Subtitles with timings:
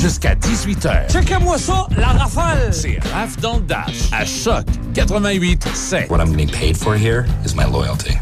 [0.00, 1.12] jusqu'à 18h.
[1.12, 2.72] Checkez-moi ça, la rafale!
[2.72, 6.10] C'est Raph dans le Dash, à Choc 88 7.
[6.10, 8.14] What I'm getting paid for here is my loyalty.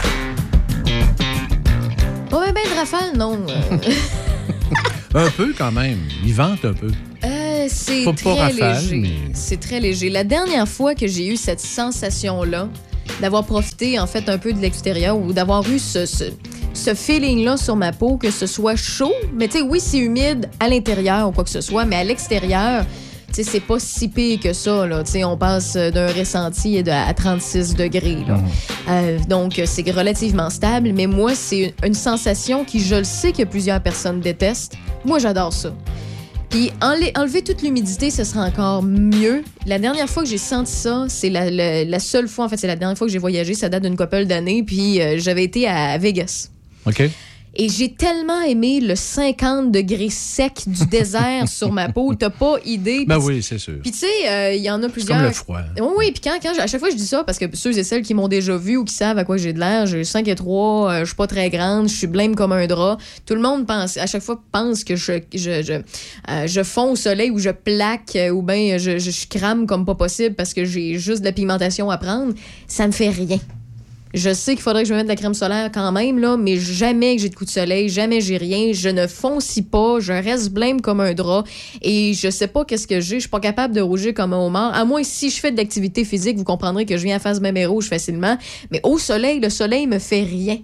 [2.30, 3.38] Pas bien ben de rafale, non.
[3.48, 3.78] Euh,
[5.26, 5.98] Un peu quand même.
[6.24, 6.90] Il vente un peu.
[7.24, 8.96] euh, c'est très rafale, léger.
[8.96, 10.10] mais- C'est très léger.
[10.10, 12.68] La dernière fois que j'ai eu cette sensation-là,
[13.22, 16.24] d'avoir profité en fait un peu de l'extérieur ou d'avoir eu ce, ce,
[16.88, 20.48] ce feeling-là sur ma peau, que ce soit chaud, mais tu sais, oui, c'est humide
[20.58, 22.86] à l'intérieur ou quoi que ce soit, mais à l'extérieur,
[23.26, 25.04] tu sais, c'est pas si pire que ça, là.
[25.04, 28.38] Tu sais, on passe d'un ressenti à 36 degrés, là.
[28.88, 33.42] Euh, donc, c'est relativement stable, mais moi, c'est une sensation qui, je le sais que
[33.42, 34.74] plusieurs personnes détestent.
[35.04, 35.74] Moi, j'adore ça.
[36.48, 39.44] Puis enle- enlever toute l'humidité, ce sera encore mieux.
[39.66, 42.56] La dernière fois que j'ai senti ça, c'est la, la- la seule fois, en fait,
[42.56, 43.52] c'est la dernière fois que j'ai voyagé.
[43.52, 44.62] Ça date d'une couple d'années.
[44.62, 46.48] Puis euh, j'avais été à Vegas.
[46.86, 47.02] OK?
[47.60, 52.14] Et j'ai tellement aimé le 50 degrés sec du désert sur ma peau.
[52.14, 53.04] T'as pas idée.
[53.04, 53.78] Ben oui, c'est sûr.
[53.82, 55.18] Puis tu sais, euh, il y en a plusieurs.
[55.18, 55.60] comme le froid.
[55.76, 57.82] Oui, oui, puis quand, quand à chaque fois je dis ça, parce que ceux et
[57.82, 60.28] celles qui m'ont déjà vu ou qui savent à quoi j'ai de l'air, j'ai 5
[60.28, 62.98] et 3, euh, je suis pas très grande, je suis blême comme un drap.
[63.26, 66.92] Tout le monde pense, à chaque fois pense que je, je, je, euh, je fonds
[66.92, 70.36] au soleil ou je plaque euh, ou bien je, je, je crame comme pas possible
[70.36, 72.34] parce que j'ai juste de la pigmentation à prendre.
[72.68, 73.38] Ça me fait rien.
[74.14, 76.36] Je sais qu'il faudrait que je me mette de la crème solaire quand même, là,
[76.36, 78.72] mais jamais que j'ai de coup de soleil, jamais j'ai rien.
[78.72, 81.44] Je ne foncis pas, je reste blême comme un drap
[81.82, 83.16] et je sais pas qu'est-ce que j'ai.
[83.16, 84.74] Je suis pas capable de rougir comme un homard.
[84.74, 87.40] À moins si je fais de l'activité physique, vous comprendrez que je viens à face
[87.40, 88.38] même et rouge facilement.
[88.70, 90.58] Mais au soleil, le soleil me fait rien.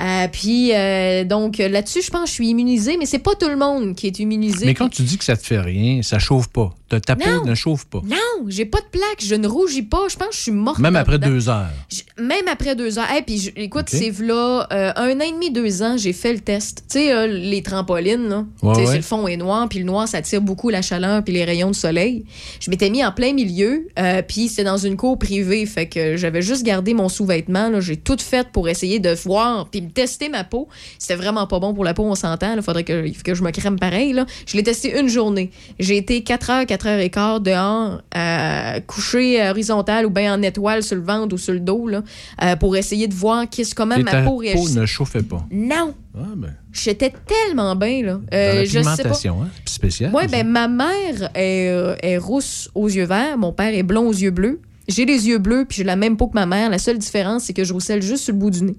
[0.00, 3.48] Euh, puis euh, donc là-dessus, je pense que je suis immunisée, mais c'est pas tout
[3.48, 4.66] le monde qui est immunisé.
[4.66, 6.74] Mais quand tu dis que ça te fait rien, ça chauffe pas.
[6.88, 7.44] Ta, ta peau Non.
[7.44, 8.00] ne chauffe pas.
[8.04, 8.16] Non,
[8.48, 10.06] j'ai pas de plaque, je ne rougis pas.
[10.10, 10.78] Je pense que je suis morte.
[10.80, 11.28] Même après dedans.
[11.28, 11.70] deux heures.
[12.18, 13.04] Même après deux ans.
[13.08, 16.40] Hey, puis je- écoute, c'est là un an et demi, deux ans, j'ai fait le
[16.40, 16.84] test.
[16.90, 18.44] Tu sais, euh, les trampolines, là.
[18.62, 21.44] Ouais, le fond est noir, puis le noir, ça tire beaucoup la chaleur puis les
[21.44, 22.24] rayons de soleil.
[22.58, 26.16] Je m'étais mis en plein milieu, euh, puis c'était dans une cour privée, fait que
[26.16, 27.68] j'avais juste gardé mon sous-vêtement.
[27.68, 27.80] là.
[27.80, 30.68] J'ai tout fait pour essayer de voir puis me tester ma peau.
[30.98, 32.54] C'était vraiment pas bon pour la peau, on s'entend.
[32.54, 34.12] Il faudrait que, que je me crème pareil.
[34.12, 34.26] Là.
[34.46, 35.50] Je l'ai testé une journée.
[35.78, 40.42] J'ai été 4 heures, 4 heures et quart dehors, euh, couché horizontal ou bien en
[40.42, 42.02] étoile sur le ventre ou sur le dos, là,
[42.42, 44.76] euh, pour essayer de voir qu'est-ce, comment ma ta peau peau réagit.
[44.76, 45.44] ne chauffait pas.
[45.50, 45.94] Non!
[46.16, 48.20] Ah, ben, J'étais tellement bien, là.
[48.34, 49.10] Euh, je sais pas.
[49.28, 49.48] hein?
[49.64, 50.10] C'est spécial.
[50.14, 54.06] Oui, ben ma mère est, euh, est rousse aux yeux verts, mon père est blond
[54.08, 54.60] aux yeux bleus.
[54.88, 56.68] J'ai les yeux bleus, puis j'ai la même peau que ma mère.
[56.68, 58.76] La seule différence, c'est que je rousselle juste sur le bout du nez.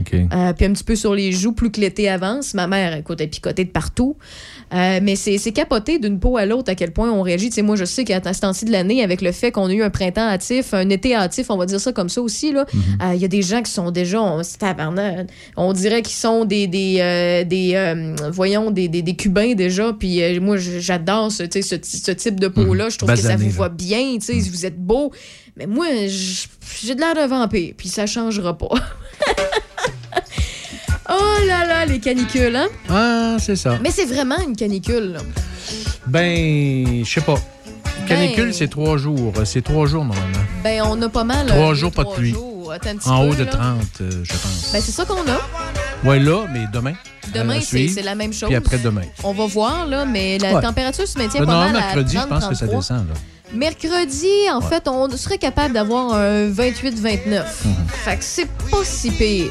[0.00, 0.14] OK.
[0.14, 2.54] Euh, puis un petit peu sur les joues, plus que l'été avance.
[2.54, 4.16] Ma mère, écoute, elle picotée de partout.
[4.72, 7.48] Euh, mais c'est c'est capoté d'une peau à l'autre à quel point on réagit.
[7.48, 9.72] Tu sais, moi, je sais qu'à ce temps-ci de l'année, avec le fait qu'on a
[9.72, 12.66] eu un printemps hâtif, un été hâtif, on va dire ça comme ça aussi, là,
[13.02, 17.44] euh, il y a des gens qui sont déjà, on, dirait qu'ils sont des, des,
[17.46, 19.92] des voyons, des, des, des Cubains déjà.
[19.92, 22.88] Puis moi, j'adore ce, type de peau-là.
[22.88, 25.12] Je trouve que ça vous va bien, tu sais, vous êtes beau.
[25.56, 28.68] Mais moi, j'ai de l'air d'un vampire, puis ça changera pas.
[31.10, 32.68] Oh là là, les canicules, hein?
[32.88, 33.78] Ah, c'est ça.
[33.82, 35.12] Mais c'est vraiment une canicule.
[35.14, 35.20] là.
[36.06, 37.36] Ben, je sais pas.
[38.06, 39.32] Canicule, Ben- c'est trois jours.
[39.44, 40.38] C'est trois jours, normalement.
[40.64, 41.46] Ben, on a pas mal.
[41.46, 42.30] Trois euh, jours, pas de trois pluie.
[42.32, 42.72] jours.
[42.72, 43.50] Attends un petit En peu, haut de là.
[43.50, 44.70] 30, euh, je pense.
[44.72, 46.08] Ben, c'est ça qu'on a.
[46.08, 46.94] ouais, là, mais demain.
[47.34, 48.48] Demain, à c'est la même chose.
[48.48, 49.02] Puis après demain.
[49.22, 50.62] On va voir, là, mais la Ouais.
[50.62, 52.78] température se maintient pas non, mal mercredi, je pense que ça 30, 33.
[52.80, 53.08] descend.
[53.08, 53.14] Là.
[53.52, 57.42] Mercredi, en fait, on serait capable d'avoir un 28-29.
[57.64, 57.74] Mhm.
[57.88, 59.50] Fait que c'est pas si pire.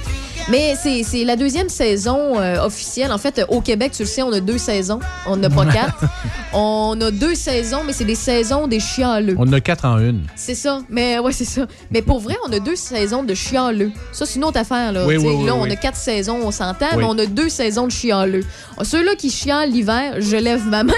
[0.49, 3.11] Mais c'est c'est la deuxième saison euh, officielle.
[3.11, 4.99] En fait, euh, au Québec, tu le sais, on a deux saisons.
[5.27, 6.05] On n'a pas quatre.
[6.53, 9.35] on a deux saisons, mais c'est des saisons des chialeux.
[9.37, 10.23] On a quatre en une.
[10.35, 10.79] C'est ça.
[10.89, 11.67] Mais ouais, c'est ça.
[11.91, 13.91] Mais pour vrai, on a deux saisons de chialeux.
[14.11, 14.91] Ça, c'est une autre affaire.
[14.91, 17.49] Là, Oui, oui, oui, là on a quatre saisons, on s'entend, mais on a deux
[17.49, 18.43] saisons de chialeux.
[18.81, 20.93] Ceux-là qui chialent l'hiver, je lève ma main.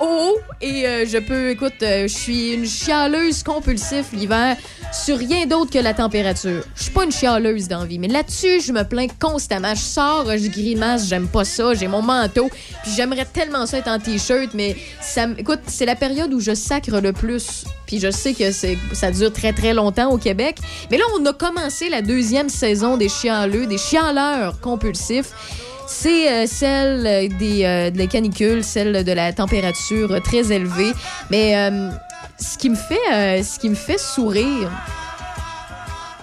[0.00, 4.56] Au haut et euh, je peux, écoute, euh, je suis une chialeuse compulsive l'hiver
[4.92, 6.62] sur rien d'autre que la température.
[6.74, 9.74] Je suis pas une chialeuse d'envie, mais là-dessus, je me plains constamment.
[9.74, 12.48] Je sors, je grimace, j'aime pas ça, j'ai mon manteau,
[12.82, 16.54] puis j'aimerais tellement ça être en t-shirt, mais ça, écoute, c'est la période où je
[16.54, 17.64] sacre le plus.
[17.86, 20.56] Puis je sais que ça dure très très longtemps au Québec,
[20.90, 25.32] mais là, on a commencé la deuxième saison des chialeux, des chialeurs compulsifs.
[25.86, 30.92] C'est euh, celle euh, des, euh, de la canicule, celle de la température très élevée.
[31.30, 31.54] Mais
[32.38, 34.70] ce, qui me fait, ce qui me fait sourire,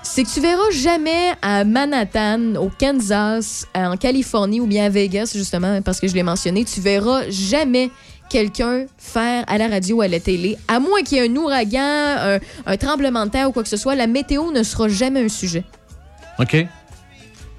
[0.03, 5.31] c'est que tu verras jamais à Manhattan, au Kansas, en Californie ou bien à Vegas,
[5.33, 7.91] justement, parce que je l'ai mentionné, tu verras jamais
[8.29, 11.35] quelqu'un faire à la radio ou à la télé, à moins qu'il y ait un
[11.35, 14.87] ouragan, un, un tremblement de terre ou quoi que ce soit, la météo ne sera
[14.87, 15.63] jamais un sujet.
[16.39, 16.65] OK?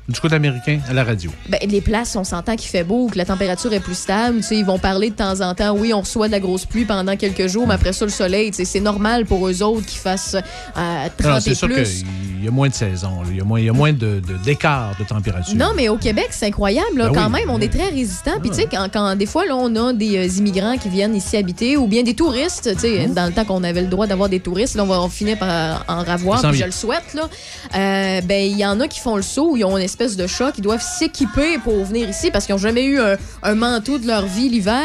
[0.09, 1.31] Du côté américain, à la radio.
[1.49, 4.39] Ben, les places, on s'entend qu'il fait beau, que la température est plus stable.
[4.39, 5.77] Tu sais, ils vont parler de temps en temps.
[5.77, 8.51] Oui, on reçoit de la grosse pluie pendant quelques jours, mais après ça, le soleil,
[8.51, 10.37] tu sais, c'est normal pour eux autres qu'ils fassent
[10.77, 12.05] euh, 30 Non, et plus.
[12.45, 13.23] Y a moins de saison.
[13.23, 13.29] là.
[13.31, 15.55] Il y a moins, y a moins de, d'écart de température.
[15.57, 16.97] Non, mais au Québec, c'est incroyable.
[16.99, 17.09] là.
[17.09, 18.33] Ben quand oui, même, on est très résistant.
[18.41, 18.57] Puis, Ah.
[18.57, 21.37] tu sais, quand, quand des fois, là, on a des euh, immigrants qui viennent ici
[21.37, 23.15] habiter ou bien des touristes, tu sais, Mmh.
[23.15, 25.37] dans le temps qu'on avait le droit d'avoir des touristes, là, on va on finit
[25.37, 27.29] par en ravoir, puis je le souhaite, là.
[27.75, 30.27] Euh, ben, il y en a qui font le saut, ils ont une espèce de
[30.27, 33.99] choc, ils doivent s'équiper pour venir ici parce qu'ils n'ont jamais eu un, un manteau
[33.99, 34.83] de leur vie l'hiver.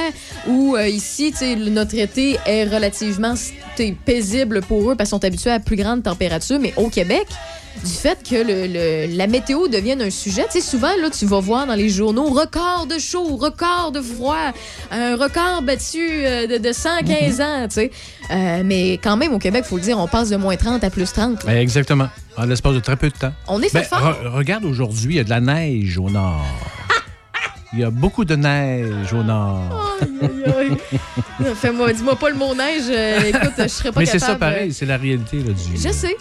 [0.48, 3.34] Ou euh, ici, tu sais, notre été est relativement
[4.06, 6.60] paisible pour eux parce qu'ils sont habitués à plus grande température.
[6.60, 7.28] Mais au Québec,
[7.84, 8.68] du fait que le,
[9.08, 10.44] le- la météo devienne un sujet.
[10.52, 14.02] Tu sais, souvent, là, tu vas voir dans les journaux record de chaud, record de
[14.02, 14.52] froid,
[14.92, 17.92] un record battu euh, de, de 115 ans, tu sais.
[18.32, 20.90] Euh, mais quand même, au Québec, faut le dire, on passe de moins 30 à
[20.90, 21.44] plus 30.
[21.44, 21.52] là.
[21.54, 22.10] Ben, exactement.
[22.36, 23.34] En l'espace de très peu de temps.
[23.48, 24.00] On est fait Ben, fort.
[24.24, 26.46] re- regarde aujourd'hui, il y a de la neige au nord.
[27.74, 29.98] Il y a beaucoup de neige au nord.
[31.56, 32.84] Fais-moi, dis-moi pas le mot neige.
[32.90, 35.76] euh, écoute, je serais pas Mais c'est ça pareil, c'est la réalité là, du.
[35.78, 36.16] Je sais.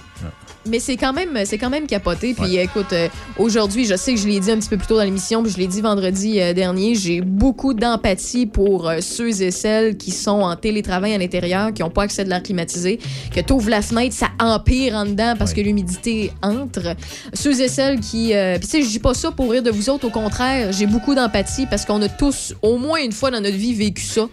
[0.68, 2.34] Mais c'est quand même c'est quand même capoté.
[2.34, 3.08] Puis écoute euh,
[3.38, 5.52] aujourd'hui je sais que je l'ai dit un petit peu plus tôt dans l'émission puis
[5.52, 10.10] je l'ai dit vendredi euh, dernier j'ai beaucoup d'empathie pour euh, ceux et celles qui
[10.10, 12.98] sont en télétravail à l'intérieur qui n'ont pas accès de l'air climatisé
[13.34, 15.56] que t'ouvres la fenêtre ça empire en dedans parce Ouais.
[15.58, 16.96] que l'humidité entre.
[17.32, 19.88] Ceux et celles qui puis tu sais je dis pas ça pour rire de vous
[19.90, 23.40] autres au contraire j'ai beaucoup d'empathie parce qu'on a tous au moins une fois dans
[23.40, 24.28] notre vie vécu ça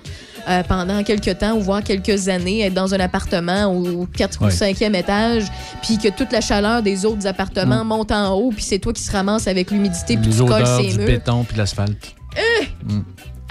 [0.50, 4.46] euh, pendant quelques temps ou voire quelques années, être dans un appartement au 4 ou
[4.46, 4.52] Ouais.
[4.52, 5.46] 5e étage,
[5.82, 9.02] puis que toute la chaleur des autres appartements monte en haut, puis c'est toi qui
[9.02, 10.38] se ramasses avec l'humidité, puis Mm.
[10.38, 11.08] Tu colles ses du murs.
[11.08, 12.16] béton puis de l'asphalte.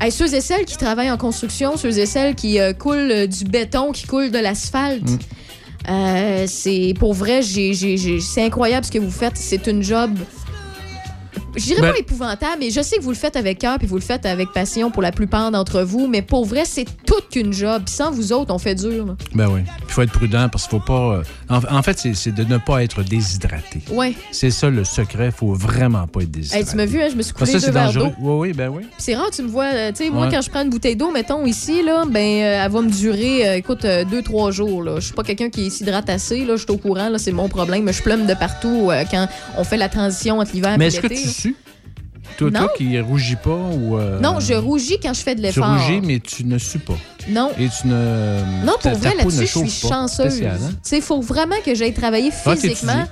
[0.01, 3.27] Hey, ceux et celles qui travaillent en construction, ceux et celles qui euh, coulent euh,
[3.29, 5.09] du béton, qui coulent de l'asphalte.
[5.09, 5.19] Mm.
[5.89, 9.37] euh, c'est pour vrai, c'est incroyable ce que vous faites.
[9.37, 10.11] C'est une job.
[11.57, 13.87] Je dirais Ben- pas épouvantable, mais je sais que vous le faites avec cœur puis
[13.87, 16.07] vous le faites avec passion pour la plupart d'entre vous.
[16.09, 17.83] Mais pour vrai, c'est toute qu'une job.
[17.87, 19.07] Sans vous autres, on fait dur.
[19.07, 19.17] là.
[19.35, 19.61] Ben oui.
[19.87, 21.17] Il faut être prudent parce qu'il faut pas.
[21.19, 23.81] euh, En, en fait, c'est- de ne pas être déshydraté.
[23.91, 24.15] Ouais.
[24.31, 25.27] C'est ça le secret.
[25.27, 26.65] Il faut vraiment pas être déshydraté.
[26.65, 28.07] Hey, tu m'as vu, hein, je me suis que deux verres dangereux.
[28.09, 28.15] d'eau.
[28.21, 28.83] Oui, oui, ben oui.
[28.99, 29.67] C'est rare, tu me vois.
[29.75, 30.33] euh, tu sais, moi, Ouais.
[30.33, 33.49] quand je prends une bouteille d'eau, mettons ici, là, ben, euh, elle va me durer,
[33.49, 34.83] euh, écoute, deux, trois jours.
[34.97, 36.45] Je suis pas quelqu'un qui s'hydrate assez.
[36.45, 37.09] Là, je suis au courant.
[37.11, 37.93] Là, c'est mon problème.
[37.93, 39.29] Je plume de partout quand
[39.59, 41.17] on fait la transition entre l'hiver et l'été.
[42.33, 42.37] Tu?
[42.39, 42.61] Toi, Non.
[42.61, 43.99] toi qui rougis pas ou.
[43.99, 45.77] euh, Non, je rougis quand je fais de Tu l'effort.
[45.79, 46.97] rougis, mais tu ne sues pas.
[47.29, 47.51] Non.
[47.59, 48.65] Et tu ne.
[48.65, 49.95] Non, pour vrai, là-dessus, je suis pas.
[49.95, 50.39] chanceuse.
[50.39, 50.57] Tu hein?
[50.83, 53.05] sais, il faut vraiment que j'aille travailler Ah, physiquement.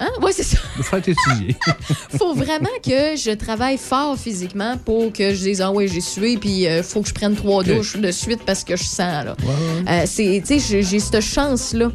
[0.00, 0.06] Hein?
[0.22, 0.58] Oui, c'est ça.
[0.76, 1.56] Il faut étudié.
[2.18, 6.36] faut vraiment que je travaille fort physiquement pour que je dise, ah ouais, j'ai sué,
[6.36, 9.34] puis il faut que je prenne trois douches de suite parce que je sens, là.
[9.88, 11.90] Euh, c'est, tu sais, j'ai cette chance-là.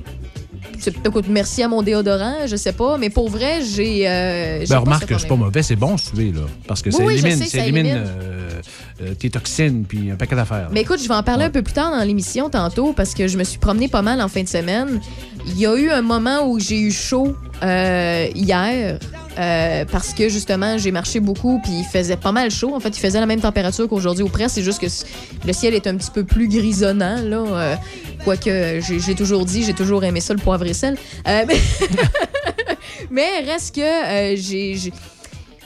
[0.79, 4.07] C'est- Écoute, merci à mon déodorant, je sais pas, mais pour vrai, j'ai.
[4.07, 6.41] euh, Ben, remarque que c'est pas mauvais, c'est bon suer, là.
[6.67, 7.85] Parce que Oui, ça élimine, ça élimine.
[7.95, 8.49] euh,
[9.01, 10.69] euh, tes toxines puis un paquet d'affaires.
[10.71, 11.47] Mais écoute, je vais en parler Ouais.
[11.47, 14.21] un peu plus tard dans l'émission tantôt parce que je me suis promenée pas mal
[14.21, 14.99] en fin de semaine.
[15.47, 18.99] Il y a eu un moment où j'ai eu chaud euh, hier
[19.39, 22.73] euh, parce que justement j'ai marché beaucoup puis il faisait pas mal chaud.
[22.75, 24.55] En fait, il faisait la même température qu'aujourd'hui ou presque.
[24.55, 24.87] C'est juste que
[25.47, 27.37] le ciel est un petit peu plus grisonnant là.
[27.37, 27.75] euh,
[28.23, 30.97] Quoique j'ai toujours dit, j'ai toujours aimé ça le poivre et sel.
[31.27, 31.57] Euh, mais,
[33.11, 34.93] mais reste que j'ai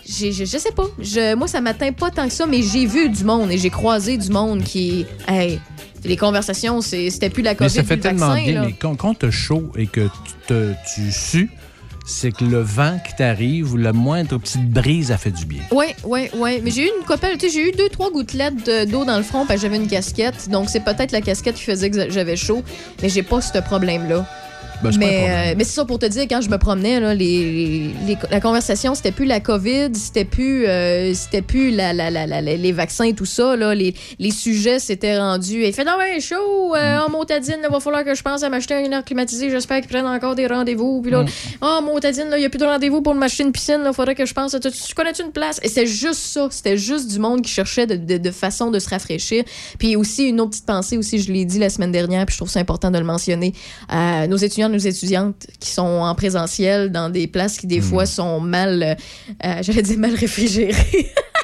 [0.07, 0.85] j'ai- je, je sais pas.
[0.99, 3.69] Je, moi, ça m'atteint pas tant que ça, mais j'ai vu du monde et j'ai
[3.69, 5.05] croisé du monde qui.
[5.27, 5.59] Hey,
[6.05, 7.65] les conversations, c'est- c'était plus la COVID.
[7.69, 8.61] Mais ça fait le tellement vaccin, bien.
[8.61, 8.67] là.
[8.67, 10.09] Mais quand, quand t'as chaud et que tu,
[10.47, 11.49] te- tu sues,
[12.05, 15.61] c'est que le vent qui t'arrive ou la moindre petite brise, a fait du bien.
[15.71, 16.61] Oui, oui, oui.
[16.63, 19.17] Mais j'ai eu une copelle, tu sais, j'ai eu deux, trois gouttelettes de- d'eau dans
[19.17, 20.49] le front parce que j'avais une casquette.
[20.49, 22.63] Donc, c'est peut-être la casquette qui faisait que j'avais chaud,
[23.01, 24.25] mais j'ai pas ce problème-là.
[24.83, 27.89] Ben, mais euh, mais c'est ça pour te dire, quand je me promenais, là, les,
[28.05, 32.41] les- la conversation, c'était plus la COVID, c'était plus, euh, c'était plus la, la- la-
[32.41, 33.55] les vaccins et tout ça.
[33.55, 33.73] Là.
[33.73, 35.65] Les, les sujets s'étaient rendus.
[35.65, 38.49] Il fait Non, ouais, chaud, euh, oh, Motadine, il va falloir que je pense à
[38.49, 39.49] m'acheter une air climatisée.
[39.49, 41.01] J'espère qu'ils prennent encore des rendez-vous.
[41.01, 41.27] Puis là, Mm.
[41.61, 43.81] oh, Motadine, il n'y a plus de rendez-vous pour m'acheter une piscine.
[43.85, 45.59] Il faudrait que je pense à tu, tu connais-tu une place?
[45.63, 46.47] Et c'est juste ça.
[46.51, 49.43] C'était juste du monde qui cherchait de, de- de façon de se rafraîchir.
[49.79, 52.37] Puis aussi, une autre petite pensée aussi, je l'ai dit la semaine dernière, puis je
[52.39, 53.53] trouve ça important de le mentionner.
[54.29, 58.39] Nos étudiants, nos étudiantes qui sont en présentiel dans des places qui, des fois, sont
[58.39, 58.97] mal,
[59.45, 61.11] euh, j'allais dire mal réfrigérées.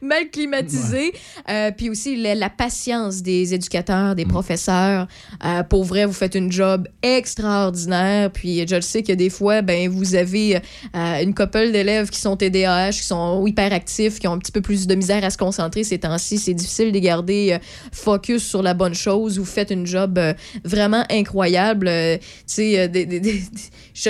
[0.02, 1.12] mal climatisées.
[1.48, 5.06] Euh, puis aussi la, la patience des éducateurs, des professeurs.
[5.44, 8.30] Euh, pour vrai, vous faites une job extraordinaire.
[8.30, 12.20] Puis je le sais que des fois, ben vous avez euh, une couple d'élèves qui
[12.20, 15.38] sont TDAH, qui sont hyperactifs, qui ont un petit peu plus de misère à se
[15.38, 16.38] concentrer ces temps-ci.
[16.38, 17.58] C'est difficile de garder
[17.92, 19.38] focus sur la bonne chose.
[19.38, 20.18] Vous faites une job
[20.64, 21.88] vraiment incroyable.
[21.88, 22.18] Je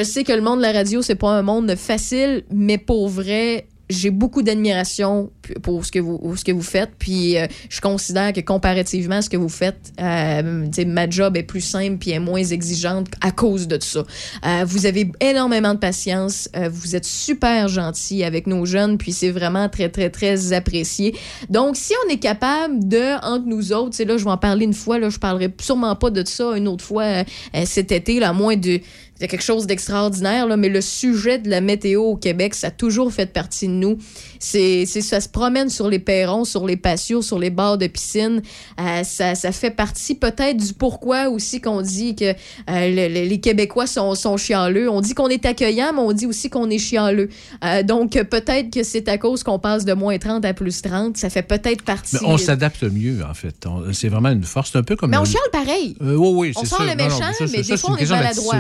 [0.05, 3.67] sais que le monde de la radio, c'est pas un monde facile, mais pour vrai,
[3.91, 5.31] j'ai beaucoup d'admiration
[5.63, 6.91] pour ce que vous, ce que vous faites.
[6.99, 11.43] Puis euh, je considère que comparativement à ce que vous faites, euh, ma job est
[11.43, 14.05] plus simple puis est moins exigeante à cause de ça.
[14.47, 16.49] Euh, vous avez énormément de patience.
[16.57, 18.99] euh, vous êtes super gentil avec nos jeunes.
[18.99, 21.15] Puis c'est vraiment très, très, très apprécié.
[21.49, 24.65] Donc, si on est capable de, entre nous autres, sais, là, je vais en parler
[24.65, 27.25] une fois, là, je parlerai sûrement pas de ça une autre fois euh,
[27.65, 28.81] cet été, là, à moins de
[29.21, 32.71] c'est quelque chose d'extraordinaire, là, mais le sujet de la météo au Québec, ça a
[32.71, 33.99] toujours fait partie de nous.
[34.39, 37.87] C'est, c'est- ça se promène sur les perrons, sur les patios, sur les bords de
[37.87, 38.41] piscine.
[38.81, 42.35] Euh, ça, ça fait partie peut-être du pourquoi aussi qu'on dit que euh,
[42.71, 44.89] le- le- les Québécois sont, sont chialeux.
[44.89, 47.29] On dit qu'on est accueillant, mais on dit aussi qu'on est chialeux.
[47.63, 51.19] Euh, donc, peut-être que c'est à cause qu'on passe de moins 30 à plus 30.
[51.19, 52.17] Ça fait peut-être partie...
[52.23, 53.55] Mais on s'adapte mieux, en fait.
[53.67, 54.71] On- C'est vraiment une force.
[54.73, 55.11] C'est un peu comme.
[55.11, 55.95] Mais on le- chiale pareil.
[56.01, 56.85] Euh, oui, oui, On c'est sort ça.
[56.85, 58.55] le Non, non, méchant, ça, mais ça, des c'est fois, on est maladroit.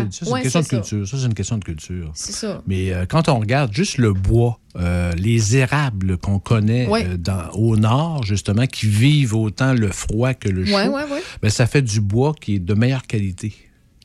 [0.50, 0.90] C'est une question de ça.
[0.90, 1.09] culture.
[1.09, 2.11] Ça, c'est une question de culture.
[2.14, 2.62] C'est ça.
[2.66, 7.07] Mais euh, quand on regarde juste le bois, euh, les érables qu'on connaît Ouais.
[7.07, 11.04] euh, dans, au nord, justement, qui vivent autant le froid que le chaud, Ouais, ouais,
[11.11, 11.23] ouais.
[11.42, 13.52] ben, ça fait du bois qui est de meilleure qualité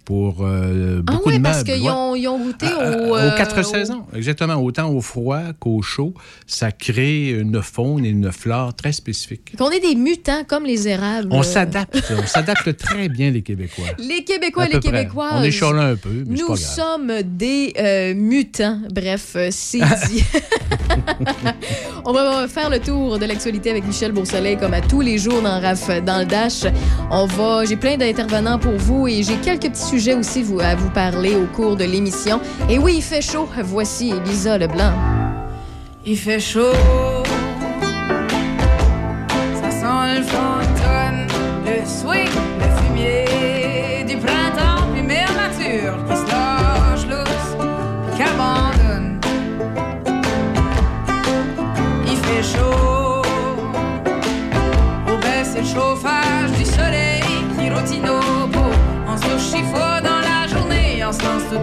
[0.05, 1.89] pour euh, Ah beaucoup de parce qu'ils ouais.
[1.89, 3.15] ont, ils ont goûté euh, au...
[3.15, 4.55] euh, aux quatre au- saisons, exactement.
[4.55, 6.13] Autant au froid qu'au chaud,
[6.47, 9.55] ça crée une faune et une flore très spécifiques.
[9.57, 11.29] Qu'on est des mutants comme les érables.
[11.31, 13.85] On Euh, s'adapte, on s'adapte très bien les Québécois.
[13.97, 14.91] Les Québécois les près.
[14.91, 15.33] Québécoises.
[15.33, 16.57] On est chialés un peu, mais Nous pas grave.
[16.57, 18.79] sommes des euh, mutants.
[18.93, 20.23] Bref, euh, c'est dit.
[22.05, 25.41] On va faire le tour de l'actualité avec Michel Beausoleil comme à tous les jours
[25.41, 26.63] dans RAF dans le Dash.
[27.11, 30.89] On va, j'ai plein d'intervenants pour vous et j'ai quelques petits sujets aussi à vous
[30.89, 32.39] parler au cours de l'émission.
[32.69, 33.47] Et oui, il fait chaud.
[33.63, 34.93] Voici Elisa Leblanc.
[36.05, 36.73] Il fait chaud.
[39.61, 41.27] Ça sent le fantôme,
[41.65, 43.34] le swing, le fumier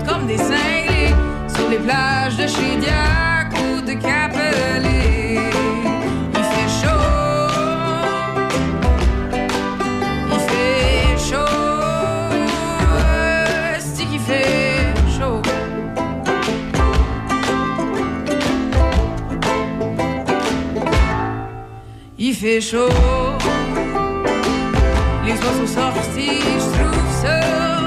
[0.00, 1.14] comme des cinglés
[1.54, 5.38] sur les plages de chez Diac ou de Capelé.
[6.34, 6.88] Il fait chaud.
[10.32, 11.46] Il fait chaud.
[13.78, 15.42] C'est qu'il fait chaud.
[22.18, 22.88] Il fait chaud.
[25.24, 27.81] Les oiseaux sortis, je trouve ça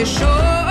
[0.00, 0.69] Il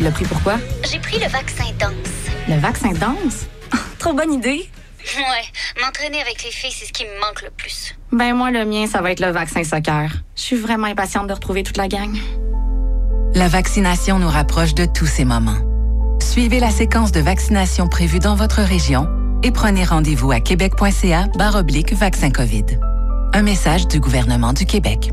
[0.00, 0.54] tu l'as pris pourquoi?
[0.90, 1.92] J'ai pris le vaccin danse.
[2.48, 3.46] Le vaccin danse?
[3.98, 4.66] Trop bonne idée!
[5.14, 7.94] Ouais, m'entraîner avec les filles, c'est ce qui me manque le plus.
[8.10, 10.10] Ben moi, le mien, ça va être le vaccin soccer.
[10.36, 12.16] Je suis vraiment impatiente de retrouver toute la gang.
[13.34, 15.58] La vaccination nous rapproche de tous ces moments.
[16.18, 19.06] Suivez la séquence de vaccination prévue dans votre région
[19.42, 22.64] et prenez rendez-vous à québec.ca oblique vaccin COVID.
[23.34, 25.10] Un message du gouvernement du Québec.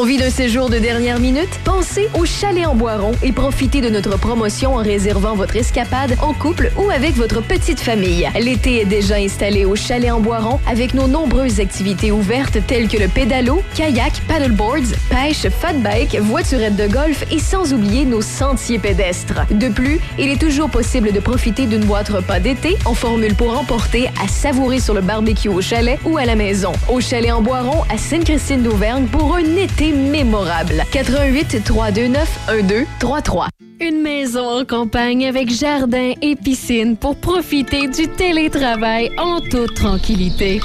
[0.00, 1.50] Envie d'un séjour de dernière minute?
[1.62, 6.32] Pensez au Chalet en Boiron et profitez de notre promotion en réservant votre escapade en
[6.32, 8.26] couple ou avec votre petite famille.
[8.40, 12.96] L'été est déjà installé au Chalet en Boiron avec nos nombreuses activités ouvertes telles que
[12.96, 18.78] le pédalo, kayak, paddleboards, pêche, fat bike, voiturette de golf et sans oublier nos sentiers
[18.78, 19.46] pédestres.
[19.50, 23.54] De plus, il est toujours possible de profiter d'une boîte repas d'été en formule pour
[23.60, 26.72] emporter à savourer sur le barbecue au chalet ou à la maison.
[26.88, 30.84] Au Chalet en Boiron à Sainte-Christine d'Auvergne pour un été mémorable.
[30.92, 33.48] 88 329 1233.
[33.80, 40.60] Une maison en campagne avec jardin et piscine pour profiter du télétravail en toute tranquillité.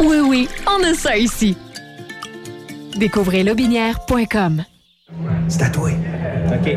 [0.00, 1.56] Oui, oui, on a ça ici.
[2.96, 4.64] Découvrez lobinière.com.
[5.48, 5.90] C'est à toi.
[6.48, 6.76] OK.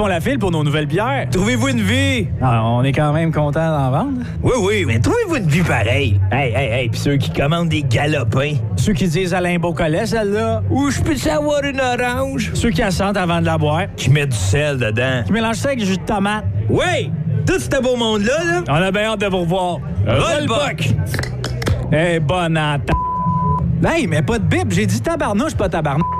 [0.00, 1.26] font la file pour nos nouvelles bières.
[1.30, 2.26] Trouvez-vous une vie?
[2.40, 4.22] Ah, on est quand même content d'en vendre.
[4.42, 6.18] Oui, oui, mais trouvez-vous une vie pareille?
[6.32, 8.54] Hey, hey, hey, pis ceux qui commandent des galopins.
[8.76, 10.62] Ceux qui disent Alain Beaucollet, celle-là.
[10.70, 12.50] Ou je peux savoir une orange?
[12.54, 13.82] Ceux qui assentent avant de la boire.
[13.94, 15.22] Qui mettent du sel dedans.
[15.26, 16.46] Qui mélangent ça avec du jus de tomate.
[16.70, 17.12] Oui!
[17.46, 18.62] Tout ce beau monde-là, là.
[18.70, 19.80] On a bien hâte de vous revoir.
[20.06, 20.94] Rollbuck!
[21.92, 22.94] Eh, bonne atta...
[23.84, 24.72] Hey, mais pas de bip.
[24.72, 26.19] J'ai dit tabarnouche, pas tabarnouche.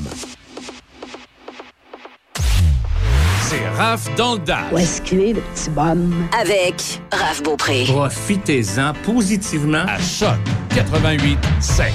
[3.49, 4.73] C'est Raph dans le Dash.
[4.73, 6.29] Où est-ce qu'il est, le petit bonhomme?
[6.41, 7.83] Avec Raph Beaupré.
[7.89, 10.39] Profitez-en positivement à Choc
[10.73, 11.87] 88 7.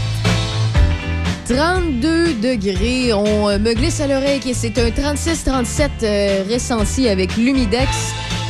[1.47, 3.13] 32 degrés.
[3.13, 7.89] On euh, me glisse à l'oreille que c'est un 36-37 euh, ressenti avec l'humidex.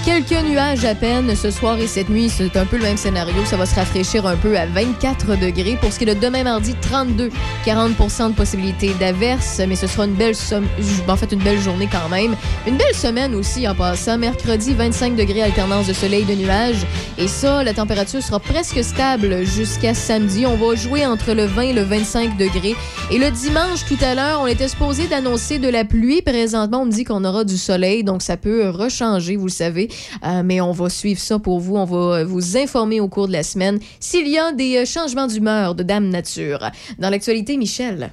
[0.05, 2.27] Quelques nuages à peine ce soir et cette nuit.
[2.29, 3.45] C'est un peu le même scénario.
[3.45, 5.77] Ça va se rafraîchir un peu à 24 degrés.
[5.79, 7.29] Pour ce qui est de demain mardi, 32,
[7.65, 9.61] 40% de possibilité d'averse.
[9.65, 10.67] Mais ce sera une belle, somme-
[11.07, 12.35] en fait, une belle journée quand même.
[12.67, 14.17] Une belle semaine aussi en passant.
[14.17, 16.85] Mercredi, 25 degrés alternance de soleil et de nuages.
[17.17, 20.45] Et ça, la température sera presque stable jusqu'à samedi.
[20.45, 22.75] On va jouer entre le 20 et le 25 degrés.
[23.09, 26.21] Et le dimanche, tout à l'heure, on était supposé d'annoncer de la pluie.
[26.21, 29.87] Présentement, on me dit qu'on aura du soleil, donc ça peut rechanger, vous le savez.
[30.23, 31.75] Euh, mais on va suivre ça pour vous.
[31.75, 35.27] On va vous informer au cours de la semaine s'il y a des euh, changements
[35.27, 36.71] d'humeur de Dame Nature.
[36.99, 38.11] Dans l'actualité, Michel.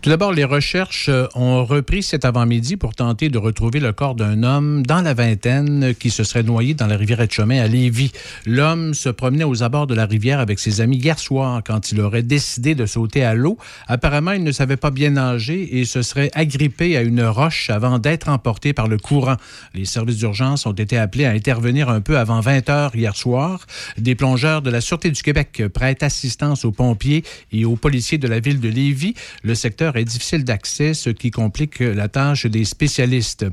[0.00, 4.14] Tout d'abord, les recherches euh, ont repris cet avant-midi pour tenter de retrouver le corps
[4.14, 8.12] d'un homme dans la vingtaine qui se serait noyé dans la rivière Etchemin à Lévis.
[8.46, 12.00] L'homme se promenait aux abords de la rivière avec ses amis hier soir quand il
[12.00, 13.58] aurait décidé de sauter à l'eau.
[13.86, 17.98] Apparemment, il ne savait pas bien nager et se serait agrippé à une roche avant
[17.98, 19.36] d'être emporté par le courant.
[19.74, 23.66] Les services d'urgence ont été appelés à intervenir un peu avant 20 heures hier soir.
[23.98, 28.28] Des plongeurs de la Sûreté du Québec prêtent assistance aux pompiers et aux policiers de
[28.28, 29.14] la ville de Lévis.
[29.42, 33.46] Le secteur est difficile d'accès, ce qui complique la tâche des spécialistes.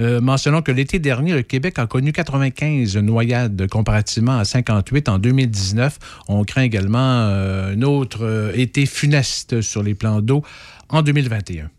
[0.00, 5.18] Euh, mentionnons que l'été dernier, le Québec a connu 95 noyades comparativement à 58 en
[5.18, 5.98] 2019.
[6.28, 10.42] On craint également euh, un autre euh, été funeste sur les plans d'eau
[10.88, 11.70] en 2021.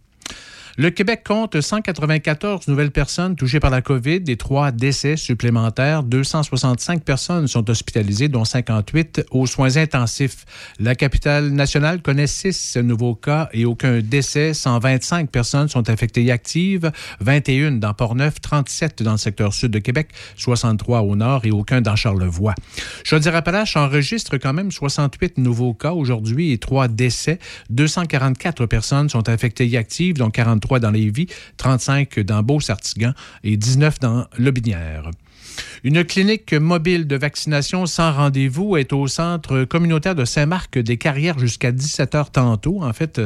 [0.82, 6.04] Le Québec compte 194 nouvelles personnes touchées par la COVID et trois décès supplémentaires.
[6.04, 10.46] 265 personnes sont hospitalisées, dont 58 aux soins intensifs.
[10.80, 14.54] La capitale nationale connaît six nouveaux cas et aucun décès.
[14.54, 19.80] 125 personnes sont infectées et actives, 21 dans Portneuf, 37 dans le secteur sud de
[19.80, 22.56] Québec, 63 au nord et aucun dans Charlevoix.
[23.04, 27.38] Chaudière-Appalaches enregistre quand même 68 nouveaux cas aujourd'hui et trois décès.
[27.70, 31.26] 244 personnes sont infectées et actives, dont 43 dans Lévis,
[31.58, 35.10] 35 dans Beauce-Artigan et 19 dans Lobinière.
[35.84, 42.14] Une clinique mobile de vaccination sans rendez-vous est au centre communautaire de Saint-Marc-des-Carrières jusqu'à 17
[42.14, 42.84] h tantôt.
[42.84, 43.22] En fait,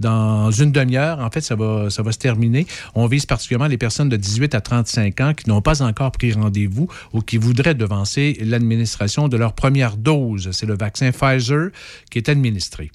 [0.00, 2.66] dans une demi-heure, en fait, ça va, ça va se terminer.
[2.94, 6.32] On vise particulièrement les personnes de 18 à 35 ans qui n'ont pas encore pris
[6.32, 10.50] rendez-vous ou qui voudraient devancer l'administration de leur première dose.
[10.52, 11.70] C'est le vaccin Pfizer
[12.10, 12.90] qui est administré.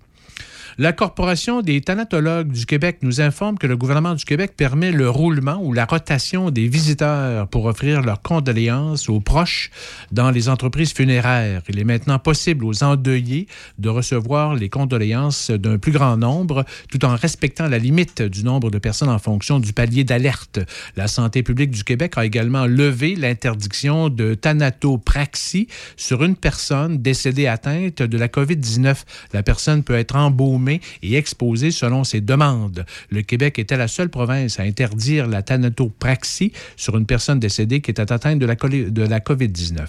[0.80, 5.08] La Corporation des thanatologues du Québec nous informe que le gouvernement du Québec permet le
[5.08, 9.70] roulement ou la rotation des visiteurs pour offrir leurs condoléances aux proches
[10.12, 11.62] dans les entreprises funéraires.
[11.70, 17.06] Il est maintenant possible aux endeuillés de recevoir les condoléances d'un plus grand nombre tout
[17.06, 20.60] en respectant la limite du nombre de personnes en fonction du palier d'alerte.
[20.96, 27.46] La santé publique du Québec a également levé l'interdiction de thanatopraxie sur une personne décédée
[27.46, 29.04] atteinte de la COVID-19.
[29.34, 32.86] La personne peut être embaumée et exposée selon ses demandes.
[33.10, 37.92] Le Québec était la seule province à interdire la thanatopraxie sur une personne décédée qui
[37.92, 39.88] était atteinte de la COVID-19.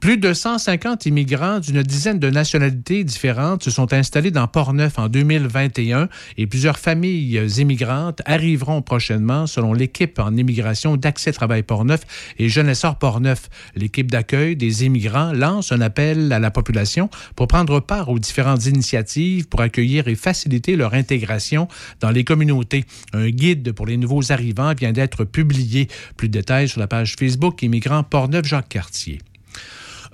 [0.00, 5.08] Plus de 150 immigrants d'une dizaine de nationalités différentes se sont installés dans Port-Neuf en
[5.08, 12.02] 2021 et plusieurs familles immigrantes arriveront prochainement selon l'équipe en immigration d'Accès Travail Port-Neuf
[12.38, 13.48] et Jeunesse Port-Neuf.
[13.74, 18.66] L'équipe d'accueil des immigrants lance un appel à la population pour prendre part aux différentes
[18.66, 21.66] initiatives pour accueillir et faciliter leur intégration
[22.00, 22.84] dans les communautés.
[23.12, 25.88] Un guide pour les nouveaux arrivants vient d'être publié.
[26.16, 29.18] Plus de détails sur la page Facebook Immigrants Port-Neuf Jacques Cartier.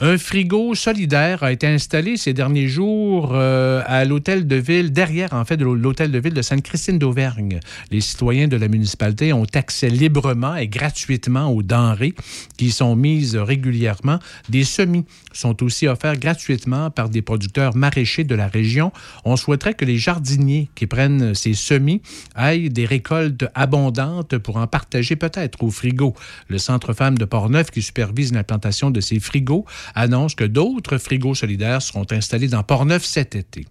[0.01, 5.33] Un frigo solidaire a été installé ces derniers jours euh, à l'hôtel de ville, derrière
[5.33, 7.61] en fait de l'hôtel de ville de Sainte-Christine d'Auvergne.
[7.93, 12.15] Les citoyens de la municipalité ont accès librement et gratuitement aux denrées
[12.57, 14.19] qui sont mises régulièrement.
[14.49, 15.05] Des semis
[15.35, 18.93] sont aussi offerts gratuitement par des producteurs maraîchers de la région.
[19.25, 22.01] On souhaiterait que les jardiniers qui prennent ces semis
[22.35, 26.15] aillent des récoltes abondantes pour en partager peut-être au frigo.
[26.49, 31.35] Le Centre Femmes de Portneuf, qui supervise l'implantation de ces frigos, annonce que d'autres frigos
[31.35, 33.67] solidaires seront installés dans Portneuf cet été.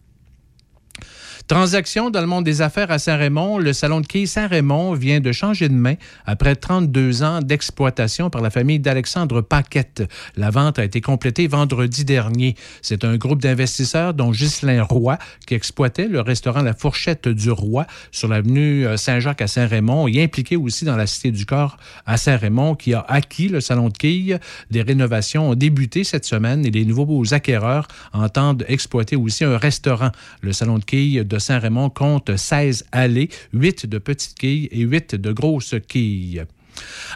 [1.50, 3.58] Transaction dans le monde des affaires à Saint-Raymond.
[3.58, 8.42] Le salon de quilles Saint-Raymond vient de changer de main après 32 ans d'exploitation par
[8.42, 10.04] la famille d'Alexandre Paquette.
[10.38, 12.56] La vente a été complétée vendredi dernier.
[12.82, 17.88] C'est un groupe d'investisseurs dont Ghislain Roy qui exploitait le restaurant La Fourchette du Roi
[18.14, 21.76] sur l'avenue euh, Saint-Jacques à Saint-Raymond et impliqué aussi dans la Cité du Corps
[22.06, 24.40] à Saint-Raymond qui a acquis le salon de quilles.
[24.72, 30.12] Des rénovations ont débuté cette semaine et les nouveaux acquéreurs entendent exploiter aussi un restaurant.
[30.40, 35.16] Le salon de quilles de Saint-Raymond compte 16 allées, 8 de petites quilles et 8
[35.16, 36.44] de grosses quilles.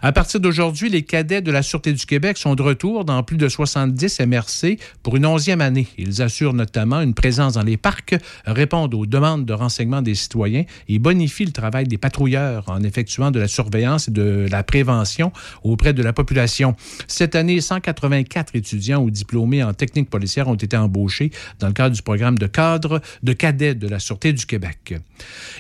[0.02, 3.38] À partir d'aujourd'hui, les cadets de la Sûreté du Québec sont de retour dans plus
[3.38, 5.88] de 70 MRC pour une onzième année.
[5.98, 8.16] Ils assurent notamment une présence dans les parcs,
[8.46, 13.32] répondent aux demandes de renseignement des citoyens et bonifient le travail des patrouilleurs en effectuant
[13.32, 15.32] de la surveillance et de la prévention
[15.64, 16.76] auprès de la population.
[17.08, 21.96] Cette année, 184 étudiants ou diplômés en technique policière ont été embauchés dans le cadre
[21.96, 24.96] du programme de cadre de cadets de la Sûreté du Québec.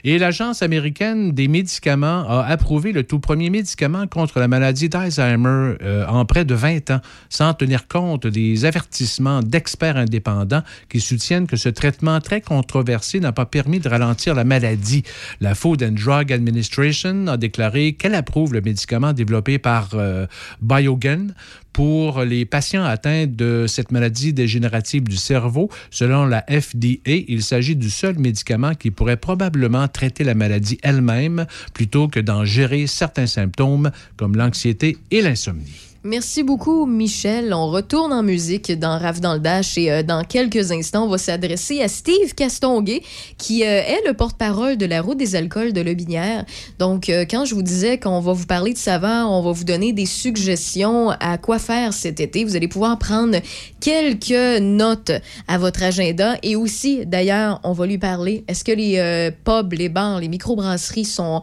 [0.03, 5.75] Et l'Agence américaine des médicaments a approuvé le tout premier médicament contre la maladie d'Alzheimer
[5.81, 11.47] euh, en près de 20 ans, sans tenir compte des avertissements d'experts indépendants qui soutiennent
[11.47, 15.03] que ce traitement très controversé n'a pas permis de ralentir la maladie.
[15.39, 20.27] La Food and Drug Administration a déclaré qu'elle approuve le médicament développé par euh,
[20.61, 21.33] Biogen
[21.73, 25.69] pour les patients atteints de cette maladie dégénérative du cerveau.
[25.91, 31.45] Selon la FDA, il s'agit du seul médicament qui pourrait probablement traiter la maladie elle-même
[31.73, 35.96] plutôt que d'en gérer certains symptômes comme l'anxiété et l'insomnie.
[36.07, 37.53] Merci beaucoup, Michel.
[37.53, 41.09] On retourne en musique dans Rave dans le Dash et euh, dans quelques instants, on
[41.09, 43.01] va s'adresser à Steve Castonguay,
[43.37, 46.45] qui euh, est le porte-parole de la route des alcools de Lobinière.
[46.79, 49.65] Donc, euh, quand je vous disais qu'on va vous parler de savant, on va vous
[49.65, 52.45] donner des suggestions à quoi faire cet été.
[52.45, 53.39] Vous allez pouvoir prendre
[53.81, 55.11] quelques notes
[55.49, 58.45] à votre agenda et aussi, d'ailleurs, on va lui parler.
[58.47, 61.41] Est-ce que les pubs, les bars, les microbrasseries sont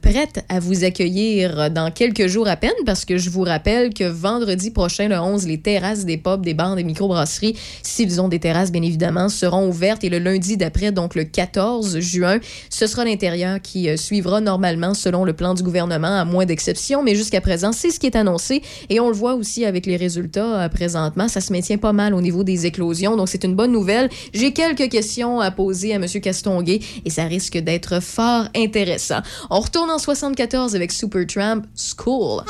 [0.00, 2.72] prêtes à vous accueillir dans quelques jours à peine?
[2.84, 6.54] Parce que je vous rappelle que vendredi prochain, le 11, les terrasses des pubs, des
[6.54, 10.04] bars, des microbrasseries, s'ils ont des terrasses, bien évidemment, seront ouvertes.
[10.04, 12.38] Et le lundi d'après, donc le 14 juin,
[12.70, 17.02] ce sera l'intérieur qui euh, suivra normalement selon le plan du gouvernement, à moins d'exceptions.
[17.02, 18.62] Mais jusqu'à présent, c'est ce qui est annoncé.
[18.88, 21.28] Et on le voit aussi avec les résultats euh, présentement.
[21.28, 23.16] Ça se maintient pas mal au niveau des éclosions.
[23.16, 24.08] Donc, c'est une bonne nouvelle.
[24.32, 26.06] J'ai quelques questions à poser à M.
[26.06, 29.20] Castonguay et ça risque d'être fort intéressant.
[29.50, 32.42] On retourne en 74 avec Supertramp School.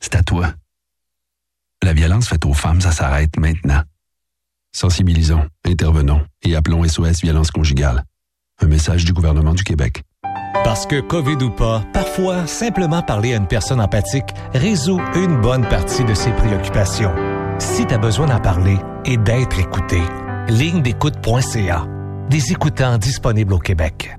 [0.00, 0.52] C'est à toi.
[1.82, 3.82] La violence faite aux femmes, ça s'arrête maintenant.
[4.72, 8.04] Sensibilisons, intervenons et appelons SOS Violence Conjugale.
[8.60, 10.02] Un message du gouvernement du Québec.
[10.64, 15.66] Parce que COVID ou pas, parfois, simplement parler à une personne empathique résout une bonne
[15.68, 17.14] partie de ses préoccupations.
[17.58, 20.00] Si tu as besoin d'en parler et d'être écouté,
[20.48, 21.86] ligne d'écoute.ca.
[22.28, 24.17] Des écoutants disponibles au Québec.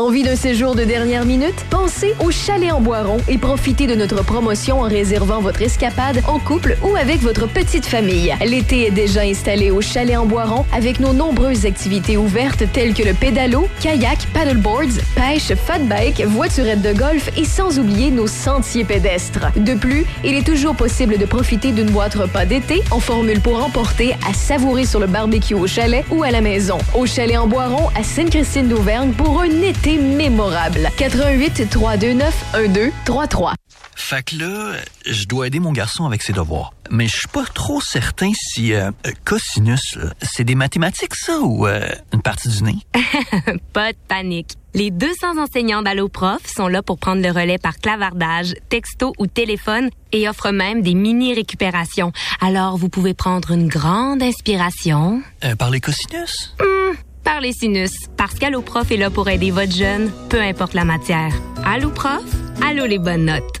[0.00, 1.66] Envie d'un séjour de dernière minute?
[1.68, 6.38] Pensez au Chalet en Boiron et profitez de notre promotion en réservant votre escapade en
[6.38, 8.34] couple ou avec votre petite famille.
[8.46, 13.02] L'été est déjà installé au Chalet en Boiron avec nos nombreuses activités ouvertes telles que
[13.02, 18.84] le pédalo, kayak, paddleboards, pêche, fat bike, voiturette de golf et sans oublier nos sentiers
[18.84, 19.52] pédestres.
[19.54, 23.62] De plus, il est toujours possible de profiter d'une boîte repas d'été en formule pour
[23.62, 26.78] emporter à savourer sur le barbecue au chalet ou à la maison.
[26.94, 30.88] Au Chalet en Boiron à Sainte-Christine d'Auvergne pour un été mémorable.
[30.96, 33.54] 88 329 1233.
[33.96, 34.72] Fait que là,
[35.06, 36.72] je dois aider mon garçon avec ses devoirs.
[36.90, 41.38] Mais je suis pas trop certain si euh, euh, cosinus, là, c'est des mathématiques ça
[41.38, 42.78] ou euh, une partie du nez?
[43.72, 44.56] Pas de panique.
[44.72, 49.90] Les 200 enseignants d'AlloProf sont là pour prendre le relais par clavardage, texto ou téléphone
[50.12, 52.12] et offrent même des mini-récupérations.
[52.40, 55.22] Alors, vous pouvez prendre une grande inspiration.
[55.44, 56.54] Euh, par les cosinus?
[56.60, 57.92] Hmm, par les sinus.
[58.16, 61.32] Parce qu'AlloProf est là pour aider votre jeune, peu importe la matière.
[61.64, 62.24] AlloProf,
[62.62, 63.60] allo les bonnes notes.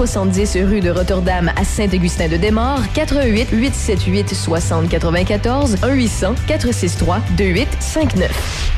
[0.01, 8.71] 270 rue de Rotterdam à Saint-Augustin-de-Desmaures, 88 878 60 94 1 800 463 2859.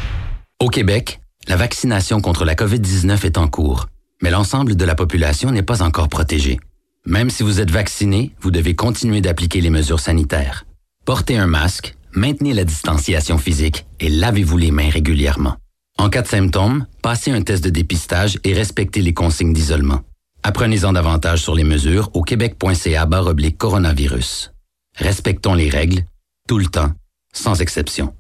[0.60, 3.88] Au Québec, la vaccination contre la COVID-19 est en cours,
[4.22, 6.60] mais l'ensemble de la population n'est pas encore protégée.
[7.06, 10.66] Même si vous êtes vacciné, vous devez continuer d'appliquer les mesures sanitaires.
[11.06, 15.56] Portez un masque, maintenez la distanciation physique et lavez-vous les mains régulièrement.
[15.98, 20.02] En cas de symptômes, passez un test de dépistage et respectez les consignes d'isolement.
[20.44, 24.52] Apprenez-en davantage sur les mesures au québec.ca oblique coronavirus.
[24.98, 26.04] Respectons les règles,
[26.50, 26.91] tout le temps,
[27.34, 28.14] sans exception.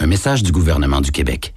[0.00, 1.54] Un message du gouvernement du Québec.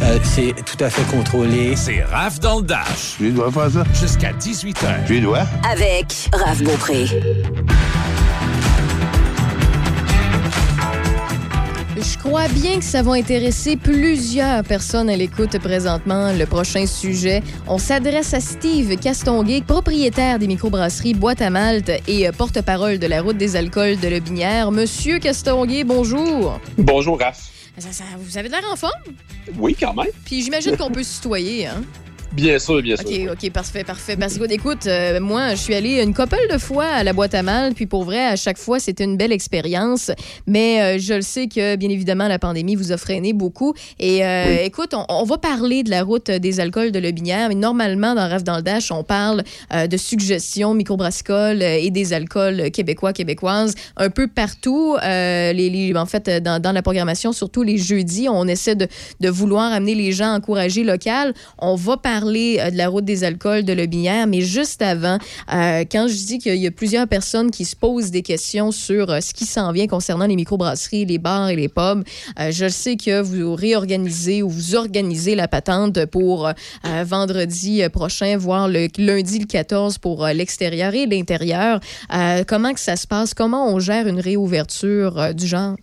[0.00, 1.76] Euh, c'est tout à fait contrôlé.
[1.76, 3.16] C'est Raph dans le Dash.
[3.18, 3.84] Tu dois faire ça?
[3.92, 5.06] Jusqu'à 18h.
[5.06, 5.42] Tu dois?
[5.70, 7.06] Avec Raph Beaupré.
[12.12, 16.32] Je crois bien que ça va intéresser plusieurs personnes à l'écoute présentement.
[16.32, 22.26] Le prochain sujet, on s'adresse à Steve Castonguay, propriétaire des microbrasseries Boîte à Malte et
[22.28, 24.70] euh, porte-parole de la route des alcools de Lebinière.
[24.70, 26.58] Monsieur Castonguay, bonjour.
[26.78, 27.50] Bonjour, Raph.
[27.78, 28.92] Ça- ça- vous avez de l'air en forme?
[29.58, 30.06] Oui, quand même.
[30.24, 31.82] Puis j'imagine qu'on peut se tutoyer, hein?
[32.34, 33.06] Bien sûr, bien sûr.
[33.06, 34.16] OK, OK, parfait, parfait.
[34.16, 37.32] Parce que, écoute, euh, moi, je suis allée une couple de fois à la boîte
[37.34, 40.10] à mal, puis pour vrai, à chaque fois, c'était une belle expérience.
[40.48, 43.72] Mais euh, je le sais que, bien évidemment, la pandémie vous a freiné beaucoup.
[44.00, 47.54] Et euh, écoute, on, on va parler de la route des alcools de Lebinière, mais
[47.54, 53.12] normalement, dans Rave dans le Dash, on parle de suggestions microbrassicoles et des alcools québécois,
[53.12, 54.96] québécoises, un peu partout.
[55.04, 58.88] Les, les- en fait, dans, dans la programmation, surtout les jeudis, on essaie de,
[59.20, 61.32] de vouloir amener les gens à encourager local.
[61.58, 65.18] On va parler euh, de la route des alcools de Lebinière, mais juste avant,
[65.52, 69.10] euh, quand je dis qu'il y a plusieurs personnes qui se posent des questions sur
[69.10, 72.04] euh, ce qui s'en vient concernant les microbrasseries, les bars et les pubs,
[72.50, 76.50] je sais que vous réorganisez ou vous organisez la patente pour
[77.04, 81.80] vendredi prochain, voire le lundi le 14 pour l'extérieur et l'intérieur.
[82.46, 83.34] Comment que ça se passe?
[83.34, 85.76] Comment on gère une réouverture du genre?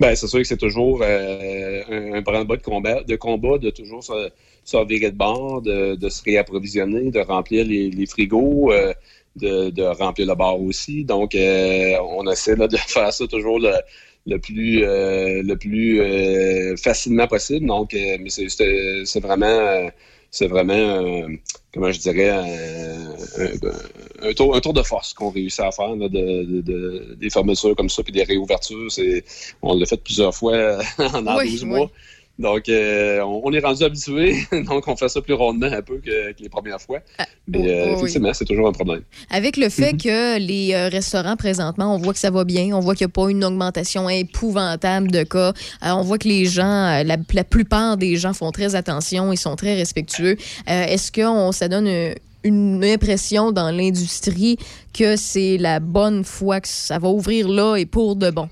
[0.00, 4.02] Ben, c'est sûr que c'est toujours un, un branle-bas de combat, de combat, de toujours
[4.68, 8.92] se de bord, de, de se réapprovisionner, de remplir les, les frigos, euh,
[9.36, 11.04] de, de remplir le bar aussi.
[11.04, 13.72] Donc, euh, on essaie là, de faire ça toujours le,
[14.26, 16.00] le plus, euh, le plus
[16.76, 17.66] facilement possible.
[17.66, 18.48] Donc, mais c'est-
[19.20, 19.90] vraiment
[20.30, 21.26] c'est vraiment, euh,
[21.72, 22.44] comment je dirais, un,
[23.42, 27.14] un- un tour, un tour de force qu'on réussit à faire, là, de, de- de-
[27.18, 28.88] des fermetures comme ça, puis des réouvertures.
[29.62, 31.68] On l'a fait plusieurs fois en Oui, 12 oui.
[31.68, 31.90] mois.
[32.38, 34.36] Donc, euh, on, on est rendu habitué,
[34.66, 37.00] donc on fait ça plus rondement un peu que, que les premières fois.
[37.48, 37.98] Mais oh, euh, oh, oui.
[37.98, 39.02] effectivement, c'est toujours un problème.
[39.30, 39.98] Avec le fait Mhm.
[40.02, 43.10] que les euh, restaurants, présentement, on voit que ça va bien, on voit qu'il n'y
[43.10, 47.96] a pas une augmentation épouvantable de cas, on voit que les gens, la, la plupart
[47.96, 50.36] des gens font très attention, ils sont très respectueux.
[50.66, 51.88] Est-ce que on, ça donne
[52.44, 54.58] une impression dans l'industrie
[54.92, 58.48] que c'est la bonne foi que ça va ouvrir là et pour de bon?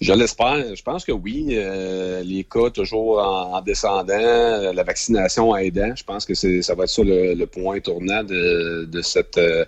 [0.00, 0.74] Je l'espère.
[0.74, 1.48] Je pense que oui.
[1.50, 5.94] Euh, les cas toujours en, en descendant, euh, la vaccination aidant.
[5.94, 9.64] Je pense que ça va être ça le, le point tournant de, de cette, euh,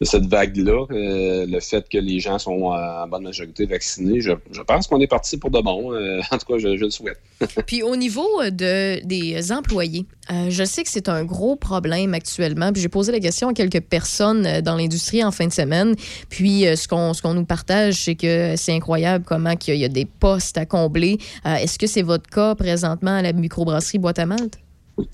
[0.00, 0.86] de cette vague-là.
[0.90, 4.20] Euh, le fait que les gens sont en bonne majorité vaccinés.
[4.20, 4.32] Je,
[4.66, 5.92] pense qu'on est parti pour de bon.
[5.92, 7.20] Euh, en tout cas, je, le souhaite.
[7.66, 12.14] Puis au niveau euh, de, des employés, euh, je sais que c'est un gros problème
[12.14, 12.72] actuellement.
[12.72, 15.94] Puis j'ai posé la question à quelques personnes euh, dans l'industrie en fin de semaine.
[16.28, 19.88] Puis euh, ce qu'on nous partage, c'est que c'est incroyable comment qu'il y y a
[19.88, 21.18] des postes à combler.
[21.46, 24.58] Euh, Est-ce que c'est votre cas présentement à la microbrasserie Boîte à Malte?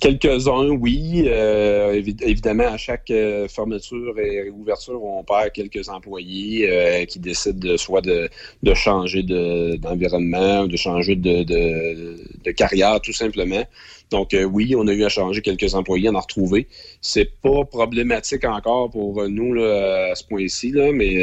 [0.00, 1.24] Quelques-uns, oui.
[1.26, 7.18] Euh, évi- évidemment, à chaque euh, fermeture et réouverture, on perd quelques employés euh, qui
[7.18, 8.28] décident de, soit de,
[8.74, 13.64] changer de- d'environnement, de, changer de, de- de carrière, tout simplement.
[14.10, 16.68] Donc, oui, on a eu à changer quelques employés, en a retrouvé.
[17.00, 21.14] C'est pas problématique encore pour nous à ce point-ci, mais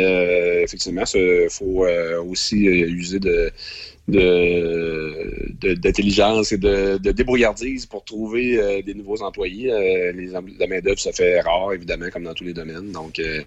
[0.63, 1.85] effectivement, il faut
[2.29, 3.51] aussi user de
[4.07, 9.71] de- de- d'intelligence et de, de débrouillardise pour trouver euh, des nouveaux employés.
[9.71, 12.91] Euh, les, la main-d'œuvre se fait rare, évidemment, comme dans tous les domaines.
[12.91, 13.41] Donc, euh,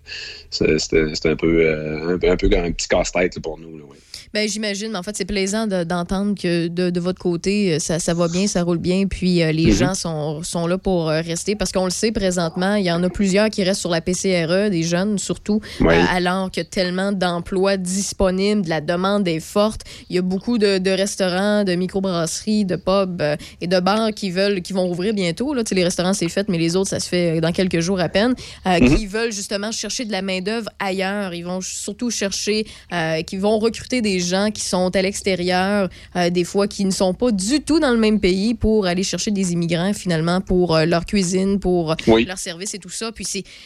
[0.50, 3.76] c'est un peu, euh, un, peu- un peu un petit casse-tête pour nous.
[3.78, 3.96] là, oui.
[4.32, 7.98] Ben, j'imagine, mais en fait, c'est plaisant de- d'entendre que de, de votre côté, ça,
[7.98, 9.72] ça va bien, ça roule bien, puis les Mhm.
[9.72, 13.08] gens sont, sont là pour rester parce qu'on le sait présentement, il y en a
[13.10, 15.94] plusieurs qui restent sur la PCRE, des jeunes surtout, Oui.
[16.10, 19.82] alors qu'il y a tellement d'emplois disponibles, de la demande est forte.
[20.10, 24.10] Il y a beaucoup de, de restaurants, de microbrasseries, de pubs euh, et de bars
[24.14, 25.52] qui veulent, qui vont ouvrir bientôt.
[25.54, 25.64] Là.
[25.64, 28.00] Tu sais, Les restaurants, c'est fait, mais les autres, ça se fait dans quelques jours
[28.00, 28.34] à peine,
[28.66, 28.96] euh, Mhm.
[28.96, 31.34] qui veulent justement chercher de la main-d'œuvre ailleurs.
[31.34, 36.30] Ils vont surtout chercher, euh, qui vont recruter des gens qui sont à l'extérieur, euh,
[36.30, 39.30] des fois qui ne sont pas du tout dans le même pays pour aller chercher
[39.32, 42.24] des immigrants finalement pour euh, leur cuisine, pour euh, Oui.
[42.24, 43.10] leur service et tout ça.
[43.12, 43.24] Puis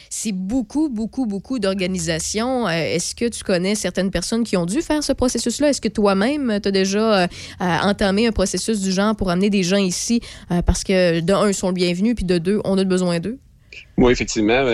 [0.09, 2.67] c'est, beaucoup, beaucoup, beaucoup d'organisations.
[2.67, 5.69] Euh, est-ce que tu connais certaines personnes qui ont dû faire ce processus-là?
[5.69, 7.27] Est-ce que toi-même, tu déjà euh,
[7.61, 11.33] euh, entamé un processus du genre pour amener des gens ici euh, parce que de
[11.33, 13.37] un, ils sont le bienvenus, puis de deux, on a besoin d'eux?
[13.97, 14.65] Oui, effectivement.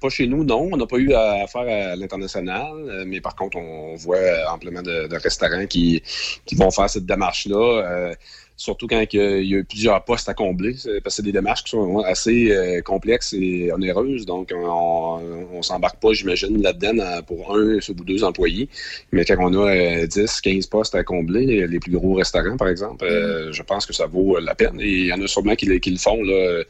[0.00, 0.68] pas chez nous, non.
[0.72, 4.18] On n'a pas eu à faire à l'international, mais par contre, on voit
[4.50, 6.02] amplement de, restaurants qui,
[6.46, 8.12] qui vont faire cette démarche-là.
[8.58, 11.70] Surtout quand il y a- plusieurs postes à combler, parce que c'est des démarches qui
[11.70, 14.26] sont assez euh, complexes et onéreuses.
[14.26, 15.20] Donc, on,
[15.54, 18.68] on s'embarque pas, j'imagine, là-dedans dans- pour un ou deux employés.
[19.12, 22.68] Mais quand on a euh, 10, 15 postes à combler, les plus gros restaurants, par
[22.68, 24.78] exemple, euh, je pense que ça vaut la peine.
[24.80, 26.64] Et il y en a sûrement qui, le- qui le font, là,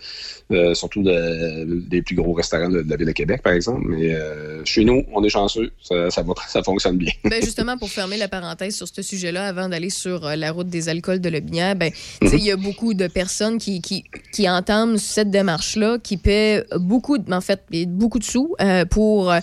[0.51, 3.83] euh, surtout de- des plus gros restaurants de, de la ville de Québec, par exemple.
[3.89, 5.71] Mais euh, chez nous, on est chanceux.
[5.83, 7.13] Ça, ça, va- ça fonctionne bien.
[7.25, 10.69] Ben justement, pour fermer la parenthèse sur ce sujet-là, avant d'aller sur euh, la route
[10.69, 11.91] des alcools de Lobinière, ben,
[12.23, 17.19] il y a beaucoup de personnes qui, qui, qui entament cette démarche-là, qui paient beaucoup,
[17.19, 19.41] de, en fait, beaucoup de sous euh, pour euh,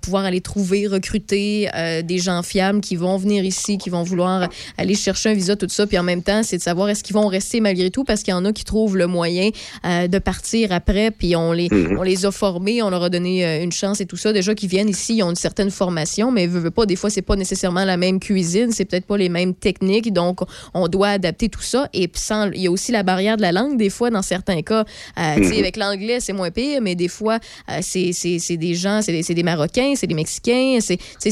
[0.00, 4.48] pouvoir aller trouver, recruter euh, des gens fiables qui vont venir ici, qui vont vouloir
[4.78, 5.86] aller chercher un visa, tout ça.
[5.86, 8.32] Puis en même temps, c'est de savoir est-ce qu'ils vont rester malgré tout, parce qu'il
[8.32, 9.50] y en a qui trouvent le moyen
[9.84, 11.98] de partir après, puis on les, Mhm.
[11.98, 14.32] on les a formés, on leur a donné une chance et tout ça.
[14.32, 17.10] Déjà qu'ils viennent ici, ils ont une certaine formation, mais veut, veut pas, des fois,
[17.10, 20.40] c'est pas nécessairement la même cuisine, c'est peut-être pas les mêmes techniques, donc
[20.74, 21.71] on doit adapter tout ça.
[21.92, 24.62] Et sans, il y a aussi la barrière de la langue, des fois, dans certains
[24.62, 24.84] cas.
[25.18, 25.52] Euh, Mhm.
[25.58, 27.38] avec l'anglais, c'est moins pire, mais des fois,
[27.70, 30.78] euh, c'est des gens, c'est des, des Marocains, c'est des Mexicains,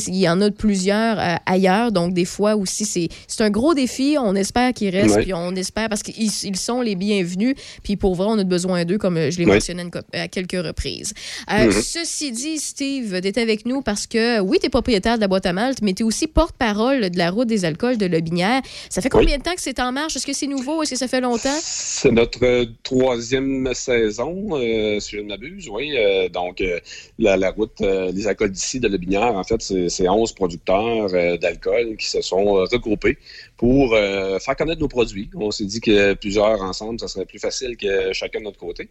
[0.07, 3.09] il y en a de plusieurs euh, ailleurs, donc des fois aussi, c'est
[3.43, 4.17] un gros défi.
[4.21, 8.15] On espère qu'ils restent, puis on espère parce qu'ils ils sont les bienvenus, puis pour
[8.15, 11.13] vrai, on a besoin d'eux, comme euh, je l'ai mentionné à quelques reprises.
[11.53, 11.73] Euh, Mhm.
[11.83, 15.47] Ceci dit, Steve, tu avec nous parce que, oui, tu es propriétaire de la boîte
[15.47, 18.61] à Malte, mais tu es aussi porte-parole de la route des alcools de Lobinière.
[18.89, 20.17] Ça fait combien de temps que c'est en marche?
[20.33, 20.83] C'est nouveau?
[20.83, 21.59] Est-ce ça fait longtemps?
[21.61, 25.93] C'est notre troisième saison, euh, si je ne m'abuse, oui.
[25.97, 26.79] Euh, donc, euh,
[27.19, 31.97] la, route des alcools d'ici, de la Binière, en fait, c'est c'est 11 producteurs d'alcool
[31.97, 33.19] qui se sont regroupés
[33.57, 35.29] pour faire connaître nos produits.
[35.35, 38.89] On s'est dit que plusieurs ensemble, ça serait plus facile que chacun de notre côté.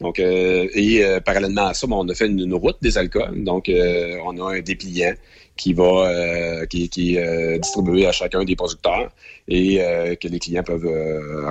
[0.00, 3.44] Donc, et parallèlement à ça, on a fait une, une route des alcools.
[3.44, 5.14] Donc, on a un dépliant
[5.60, 9.10] qui va euh, qui, qui est euh, distribué à chacun des producteurs
[9.46, 10.90] et euh, que les clients peuvent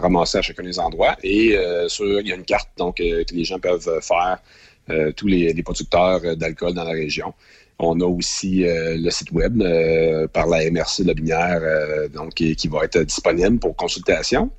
[0.01, 1.16] ramasser à chacun des endroits.
[1.24, 1.55] Et
[1.88, 4.39] sur, il y a une carte donc que les gens peuvent faire
[5.16, 7.34] tous les, producteurs d'alcool dans la région.
[7.78, 9.62] On a aussi le site web
[10.34, 11.62] par la MRC de la Binière,
[12.14, 14.49] donc qui va être disponible pour consultation.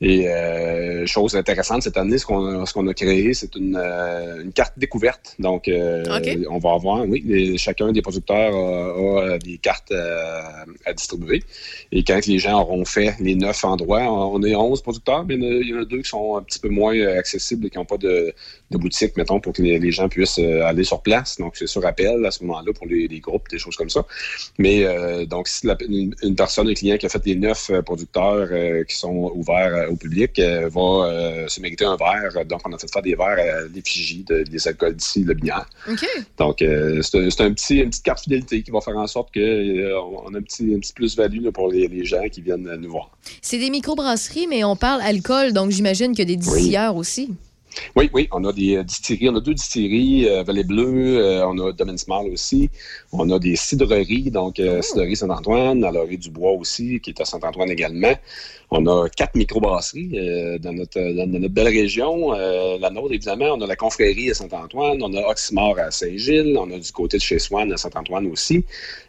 [0.00, 4.74] Et euh, chose intéressante cette année, ce qu'on a, créé, c'est une, euh, une carte
[4.76, 5.34] découverte.
[5.38, 6.02] Donc, euh,
[6.50, 10.40] on va avoir, oui, les- chacun des producteurs a, a des cartes euh,
[10.84, 11.42] à distribuer.
[11.92, 15.42] Et quand les gens auront fait les neuf endroits, on est 11 producteurs, mais il
[15.42, 17.18] y en a- il y en a deux qui sont un petit peu moins euh,
[17.18, 18.34] accessibles et qui n'ont pas de,
[18.74, 21.38] de boutique, mettons, pour que les, les gens puissent euh, aller sur place.
[21.38, 24.04] Donc, c'est sur appel à ce moment-là pour les, les groupes, des choses comme ça.
[24.58, 27.70] Mais euh, donc, si la- une, une personne, un client qui a fait les neuf
[27.70, 28.48] euh, producteurs
[28.86, 32.44] qui sont ouverts au public va se mériter un verre.
[32.46, 35.66] Donc, on a fait faire des verres à l'effigie de- des alcools d'ici, le binière.
[35.88, 36.04] OK.
[36.38, 39.40] Donc, c'est un, un petit, une petite carte fidélité qui va faire en sorte qu'on
[40.34, 43.10] a un petit, un petit plus-value pour les, les gens qui viennent nous voir.
[43.40, 47.30] C'est des microbrasseries, mais on parle alcool, donc j'imagine qu'il y a des distilleurs aussi.
[47.96, 49.28] Oui, oui, on a des euh, distilleries.
[49.30, 52.70] On a deux distilleries, euh, Vallée Bleue, euh, on a Domaine Small aussi.
[53.12, 57.20] On a des cidreries, donc euh, Cidrerie Saint-Antoine, à l'Orée du Bois aussi, qui est
[57.20, 58.14] à Saint-Antoine également.
[58.76, 60.98] On a quatre microbrasseries euh, dans, notre,
[61.48, 62.34] belle région.
[62.34, 66.56] Euh, la nôtre, évidemment, on a la Confrérie à Saint-Antoine, on a Oxymore à Saint-Gilles,
[66.58, 68.64] on a du côté de chez Swan à Saint-Antoine aussi.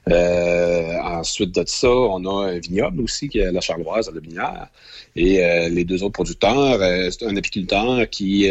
[0.07, 4.20] Euh, ensuite de ça, on a un vignoble aussi, qui est la Charloise à la
[4.20, 4.68] Binière.
[5.16, 5.38] Et
[5.70, 6.78] les deux autres producteurs,
[7.09, 8.49] c'est un apiculteur qui,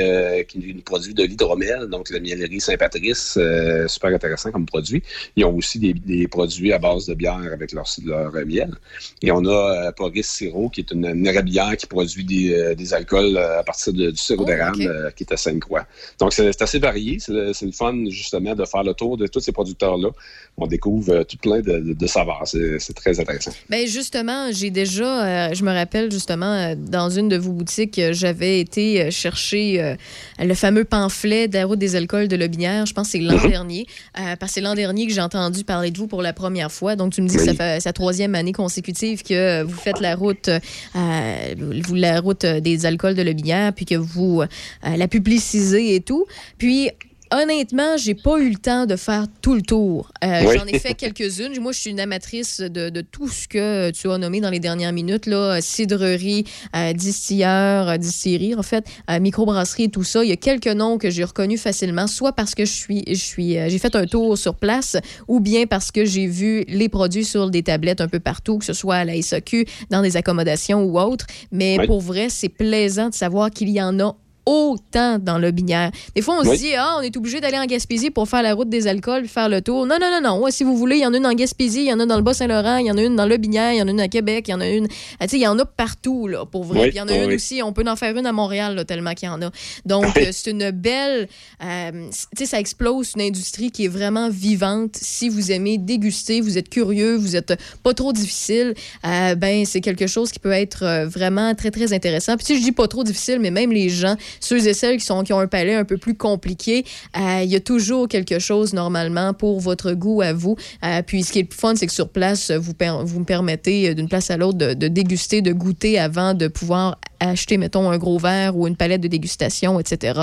[0.49, 3.39] qui produit de l'hydromel, donc la miellerie Saint-Patrice,
[3.87, 5.03] super intéressant comme produit.
[5.37, 8.75] Ils ont aussi des, produits à base de bière avec leur, leur miel.
[9.21, 12.95] Et on a Poris Sirop, qui est une, une érablière qui produit des, euh, des
[12.95, 15.87] alcools euh, à partir de- du sirop d'érable, euh, qui est à Sainte-Croix.
[16.21, 17.19] Donc, c'est assez varié.
[17.21, 20.09] C'est le, fun, justement, de faire le tour de tous ces producteurs-là.
[20.57, 22.43] On découvre tout plein de, de- de saveurs.
[22.47, 23.51] C'est très intéressant.
[23.69, 28.61] Ben justement, j'ai déjà, euh, je me rappelle justement, dans une de vos boutiques, j'avais
[28.61, 29.95] été chercher euh,
[30.39, 32.87] le fameux pamphlet de la route des alcools de Lobinière.
[32.87, 33.51] Je pense que c'est l'an Mhm.
[33.51, 33.87] dernier.
[34.19, 36.71] Euh, parce que c'est l'an dernier que j'ai entendu parler de vous pour la première
[36.71, 36.95] fois.
[36.97, 40.15] Donc, tu me dis que ça fait sa troisième année consécutive que vous faites la
[40.15, 40.49] route,
[40.95, 46.01] vous, la route euh, des alcools de Lobinière, puis que vous euh, la publicisez et
[46.01, 46.27] tout.
[46.59, 46.91] Puis,
[47.37, 50.13] Honnêtement, j'ai pas eu le temps de faire tout le tour.
[50.23, 50.57] Euh, Oui.
[50.57, 51.59] J'en ai fait quelques-unes.
[51.61, 54.61] Moi, je suis une amatrice de, de tout ce que tu as nommé dans les
[54.61, 55.27] dernières minutes.
[55.27, 56.45] Là, cidrerie,
[56.77, 60.23] euh, distilleur, euh, distillerie, en fait, euh, microbrasserie tout ça.
[60.23, 63.15] Il y a quelques noms que j'ai reconnus facilement, soit parce que je suis, je
[63.15, 66.89] suis, euh, j'ai fait un tour sur place, ou bien parce que j'ai vu les
[66.89, 70.17] produits sur des tablettes un peu partout, que ce soit à la SAQ, dans des
[70.17, 71.27] accommodations ou autres.
[71.51, 71.87] Mais Oui.
[71.89, 74.15] pour vrai, c'est plaisant de savoir qu'il y en a
[74.47, 75.91] autant dans le binière.
[76.15, 76.57] Des fois, on Oui.
[76.57, 79.21] se dit, ah, on est obligé d'aller en Gaspésie pour faire la route des alcools
[79.23, 79.87] puis faire le tour.
[79.87, 80.41] Non, non, non, non.
[80.43, 82.07] Ouais, si vous voulez, il y en a une en Gaspésie, il y en a
[82.07, 83.91] dans le Bas-Saint-Laurent, il y en a une dans le binière, il y en a
[83.91, 84.87] une à Québec, il y en a une.
[85.21, 86.81] Ah, tu sais, il y en a partout, là, pour vrai.
[86.81, 88.33] Oui, Puis il y en a oui, une aussi, on peut en faire une à
[88.33, 89.51] Montréal, là, tellement qu'il y en a.
[89.87, 91.29] Donc, euh, c'est une belle.
[91.65, 91.91] euh,
[92.37, 94.97] tu sais, ça explose une industrie qui est vraiment vivante.
[95.01, 98.75] Si vous aimez déguster, vous êtes curieux, vous êtes pas trop difficile,
[99.07, 102.37] euh, ben, c'est quelque chose qui peut être euh, vraiment très, très intéressant.
[102.37, 105.05] Puis, si je dis pas trop difficile, mais même les gens, ceux et celles qui,
[105.05, 106.85] sont, qui ont un palais un peu plus compliqué,
[107.17, 110.57] euh, il y a toujours quelque chose normalement pour votre goût à vous.
[110.85, 113.21] Euh, puis, ce qui est le plus fun, c'est que sur place, vous, per- vous
[113.21, 116.99] me permettez euh, d'une place à l'autre de, de déguster, de goûter avant de pouvoir
[117.31, 120.21] acheter, mettons, un gros verre ou une palette de dégustation, etc.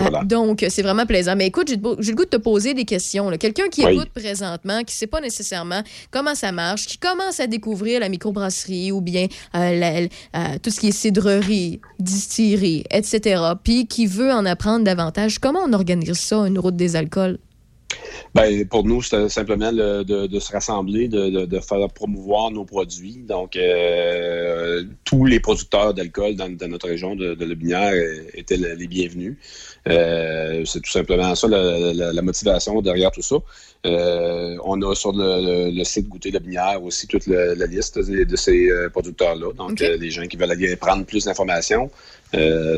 [0.00, 1.36] Euh, donc, c'est vraiment plaisant.
[1.36, 3.30] Mais écoute, j'ai le goût de te poser des questions.
[3.38, 3.94] Quelqu'un qui Oui.
[3.94, 8.08] écoute présentement, qui ne sait pas nécessairement comment ça marche, qui commence à découvrir la
[8.08, 9.26] microbrasserie ou bien
[9.56, 14.84] euh, la- euh, tout ce qui est cidrerie, distillerie, etc., puis qui veut en apprendre
[14.84, 17.38] davantage, comment on organise ça, une route des alcools?
[18.34, 22.50] Ben, pour nous, c'est simplement le- de, de se rassembler, de, de- de faire promouvoir
[22.50, 23.18] nos produits.
[23.28, 27.92] Donc, euh, tous les producteurs d'alcool dans, dans notre région de, de Lobinière
[28.34, 29.36] étaient le- les bienvenus.
[29.88, 33.36] Euh, c'est tout simplement ça la, la- la motivation derrière tout ça.
[33.86, 38.36] Euh, on a sur le, le- le site Goûter Lobinière aussi toute la liste de,
[38.36, 39.52] ces producteurs-là.
[39.52, 41.90] Donc, les gens qui veulent aller prendre plus d'informations,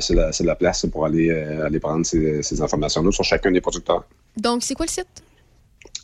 [0.00, 3.60] c'est la, la place pour aller, euh, aller prendre ces, ces informations-là sur chacun des
[3.60, 4.04] producteurs.
[4.36, 5.06] Donc, c'est quoi le site?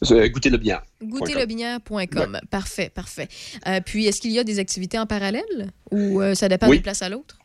[0.01, 0.81] C'est Goûter le bien.
[1.03, 2.41] Goûterlebinière.com.
[2.51, 3.29] Parfait, parfait.
[3.67, 6.77] Euh, puis, est-ce qu'il y a des activités en parallèle ou euh, ça dépend Oui.
[6.77, 7.39] d'une place à l'autre?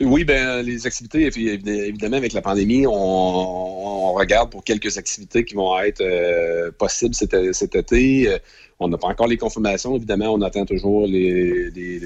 [0.00, 4.98] Oui, ben les activités, évi- évi- évidemment, avec la pandémie, on, on regarde pour quelques
[4.98, 8.36] activités qui vont être euh, possibles cet, cet été.
[8.82, 9.96] On n'a pas encore les confirmations.
[9.96, 12.00] Évidemment, on attend toujours les, les,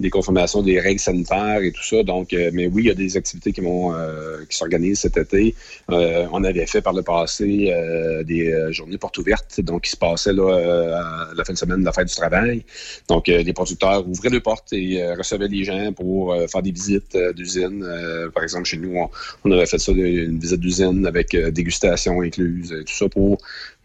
[0.00, 2.02] les- confirmations des règles sanitaires et tout ça.
[2.02, 5.16] Donc, euh, mais oui, il y a des activités qui vont euh, qui s'organisent cet
[5.16, 5.54] été.
[5.90, 9.90] Euh, on avait fait par le passé euh, des euh, journées portes ouvertes, donc qui
[9.90, 12.64] se passaient là, euh, à la fin de semaine de la fête du travail.
[13.08, 17.84] Donc, les producteurs ouvraient les portes et recevaient les gens pour faire des visites d'usines.
[18.34, 19.08] Par exemple, chez nous, on,
[19.44, 23.38] on avait fait ça, une visite d'usine avec dégustation incluse, et tout ça pour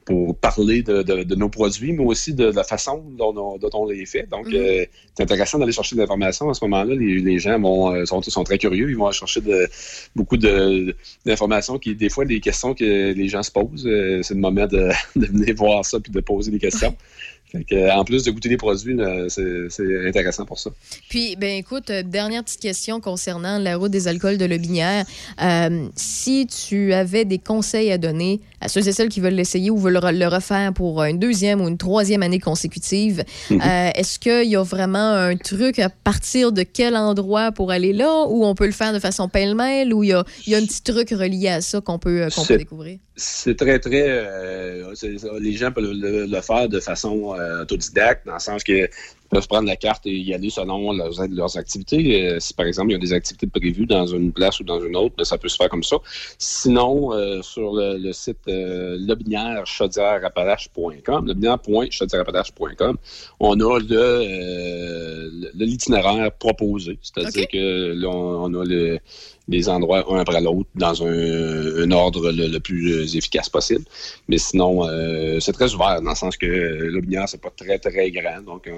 [0.05, 3.69] pour parler de, de- de nos produits, mais aussi de, la façon dont, on- dont
[3.73, 4.27] on les fait.
[4.29, 4.85] Donc, euh,
[5.15, 6.49] c'est intéressant d'aller chercher de l'information.
[6.49, 8.89] À ce moment-là, les, les gens vont, euh, sont, sont très curieux.
[8.89, 9.67] Ils vont chercher de,
[10.15, 10.95] beaucoup de-
[11.25, 13.85] d'informations qui, des fois, des questions que les gens se posent.
[13.87, 16.95] Euh, c'est le moment de, de venir voir ça puis de poser des questions.
[17.53, 18.97] Fait que, en plus de goûter les produits,
[19.29, 20.71] c'est c'est intéressant pour ça.
[21.07, 25.05] Puis, ben écoute, dernière petite question concernant la route des alcools de Lobinière.
[25.39, 29.69] Euh, si tu avais des conseils à donner à ceux et celles qui veulent l'essayer
[29.69, 33.61] ou veulent le refaire pour une deuxième ou une troisième année consécutive, Mhm.
[33.61, 37.93] euh, est-ce qu'il y a vraiment un truc à partir de quel endroit pour aller
[37.93, 40.55] là ou on peut le faire de façon pêle-mêle ou il y a, il y
[40.55, 42.97] a un petit truc relié à ça qu'on peut, euh, peut découvrir?
[43.15, 44.05] C'est très, très.
[44.07, 44.91] euh,
[45.39, 48.89] les gens peuvent le, le faire de façon autodidacte, dans le sens que
[49.33, 52.27] peuvent prendre la carte et y aller selon leurs, leurs activités.
[52.27, 54.79] Euh, si par exemple il y a des activités prévues dans une place ou dans
[54.81, 55.97] une autre, ben, ça peut se faire comme ça.
[56.37, 62.97] Sinon, euh, sur le, le site euh, lobinière-chaudière-appalaches.com, lobinière.chaudière-appalaches.com,
[63.39, 66.97] on a le, euh, le- l'itinéraire proposé.
[67.01, 68.99] C'est-à-dire que là, on, on a le-
[69.47, 73.83] les endroits un après l'autre dans un, ordre le, plus efficace possible.
[74.27, 78.11] Mais sinon, euh, c'est très ouvert dans le sens que l'Aubinière, c'est pas très, très
[78.11, 78.41] grand.
[78.45, 78.69] Donc,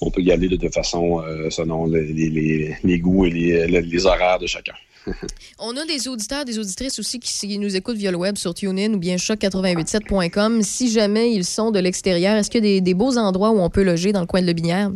[0.00, 4.06] on, peut y aller de, de façon euh, selon les, les- goûts et les, les-
[4.06, 4.74] horaires de chacun.
[5.58, 8.94] On a des auditeurs, des auditrices aussi qui, nous écoutent via le web sur TuneIn
[8.94, 10.62] ou bien choc887.com.
[10.62, 13.60] Si jamais ils sont de l'extérieur, est-ce qu'il y a des, des beaux endroits où
[13.60, 14.90] on peut loger dans le coin de Lobinière?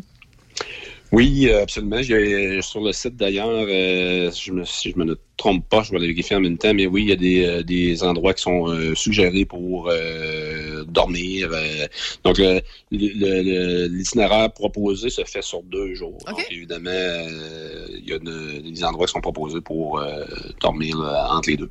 [1.10, 2.02] Oui, euh, absolument.
[2.02, 5.92] J'ai- sur le site d'ailleurs, euh, si je me, si je me trompe pas, je
[5.92, 8.34] vais le vérifier en même temps, mais oui, il y a des, euh, des endroits
[8.34, 11.48] qui sont euh, suggérés pour euh, dormir.
[11.52, 11.86] euh.
[12.24, 12.38] donc,
[12.90, 16.18] l'itinéraire proposé se fait sur deux jours.
[16.26, 20.24] Donc, évidemment, euh, il y a des endroits qui sont proposés pour euh,
[20.60, 21.70] dormir là, entre les deux.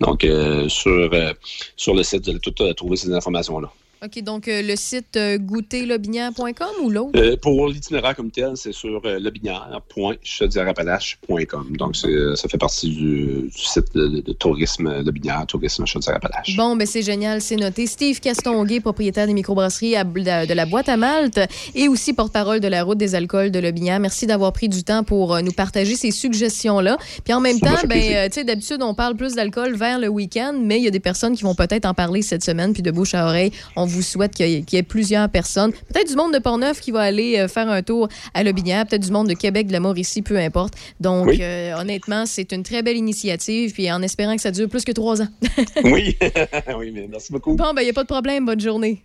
[0.00, 1.32] Donc, euh, sur, euh,
[1.76, 3.70] sur le site, vous allez tout euh, trouver ces informations-là.
[4.04, 7.18] OK, donc euh, le site euh, goûterlobinière.com ou l'autre?
[7.18, 11.76] Euh, pour l'itinéraire comme tel, c'est sur euh, lobinière.chaudière-appalaches.com.
[11.78, 16.56] Donc, ça fait partie du, du site de, de tourisme Lobinière, tourisme Chaudière-Appalaches.
[16.56, 17.86] Bon, ben c'est génial, c'est noté.
[17.86, 21.40] Steve Castonguay, propriétaire des microbrasseries à- de la boîte à malte
[21.74, 23.98] et aussi porte-parole de la route des alcools de Lobinière.
[24.00, 26.98] Merci d'avoir pris du temps pour nous partager ces suggestions-là.
[27.24, 30.08] Puis en même Ça temps, ben, tu sais, d'habitude, on parle plus d'alcool vers le
[30.08, 32.82] week-end, mais il y a des personnes qui vont peut-être en parler cette semaine, puis
[32.82, 35.72] de bouche à oreille, on vous souhaite qu'il y, ait- qu'il y ait plusieurs personnes.
[35.72, 39.02] Peut-être du monde de Portneuf qui va aller euh, faire un tour à Lobinière, peut-être
[39.04, 40.74] du monde de Québec, de la Mauricie, peu importe.
[41.00, 41.38] Donc, Oui.
[41.40, 44.92] euh, honnêtement, c'est une très belle initiative, puis en espérant que ça dure plus que
[44.92, 45.28] trois ans.
[45.84, 46.16] oui,
[46.78, 47.54] oui, mais merci beaucoup.
[47.54, 48.44] Bon, ben, il n'y a pas de problème.
[48.46, 49.02] Bonne journée.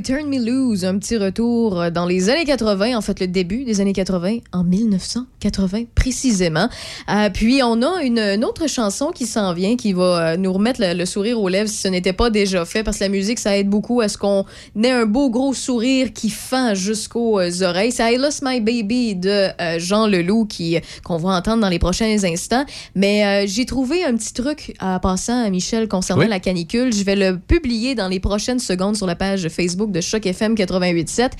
[0.00, 3.26] Loverboy, Turn Me Loose, un petit retour euh, dans les années 80, en fait le
[3.26, 6.68] début des années 80, en 1980 précisément.
[7.08, 10.52] Euh, puis on a une, une autre chanson qui s'en vient, qui va euh, nous
[10.52, 13.10] remettre le, le sourire aux lèvres si ce n'était pas déjà fait, parce que la
[13.10, 14.44] musique, ça aide beaucoup à ce qu'on
[14.82, 17.92] ait un beau gros sourire qui fend jusqu'aux oreilles.
[17.92, 21.78] C'est I Lost My Baby de euh, Jean Leloup qui qu'on va entendre dans les
[21.78, 22.64] prochains instants.
[22.94, 26.28] Mais euh, j'ai trouvé un petit truc à passant à Michel concernant Oui.
[26.28, 26.92] la canicule.
[26.92, 30.54] Je vais le publier dans les prochaines secondes sur la page Facebook de Choc FM
[30.70, 31.32] 88.7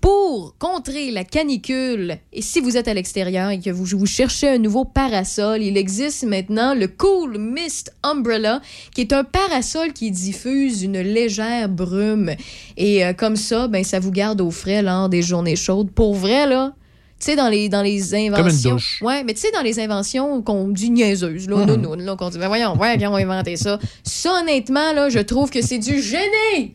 [0.00, 4.48] pour contrer la canicule, et si vous êtes à l'extérieur et que vous, vous cherchez
[4.48, 8.60] un nouveau parasol, il existe maintenant le Cool Mist Umbrella,
[8.94, 12.32] qui est un parasol qui diffuse une légère brume.
[12.76, 15.90] Et euh, comme ça, ben, ça vous garde au frais lors des journées chaudes.
[15.90, 16.74] Pour vrai, là,
[17.18, 18.72] tu sais, dans les, dans les inventions.
[18.72, 19.00] douche.
[19.02, 22.38] Ouais, mais tu sais, dans les inventions qu'on dit niaiseuses, là, nounounes, là, qu'on dit,
[22.38, 23.78] ben voyons, ouais, qui ont inventé ça.
[24.04, 26.74] Ça, honnêtement, là, je trouve que c'est du génie!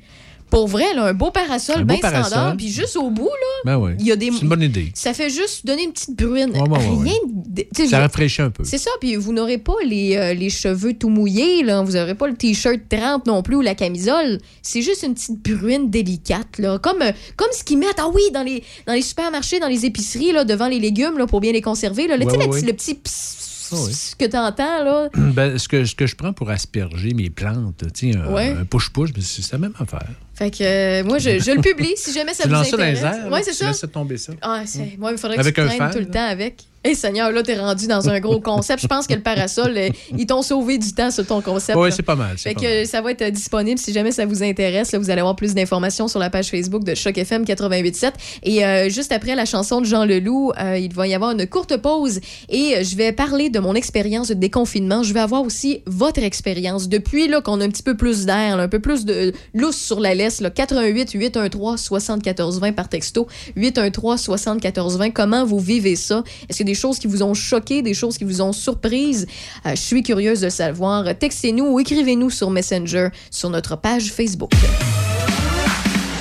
[0.49, 3.71] Pour vrai, là, un beau parasol Un beau bien standard, puis juste au bout, là,
[3.73, 3.91] Ben oui.
[3.99, 4.31] il y a des...
[4.31, 4.91] C'est une bonne idée.
[4.93, 6.51] Ça fait juste donner une petite bruine.
[6.51, 7.67] Ouais, ouais, ouais, Rien ouais.
[7.73, 8.63] de- Ça rafraîchit un peu.
[8.63, 11.81] C'est ça, puis vous n'aurez pas les, euh, les cheveux tout mouillés, là.
[11.81, 14.39] Vous n'aurez pas le t-shirt trempe non plus ou la camisole.
[14.61, 16.77] C'est juste une petite bruine délicate, là.
[16.79, 19.85] Comme, euh, comme ce qu'ils mettent, ah oui, dans les, dans les supermarchés, dans les
[19.85, 22.07] épiceries, là, devant les légumes, là, pour bien les conserver.
[22.07, 22.17] Là.
[22.17, 22.99] Tu sais, le petit- oui.
[23.03, 25.09] pss que tu entends, là.
[25.15, 28.49] Ben, ce, que, ce que je prends pour asperger mes plantes, tu sais, un, Ouais.
[28.59, 30.07] un push-push, ben, c'est la même affaire.
[30.35, 33.01] Fait que euh, moi, je, je le publie si jamais ça tu vous intéresse.
[33.01, 33.67] là, c'est ça.
[33.67, 34.33] laisses tomber ça.
[34.41, 34.97] Ah, c'est...
[34.97, 36.11] Moi, il faudrait que Avec tu un traînes fan, tout le là.
[36.11, 36.63] temps avec.
[36.85, 38.79] Hé, Seigneur, là, t'es rendu dans un gros concept.
[38.83, 41.75] Je pense que le parasol, euh, ils t'ont sauvé du temps sur ton concept.
[41.79, 42.37] Oui, c'est pas mal.
[42.37, 42.85] Fait pas que mal.
[42.85, 44.91] ça va être disponible si jamais ça vous intéresse.
[44.91, 48.11] Là, vous allez avoir plus d'informations sur la page Facebook de Choc FM 88.7.
[48.43, 51.47] Et euh, juste après la chanson de Jean Leloup, euh, il va y avoir une
[51.47, 55.01] courte pause et je vais parler de mon expérience de déconfinement.
[55.01, 58.59] Je vais avoir aussi votre expérience depuis là qu'on a un petit peu plus d'air,
[58.59, 60.39] un peu plus de lousse sur la laisse.
[60.39, 63.27] Là, 88 813 74 20 par texto.
[63.55, 65.09] 813 74 20.
[65.09, 66.23] Comment vous vivez ça?
[66.47, 69.27] Est-ce y a des choses qui vous ont choqué, des choses qui vous ont surprise?
[69.65, 71.05] Euh, je suis curieuse de savoir.
[71.17, 74.51] Textez-nous ou écrivez-nous sur Messenger sur notre page Facebook.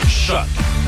[0.09, 0.47] Choc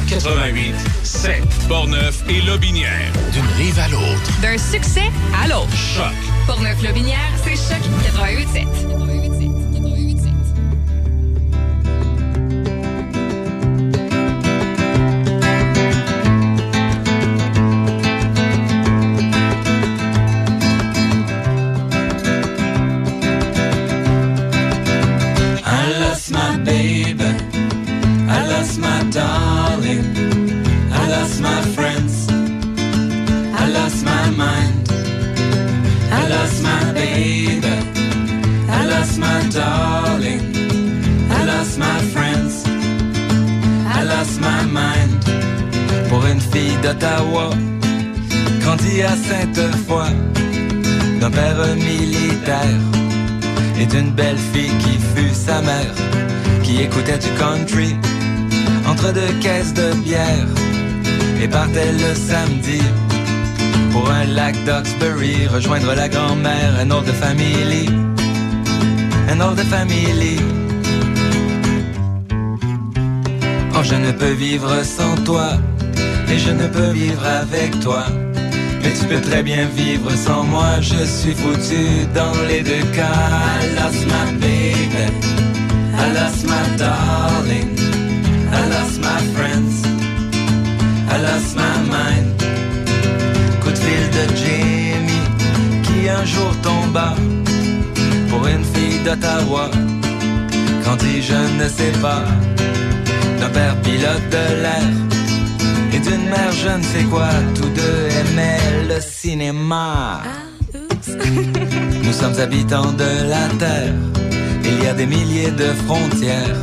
[0.08, 0.72] 88
[1.02, 3.12] 7 Portneuf et Lobinière.
[3.32, 4.40] D'une rive à l'autre.
[4.40, 5.10] D'un succès
[5.42, 5.74] à l'autre.
[5.74, 6.14] Choc
[6.46, 7.82] Pour neuf Lobinière, c'est Choc
[8.14, 9.05] 88.7.
[39.68, 42.64] I lost my friends.
[43.86, 45.24] I lost my mind.
[46.08, 47.50] Pour une fille d'Ottawa,
[48.60, 50.10] grandie à Sainte-Foy,
[51.20, 52.80] d'un père militaire
[53.78, 55.94] et d'une belle fille qui fut sa mère,
[56.62, 57.96] qui écoutait du country
[58.88, 60.46] entre deux caisses de bière
[61.42, 62.80] et partait le samedi
[63.90, 67.10] pour un lac d'Oxbury, rejoindre la grand-mère, un old
[69.26, 70.38] family, un old family.
[73.74, 75.48] Oh, je ne peux vivre sans toi,
[76.28, 78.04] et je ne peux vivre avec toi.
[78.82, 83.04] Mais tu peux très bien vivre sans moi, je suis foutu dans les deux cas.
[83.60, 85.06] I lost my baby.
[85.98, 87.76] I lost my darling.
[88.52, 89.82] I lost my friends.
[91.10, 92.42] I lost my mind.
[93.60, 95.26] Coup de fil de Jamie,
[95.82, 97.14] qui un jour tomba
[98.36, 99.70] pour une fille d'Ottawa.
[100.82, 102.24] Grandit, je ne sais pas,
[103.40, 104.90] d'un père pilote de l'air
[105.94, 107.28] et d'une mère je ne sais quoi.
[107.54, 110.22] Tous deux aimaient le cinéma.
[112.04, 113.94] Nous sommes habitants de la Terre.
[114.64, 116.60] Il y a des milliers de frontières.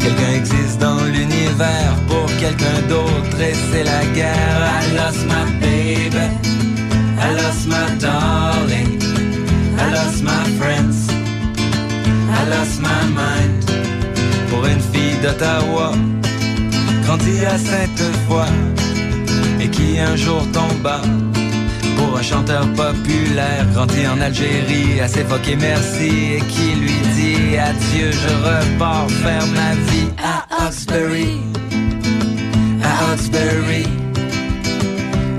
[0.00, 4.58] Quelqu'un existe dans l'univers pour quelqu'un d'autre et c'est la guerre.
[4.80, 6.26] I lost my baby.
[7.20, 9.01] I lost my darling.
[9.92, 11.06] I lost my friends.
[11.10, 13.62] I lost my mind.
[14.48, 15.92] Pour une fille d'Ottawa,
[17.04, 18.48] grandie à Sainte-Foy
[19.60, 21.02] et qui un jour tomba.
[21.96, 28.12] Pour un chanteur populaire, grandi en Algérie, assez foqué merci et qui lui dit adieu,
[28.12, 31.42] je repars faire ma vie à Oxbury,
[32.82, 33.84] à Oxbury,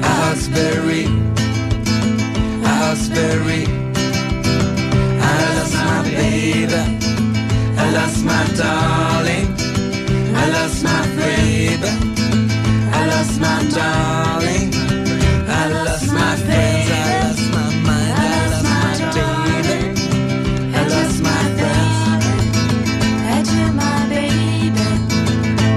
[0.03, 0.53] à à.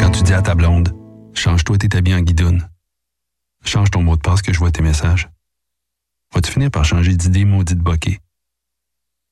[0.00, 0.94] Quand tu dis à ta blonde,
[1.34, 2.68] change-toi tes habits en guidoune.
[3.64, 5.28] Change ton mot de passe que je vois tes messages.
[6.34, 8.20] Vas-tu finir par changer d'idée maudite bokeh?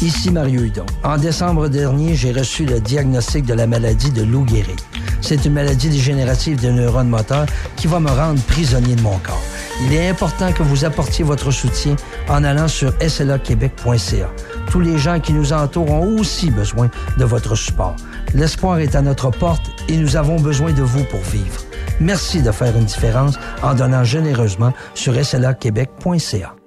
[0.00, 0.86] Ici Mario Hudon.
[1.02, 4.78] En décembre dernier, j'ai reçu le diagnostic de la maladie de Lou Gehrig.
[5.20, 9.42] C'est une maladie dégénérative des neurones moteurs qui va me rendre prisonnier de mon corps.
[9.82, 11.96] Il est important que vous apportiez votre soutien
[12.28, 14.30] en allant sur slaquebec.ca.
[14.70, 17.96] Tous les gens qui nous entourent ont aussi besoin de votre support.
[18.34, 21.60] L'espoir est à notre porte et nous avons besoin de vous pour vivre.
[22.00, 26.57] Merci de faire une différence en donnant généreusement sur slaquebec.ca.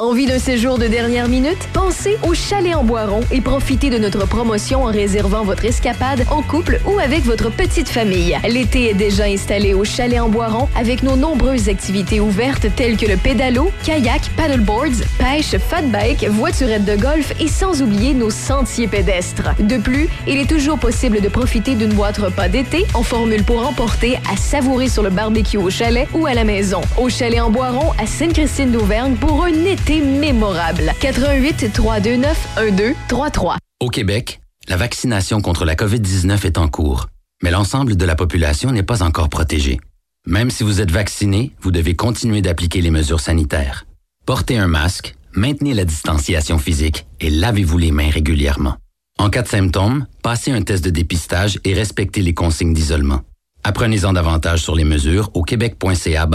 [0.00, 1.58] Envie d'un séjour de dernière minute?
[1.72, 6.40] Pensez au Chalet en Boiron et profitez de notre promotion en réservant votre escapade en
[6.40, 8.38] couple ou avec votre petite famille.
[8.48, 13.06] L'été est déjà installé au Chalet en Boiron avec nos nombreuses activités ouvertes telles que
[13.06, 18.86] le pédalo, kayak, paddleboards, pêche, fat bike, voiturette de golf et sans oublier nos sentiers
[18.86, 19.50] pédestres.
[19.58, 23.66] De plus, il est toujours possible de profiter d'une boîte repas d'été en formule pour
[23.66, 26.82] emporter à savourer sur le barbecue au chalet ou à la maison.
[26.96, 30.92] Au Chalet en Boiron à Sainte-Christine d'Auvergne pour un été mémorable.
[31.00, 33.56] 88 329 1233.
[33.80, 37.08] Au Québec, la vaccination contre la COVID-19 est en cours,
[37.42, 39.80] mais l'ensemble de la population n'est pas encore protégée.
[40.26, 43.86] Même si vous êtes vacciné, vous devez continuer d'appliquer les mesures sanitaires.
[44.26, 48.76] Portez un masque, maintenez la distanciation physique et lavez-vous les mains régulièrement.
[49.18, 53.22] En cas de symptômes, passez un test de dépistage et respectez les consignes d'isolement.
[53.64, 56.28] Apprenez-en davantage sur les mesures au québec.ca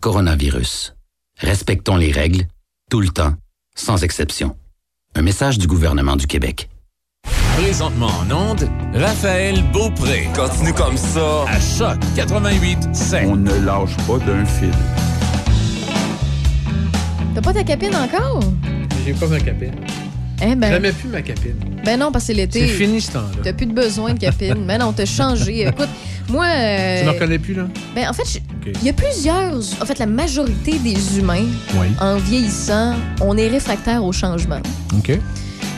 [0.00, 0.94] coronavirus.
[1.38, 2.46] Respectons les règles,
[2.90, 3.34] tout le temps,
[3.76, 4.56] sans exception.
[5.14, 6.68] Un message du gouvernement du Québec.
[7.56, 10.28] Présentement en onde, Raphaël Beaupré.
[10.34, 11.44] Continue comme ça.
[11.46, 13.28] À Choc 88 7.
[13.28, 14.72] On ne lâche pas d'un fil.
[17.32, 18.40] T'as pas ta capine encore?
[19.06, 19.74] J'ai pas ma capine.
[20.42, 20.70] Eh ben.
[20.72, 21.54] Jamais plus ma capine.
[21.84, 22.66] Ben non, parce que c'est l'été.
[22.66, 23.40] C'est fini ce temps-là.
[23.44, 24.66] T'as plus de besoin de capine.
[24.66, 25.60] Ben non, t'as changé.
[25.68, 25.88] Écoute,
[26.30, 26.46] moi.
[26.46, 27.64] euh, Tu me reconnais plus, là?
[27.94, 29.52] Ben, en fait, il y a plusieurs.
[29.82, 31.44] En fait, la majorité des humains,
[31.74, 31.86] Oui.
[32.00, 34.60] en vieillissant, on est réfractaire au changement.
[34.96, 35.18] OK.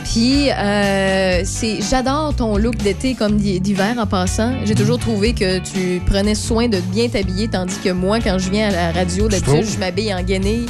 [0.05, 4.53] Puis, euh, c'est, j'adore ton look d'été comme d'hi- d'hiver en passant.
[4.65, 8.51] J'ai toujours trouvé que tu prenais soin de bien t'habiller, tandis que moi, quand je
[8.51, 10.67] viens à la radio, d'habitude, je m'habille en guenille.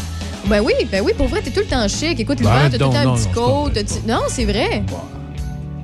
[0.46, 2.18] Ben oui, ben oui, pour vrai, t'es tout le temps chic.
[2.20, 3.70] Écoute, l'hiver, Ben, t'as tout le temps un petit coat.
[4.06, 4.82] Non, c'est vrai.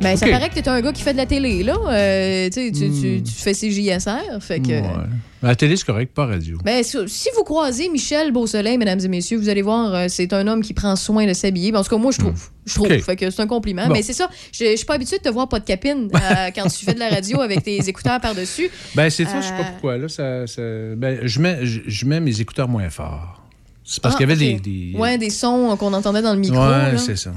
[0.01, 1.77] Ben, ça paraît que t'es un gars qui fait de la télé, là.
[1.89, 3.23] Euh, tu tu, Hmm.
[3.23, 4.69] tu, fais CJSR, fait que...
[4.81, 5.07] Ouais.
[5.43, 6.59] La télé, c'est correct, pas radio.
[6.65, 10.47] Ben, si vous croisez Michel Beausoleil, mesdames et messieurs, vous allez voir, euh, c'est un
[10.49, 11.75] homme qui prend soin de s'habiller.
[11.77, 12.49] En tout cas, moi, je trouve.
[12.67, 12.89] Je trouve.
[12.89, 13.87] Fait que c'est un compliment.
[13.87, 13.93] Bon.
[13.93, 16.51] Mais c'est ça, je je suis pas habituée de te voir pas de capine euh,
[16.55, 18.69] quand tu fais de la radio avec tes écouteurs par-dessus.
[18.97, 19.97] Ben, c'est ça, je sais pas pourquoi.
[19.97, 20.61] Là, ça, ça-
[20.97, 23.43] ben, je, mets, je, je mets mes écouteurs moins forts.
[23.85, 26.41] C'est parce ah, qu'il y avait des, des- Ouais, des sons qu'on entendait dans le
[26.41, 26.59] micro.
[26.59, 27.33] Ouais, c'est ça.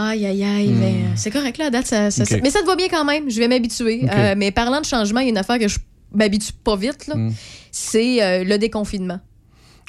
[0.00, 0.68] Aïe, aïe, aïe.
[0.68, 0.78] Hmm.
[0.78, 2.28] Mais euh, c'est correct, là, date, ça, ça- OK.
[2.28, 3.28] ça- Mais ça te va bien quand même.
[3.30, 4.04] Je vais m'habituer.
[4.12, 5.78] Euh, mais parlant de changement, il y a une affaire que je
[6.12, 7.16] m'habitue pas vite, là.
[7.16, 7.32] Hmm.
[7.72, 9.18] C'est euh, le déconfinement.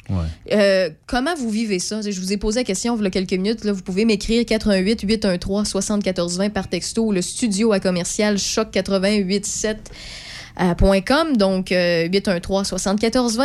[0.08, 0.16] Ouais.
[0.52, 2.00] Euh, comment vous vivez ça?
[2.02, 3.62] Je vous ai posé la question il y a quelques minutes.
[3.64, 8.70] Là, vous pouvez m'écrire 88 813 7420 par texto ou le studio à commercial choc
[8.74, 9.90] 887
[10.60, 13.44] euh, point .com, donc euh, 813 7420.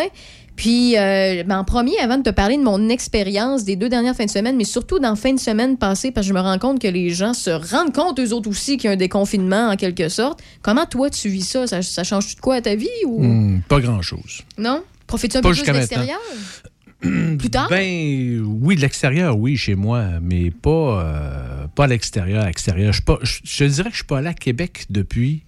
[0.55, 4.15] Puis, euh, ben, en premier, avant de te parler de mon expérience des deux dernières
[4.15, 6.57] fins de semaine, mais surtout dans fin de semaine passée, parce que je me rends
[6.59, 9.69] compte que les gens se rendent compte, eux autres aussi, qu'il y a un déconfinement
[9.69, 10.41] en quelque sorte.
[10.61, 11.67] Comment toi, tu vis ça?
[11.67, 12.87] Ça, ça change-tu de quoi à ta vie?
[13.05, 13.21] Ou...
[13.23, 14.41] Hmm, pas grand-chose.
[14.57, 14.81] Non?
[15.07, 16.19] Profites-tu un Pas peu plus de l'extérieur?
[17.37, 17.67] Plus tard?
[17.69, 22.43] Ben oui, de l'extérieur, oui, chez moi, mais pas, euh, pas à l'extérieur.
[22.43, 22.93] À l'extérieur.
[22.93, 25.43] Je, pas- je, je dirais que je suis pas allé à Québec depuis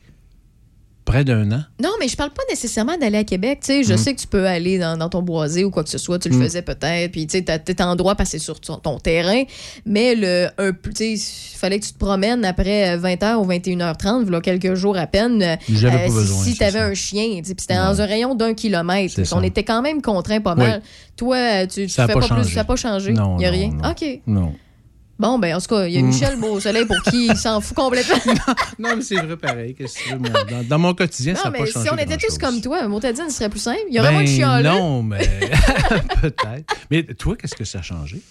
[1.08, 1.64] près d'un an?
[1.82, 3.60] Non, mais je parle pas nécessairement d'aller à Québec.
[3.62, 3.98] Tu sais, je Mm.
[3.98, 6.20] sais que tu peux aller dans, dans ton boisé ou quoi que ce soit.
[6.20, 6.44] Tu le Mm.
[6.44, 7.12] faisais peut-être.
[7.12, 9.44] Puis, tu sais, en droit passer sur ton, ton terrain.
[9.86, 11.18] Mais le, un, il
[11.56, 15.42] fallait que tu te promènes après 20h ou 21h30, voilà quelques jours à peine.
[15.42, 15.56] euh,
[15.90, 18.54] pas besoin, Si tu avais un chien, tu sais, puis c'était dans un rayon d'un
[18.54, 19.26] kilomètre.
[19.26, 19.38] Ça.
[19.44, 20.64] était quand même contraint pas Oui.
[20.66, 20.82] mal.
[21.16, 22.50] Toi, tu, tu Ça fais pas pas, plus.
[22.50, 23.10] Ça n'a pas changé.
[23.10, 23.70] Il n'y a non, rien?
[23.72, 23.90] non.
[23.90, 24.20] OK.
[24.28, 24.54] Non.
[25.20, 26.06] Bon, ben, en tout cas, il y a Mm.
[26.08, 28.16] Michel Beausoleil pour qui il s'en fout complètement.
[28.80, 29.74] Non, mais c'est vrai pareil.
[29.74, 30.30] Qu'est-ce que tu veux, moi?
[30.50, 31.88] Dans, dans mon quotidien, ça Non, n'a mais pas changé.
[31.90, 33.80] si on était tous comme toi, Montadine serait plus simple.
[33.90, 34.70] Il y aurait Ben, moins de chialeux.
[34.70, 35.20] Non, mais
[36.22, 36.76] peut-être.
[36.92, 38.22] Mais toi, qu'est-ce que ça a changé?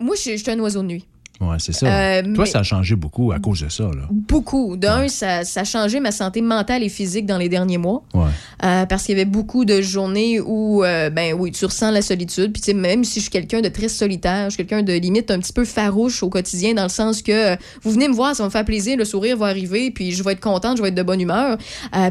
[0.00, 1.06] Moi, je suis un oiseau de nuit.
[1.40, 1.86] Oui, c'est ça.
[1.86, 3.84] Euh, toi, mais- ça a changé beaucoup à cause de ça.
[3.84, 4.08] Là.
[4.10, 4.76] Beaucoup.
[4.76, 8.02] D'un, ça, ça a changé ma santé mentale et physique dans les derniers mois.
[8.14, 8.22] Ouais.
[8.64, 12.00] Euh, parce qu'il y avait beaucoup de journées où, euh, ben oui, tu ressens la
[12.00, 12.52] solitude.
[12.52, 14.92] Puis, tu sais, même si je suis quelqu'un de très solitaire, je suis quelqu'un de
[14.94, 18.34] limite un petit peu farouche au quotidien, dans le sens que vous venez me voir,
[18.34, 20.82] ça va me faire plaisir, le sourire va arriver, puis je vais être contente, je
[20.82, 21.58] vais être de bonne humeur,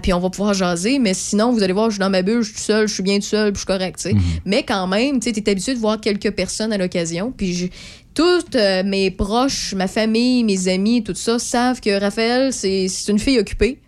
[0.04, 1.00] puis on va pouvoir jaser.
[1.00, 2.94] Mais sinon, vous allez voir, je suis dans ma bulle, je suis tout seul, je
[2.94, 4.16] suis bien tout seul, puis je suis correct, tu sais.
[4.46, 7.34] Mais quand même, tu sais, t'es habitué de voir quelques personnes à l'occasion.
[7.36, 7.68] Puis, je-
[8.16, 13.20] toutes euh, mes proches, ma famille, mes amis, tout ça, savent que Raphaël, c'est une
[13.20, 13.80] fille occupée.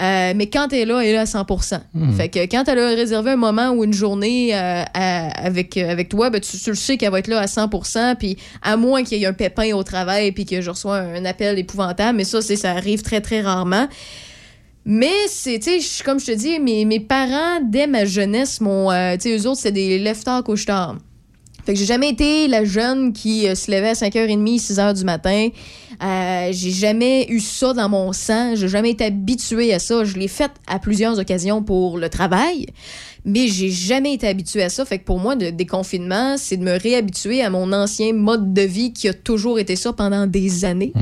[0.00, 1.44] Euh, mais quand elle est là, elle est là à 100
[1.94, 2.14] Mhm.
[2.16, 6.08] Fait que quand elle a réservé un moment ou une journée euh, à- avec, avec
[6.08, 9.04] toi, ben, tu, tu le sais qu'elle va être là à 100% Puis à moins
[9.04, 12.24] qu'il y ait un pépin au travail puis que je reçois un appel épouvantable, mais
[12.24, 13.86] ça, ça arrive très, très rarement.
[14.84, 18.90] Mais c'est, tu sais, comme je te dis, mes, mes parents, dès ma jeunesse, m'ont,
[18.90, 20.96] euh, tu sais, eux autres, c'est des lève-tard, couche-tard.
[21.64, 25.04] Fait que j'ai jamais été la jeune qui euh, se levait à 5h30, 6h du
[25.04, 25.48] matin.
[26.02, 28.54] Euh, j'ai jamais eu ça dans mon sang.
[28.54, 30.04] J'ai jamais été habituée à ça.
[30.04, 32.66] Je l'ai fait à plusieurs occasions pour le travail,
[33.24, 34.84] mais j'ai jamais été habituée à ça.
[34.84, 38.62] Fait que pour moi, le déconfinement, c'est de me réhabituer à mon ancien mode de
[38.62, 40.92] vie qui a toujours été ça pendant des années.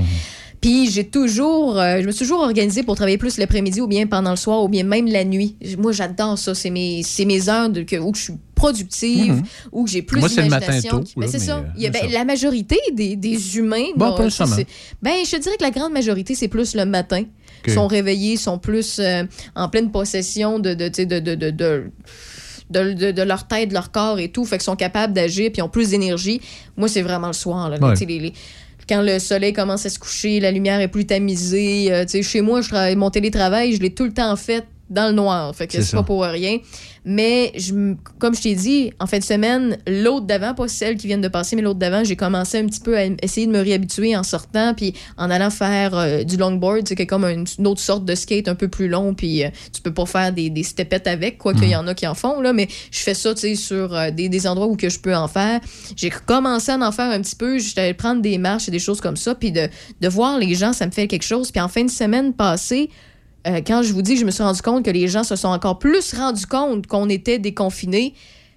[0.62, 4.06] Puis j'ai toujours, euh, je me suis toujours organisée pour travailler plus l'après-midi ou bien
[4.06, 5.56] pendant le soir ou bien même la nuit.
[5.76, 6.54] Moi, j'adore ça.
[6.54, 9.42] C'est mes, c'est mes heures de, que, où je suis productive, Mhm.
[9.72, 11.00] où j'ai plus d'imagination.
[11.00, 11.58] tôt, Ben, c'est ça.
[11.58, 12.18] euh, Il y a, c'est ben, ça.
[12.18, 13.86] la majorité des, des humains.
[13.96, 14.22] Bon, pas
[15.02, 17.24] ben, je te dirais que la grande majorité, c'est plus le matin.
[17.64, 17.72] Ok.
[17.74, 19.22] sont réveillés, sont plus euh,
[19.54, 21.84] en pleine possession de, de, de, de, de, de-
[22.70, 25.50] de, de- de leur tête, de leur corps et tout, fait qu'ils sont capables d'agir
[25.52, 26.40] puis ils ont plus d'énergie.
[26.76, 27.68] Moi, c'est vraiment le soir.
[27.70, 27.92] Là, Ouais.
[27.92, 28.32] Tu sais, les- les-
[28.88, 31.92] quand le soleil commence à se coucher, la lumière est plus tamisée.
[31.92, 35.12] euh, chez moi, je travaille, mon télétravail, je l'ai tout le temps fait dans le
[35.12, 35.54] noir.
[35.54, 36.58] Fait que C'est pas pour rien.
[37.04, 37.72] Mais je
[38.18, 41.28] comme je t'ai dit, en fin de semaine, l'autre d'avant, pas celle qui vient de
[41.28, 44.22] passer, mais l'autre d'avant, j'ai commencé un petit peu à essayer de me réhabituer en
[44.22, 48.14] sortant, puis en allant faire euh, du longboard, c'est comme une, une autre sorte de
[48.14, 51.38] skate un peu plus long, puis euh, tu peux pas faire des, des stepettes avec,
[51.38, 53.54] quoi qu'il y en a qui en font, là, mais je fais ça, tu sais,
[53.56, 55.60] sur euh, des, des endroits où que je peux en faire.
[55.96, 59.00] J'ai commencé à en faire un petit peu, j'étais prendre des marches et des choses
[59.00, 59.68] comme ça, puis de,
[60.00, 61.50] de voir les gens, ça me fait quelque chose.
[61.50, 62.90] Puis en fin de semaine passée,
[63.46, 65.48] euh, quand je vous dis je me suis rendu compte que les gens se sont
[65.48, 68.14] encore plus rendus compte qu'on était déconfinés,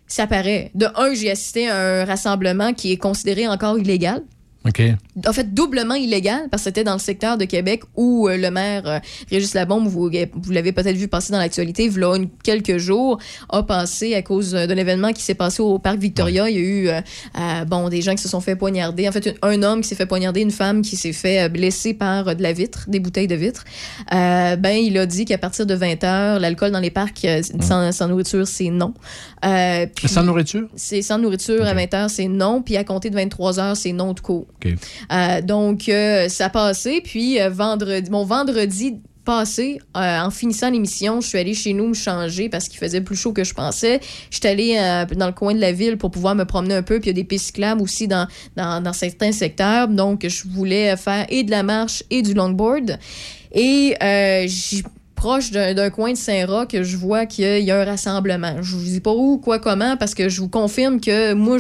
[0.08, 0.72] ça paraît.
[0.76, 4.22] De un, j'ai assisté à un rassemblement qui est considéré encore illégal.
[4.68, 4.82] OK.
[5.28, 8.50] En fait, doublement illégal, parce que c'était dans le secteur de Québec où euh, le
[8.50, 12.18] maire euh, Régis Labombe, vous, vous l'avez peut-être vu passer dans l'actualité, il y a
[12.44, 13.20] quelques jours,
[13.50, 16.50] a passé à cause euh, d'un événement qui s'est passé au parc Victoria.
[16.50, 19.08] Il y a eu euh, bon, des gens qui se sont fait poignarder.
[19.08, 21.94] En fait, un, un homme qui s'est fait poignarder, une femme qui s'est fait blesser
[21.94, 23.64] par de la vitre, des bouteilles de vitre.
[24.12, 27.26] Ben, il a dit qu'à partir de 20 heures, l'alcool dans les parcs
[27.62, 28.94] sans, sans nourriture, c'est non.
[29.96, 30.68] Puis- Sans nourriture?
[30.76, 32.62] c'est sans nourriture à 20 heures, c'est non.
[32.62, 34.48] Puis à compter de 23 heures, c'est non de cours.
[34.56, 34.74] OK.
[35.12, 37.02] Euh, donc, euh, ça passé.
[37.04, 41.94] Puis, euh, vendredi, mon vendredi passé, en finissant l'émission, je suis allée chez nous me
[41.96, 44.00] changer parce qu'il faisait plus chaud que je pensais.
[44.30, 44.76] Je suis allée
[45.16, 47.00] dans le coin de la ville pour pouvoir me promener un peu.
[47.00, 49.88] Puis, il y a des pistes cyclables aussi dans, dans, certains secteurs.
[49.88, 53.00] Donc, je voulais faire et de la marche et du longboard.
[53.52, 53.96] Et
[54.46, 54.84] j'y
[55.16, 58.62] proche d'un coin de Saint-Roch je vois qu'il y a un rassemblement.
[58.62, 61.58] Je vous dis pas où, quoi, comment, parce que je vous confirme que moi,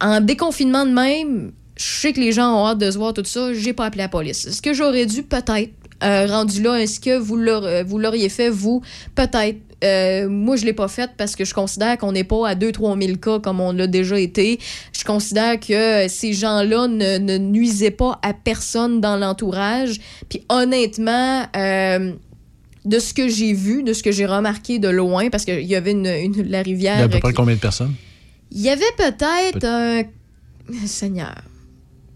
[0.00, 3.24] en déconfinement de même, je sais que les gens ont hâte de se voir tout
[3.24, 4.46] ça, j'ai pas appelé la police.
[4.46, 5.22] Est-ce que j'aurais dû?
[5.22, 5.70] Peut-être.
[6.02, 7.38] Euh, rendu là, est-ce que vous
[7.86, 8.82] vous l'auriez fait, vous?
[9.14, 9.58] Peut-être.
[9.82, 13.02] Euh, moi, je l'ai pas fait parce que je considère qu'on n'est pas à 2-3
[13.02, 14.58] 000 cas comme on l'a déjà été.
[14.98, 19.98] Je considère que ces gens-là ne, ne nuisaient pas à personne dans l'entourage.
[20.28, 22.12] Puis honnêtement, euh,
[22.84, 25.74] de ce que j'ai vu, de ce que j'ai remarqué de loin, parce qu'il y
[25.76, 26.98] avait une, une- la Il y rivière...
[26.98, 27.94] a à peu près qui- combien de personnes?
[28.50, 30.02] il y avait peut-être un.
[30.86, 31.34] Seigneur.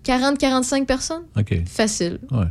[0.04, 1.22] 40-45 personnes?
[1.38, 1.54] OK.
[1.66, 2.18] Facile.
[2.30, 2.44] Ouais.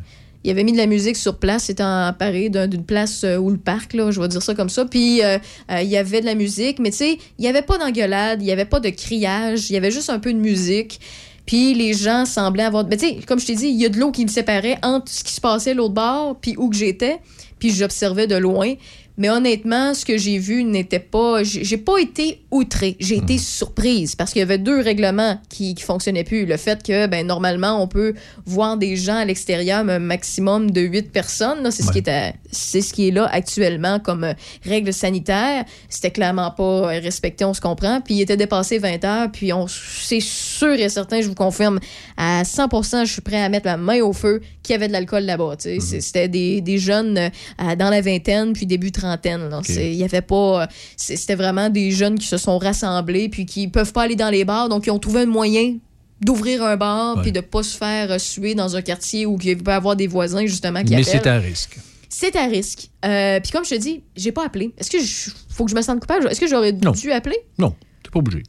[0.46, 3.50] Il avait mis de la musique sur place, c'était emparé d'un- d'une place euh, où
[3.50, 4.84] le parc, là, je vais dire ça comme ça.
[4.86, 5.38] Puis euh,
[5.72, 8.42] euh, il y avait de la musique, mais tu sais, il n'y avait pas d'engueulade,
[8.42, 11.00] il n'y avait pas de criage, il y avait juste un peu de musique.
[11.46, 12.86] Puis les gens semblaient avoir.
[12.88, 14.78] Mais tu sais, comme je t'ai dit, il y a de l'eau qui me séparait
[14.84, 17.20] entre ce qui se passait à l'autre bord, puis où que j'étais.
[17.60, 18.74] Puis j'observais de loin.
[19.18, 21.44] Mais honnêtement, ce que j'ai vu n'était pas.
[21.44, 22.98] J'ai pas été outrée.
[23.00, 26.46] J'ai été surprise parce qu'il y avait deux règlements qui, qui fonctionnaient plus.
[26.48, 28.14] Le fait que, ben, normalement, on peut
[28.46, 31.70] voir des gens à l'extérieur, mais un maximum de huit personnes.
[31.70, 34.34] C'est ce, qui est à- c'est ce qui est là actuellement comme euh,
[34.66, 35.64] règle sanitaire.
[35.90, 38.02] C'était clairement pas euh, respecté, on se comprend.
[38.02, 39.32] Puis il était dépassé 20 heures.
[39.32, 41.80] Puis on, c'est sûr et certain, je vous confirme,
[42.18, 44.94] à 100 je suis prêt à mettre ma main au feu qu'il y avait de
[44.94, 45.56] l'alcool là-bas.
[45.60, 49.50] C'est- C'était des, des jeunes euh, dans la vingtaine, puis début trentaine.
[49.70, 50.68] Il y avait pas.
[50.98, 54.46] C'était vraiment des jeunes qui se sont rassemblés, puis qui peuvent pas aller dans les
[54.46, 55.78] bars, donc ils ont trouvé un moyen
[56.22, 59.58] d'ouvrir un bar, puis de pas se faire euh, suer dans un quartier où il
[59.58, 61.22] peut y avoir des voisins, justement, qui Mais appellent.
[61.22, 61.78] c'est à risque.
[62.08, 62.90] C'est à risque.
[63.04, 64.72] Euh, puis comme je te dis, j'ai pas appelé.
[64.78, 66.28] Est-ce que je- faut que je me sente coupable?
[66.30, 67.38] Est-ce que j'aurais dû appeler?
[67.58, 68.44] Non, t'es pas obligé.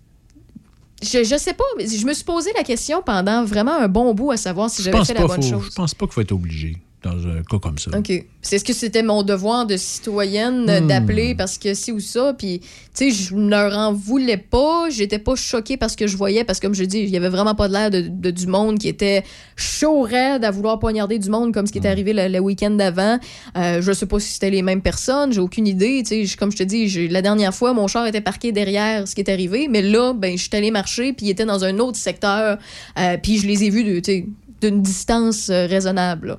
[1.02, 4.14] Je, je sais pas, mais je me suis posé la question pendant vraiment un bon
[4.14, 5.64] bout à savoir si j'avais fait la bonne faut- chose.
[5.70, 7.90] je pense pas qu'il faut être obligé dans un cas comme ça.
[7.96, 8.12] OK.
[8.42, 10.86] C'est ce que c'était mon devoir de citoyenne Hmm.
[10.86, 12.34] d'appeler parce que si ou ça.
[12.36, 14.88] Puis, tu sais, je ne leur en voulais pas.
[14.90, 16.44] J'étais pas choquée parce que je voyais.
[16.44, 18.46] Parce que, comme je dis, il y avait vraiment pas de l'air de, de- du
[18.46, 19.22] monde qui était
[19.56, 21.84] chaud raide à vouloir poignarder du monde comme ce qui Hmm.
[21.86, 23.18] est arrivé le, le week-end d'avant.
[23.56, 25.32] Euh, je sais pas si c'était les mêmes personnes.
[25.32, 26.02] J'ai aucune idée.
[26.06, 29.14] Tu sais, comme je te dis, la dernière fois, mon char était parqué derrière ce
[29.14, 29.68] qui est arrivé.
[29.70, 31.12] Mais là, ben, je suis allée marcher.
[31.12, 32.58] Puis, il était dans un autre secteur.
[32.98, 34.26] euh, puis, je les ai vus tu sais,
[34.60, 36.28] d'une distance euh, raisonnable.
[36.28, 36.38] là.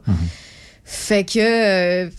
[0.86, 1.40] Fait que.
[1.40, 2.10] euh,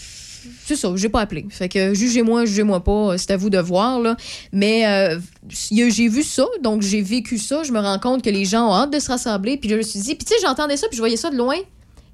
[0.65, 1.47] c'est ça, j'ai pas appelé.
[1.51, 4.17] Fait que jugez-moi, jugez-moi pas, euh, c'est à vous de voir, là.
[4.53, 5.19] Mais euh,
[5.49, 7.63] j'ai vu ça, donc j'ai vécu ça.
[7.63, 9.57] Je me rends compte que les gens ont hâte de se rassembler.
[9.57, 11.37] Puis je me suis dit, puis tu sais, j'entendais ça, puis je voyais ça de
[11.37, 11.57] loin.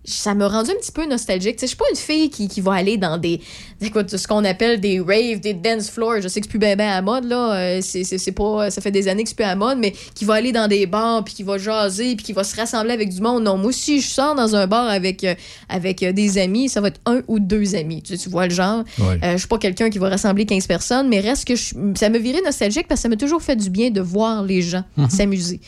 [0.04, 1.60] Ça m'a rendu un petit peu nostalgique.
[1.60, 3.40] Sais, Je suis pas une fille qui, qui va aller dans des.
[3.80, 6.20] écoute, ce qu'on appelle des raves, des dance floors.
[6.20, 7.54] Je sais que c'est plus bien ben à la mode, là.
[7.54, 8.70] Euh, c'est- c'est c'est pas.
[8.70, 10.66] Ça fait des années que c'est plus à la mode, mais qui va aller dans
[10.66, 13.44] des bars, puis qui va jaser, puis qui va se rassembler avec du monde.
[13.44, 15.34] Non, moi, si je sors dans un bar avec, euh,
[15.68, 18.02] avec euh, des amis, ça va être un ou deux amis.
[18.02, 18.82] Tu, tu vois le genre?
[18.98, 19.18] Ouais.
[19.22, 22.08] Euh, je suis pas quelqu'un qui va rassembler 15 personnes, mais reste que je- ça
[22.08, 24.82] me virait nostalgique parce que ça m'a toujours fait du bien de voir les gens
[24.96, 25.10] Mhm.
[25.10, 25.60] s'amuser.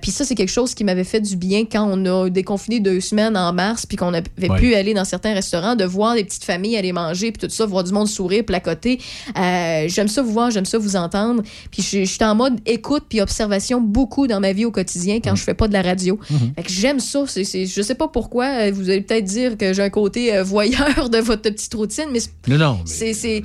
[0.00, 3.00] Puis ça, c'est quelque chose qui m'avait fait du bien quand on a déconfiné deux
[3.00, 4.60] semaines en mars, puis qu'on avait Ouais.
[4.60, 7.66] pu aller dans certains restaurants, de voir des petites familles aller manger, puis tout ça,
[7.66, 9.00] voir du monde sourire, placoter.
[9.36, 11.42] Euh, j'aime ça vous voir, j'aime ça vous entendre.
[11.72, 15.20] Puis je, je suis en mode écoute puis observation beaucoup dans ma vie au quotidien
[15.20, 16.20] quand je fais pas de la radio.
[16.54, 17.24] Fait que j'aime ça.
[17.26, 18.44] C'est, c'est- je sais pas pourquoi.
[18.46, 22.06] euh, Vous allez peut-être dire que j'ai un côté euh, voyeur de votre petite routine,
[22.12, 23.42] mais c'est- Non, non, mais c'est, c'est,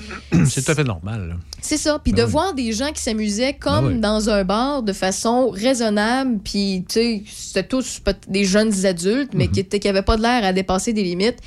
[0.48, 1.30] c'est tout à fait normal.
[1.30, 1.36] là.
[1.62, 2.00] C'est ça.
[2.04, 4.00] Puis de voir des gens qui s'amusaient comme Ben oui.
[4.00, 6.40] dans un bar de façon raisonnable.
[6.44, 10.22] Puis, tu sais, c'était tous des jeunes adultes, mais qui étaient- qui n'avaient pas de
[10.24, 11.38] l'air à dépasser des limites.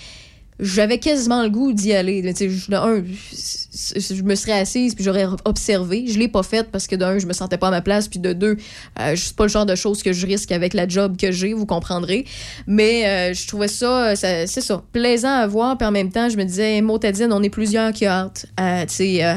[0.61, 2.33] J'avais quasiment le goût d'y aller.
[2.35, 6.05] Sais, je- je me serais assise puis j'aurais observé.
[6.07, 8.21] Je l'ai pas fait parce que d'un, je me sentais pas à ma place, puis
[8.21, 8.57] de deux,
[9.01, 11.55] euh, c'est pas le genre de choses que je risque avec la job que j'ai,
[11.55, 12.25] vous comprendrez.
[12.69, 15.77] Mais euh, je trouvais ça, euh, ça- c'est ça, plaisant à voir.
[15.77, 18.83] Puis en même temps, je me disais, Motadine, on est plusieurs qui ont hâte à,
[18.83, 18.85] euh,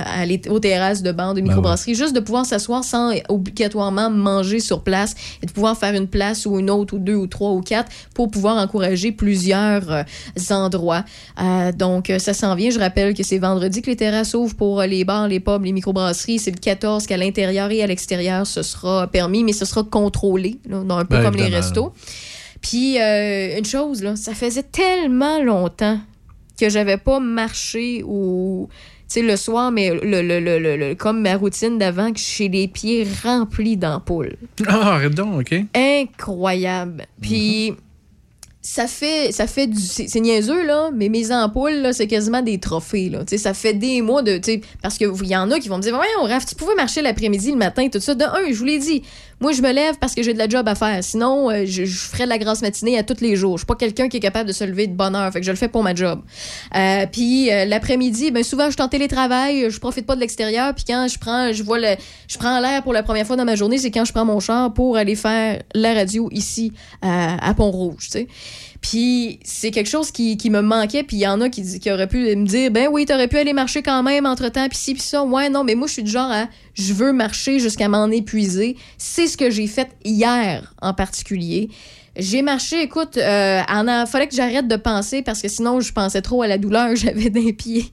[0.06, 4.60] à aller aux terrasses de bancs, de microbrasserie, juste de pouvoir s'asseoir sans obligatoirement manger
[4.60, 7.52] sur place et de pouvoir faire une place ou une autre ou deux ou trois
[7.54, 10.04] ou quatre pour pouvoir encourager plusieurs euh,
[10.52, 11.04] endroits.
[11.42, 12.70] Euh, donc, euh, ça s'en vient.
[12.70, 15.64] Je rappelle que c'est vendredi que les terrasses ouvrent pour euh, les bars, les pubs,
[15.64, 16.40] les microbrasseries.
[16.40, 20.58] C'est le 14 qu'à l'intérieur et à l'extérieur, ce sera permis, mais ce sera contrôlé,
[20.70, 21.94] là, un peu Ben, comme les restos.
[22.62, 26.00] Puis, euh, une chose, là, ça faisait tellement longtemps
[26.60, 31.22] que j'avais pas marché ou tu sais le soir mais le, le- le- le- comme
[31.22, 34.36] ma routine d'avant que j'ai les pieds remplis d'ampoules
[34.68, 35.56] Ah, arrête donc, OK.
[35.76, 37.74] incroyable puis
[38.70, 42.60] ça fait ça fait du c'est niaiseux là mais mes ampoules là c'est quasiment des
[42.60, 43.24] trophées là.
[43.38, 44.42] Ça fait des mois de
[44.82, 47.02] parce que il y en a qui vont me dire ouais Raph tu pouvais marcher
[47.02, 48.14] l'après-midi le matin tout ça.
[48.14, 49.04] De un je vous l'ai dit
[49.40, 51.04] moi je me lève parce que j'ai de la job à faire.
[51.04, 53.58] Sinon euh, je, je ferais de la grasse matinée à tous les jours.
[53.58, 55.32] Je suis pas quelqu'un qui est capable de se lever de bonne heure.
[55.32, 56.22] Fait que je le fais pour ma job.
[56.76, 59.70] Euh, puis euh, l'après-midi ben souvent je suis en télétravail.
[59.70, 60.74] Je profite pas de l'extérieur.
[60.74, 61.96] Puis quand je prends je vois le
[62.28, 64.40] je prends l'air pour la première fois dans ma journée c'est quand je prends mon
[64.40, 66.74] char pour aller faire la radio ici
[67.04, 68.28] euh, à Pont-Rouge tu sais
[68.90, 71.04] puis c'est quelque chose qui, qui me manquait.
[71.04, 73.38] Puis il y en a qui, qui auraient pu me dire Ben oui, t'aurais pu
[73.38, 75.24] aller marcher quand même entre temps, puis ci, puis ça.
[75.24, 78.78] Ouais, non, mais moi, je suis du genre à je veux marcher jusqu'à m'en épuiser.
[78.98, 81.70] C'est ce que j'ai fait hier en particulier.
[82.18, 86.22] J'ai marché, écoute, euh, a, fallait que j'arrête de penser parce que sinon je pensais
[86.22, 87.86] trop à la douleur que j'avais d'un pied.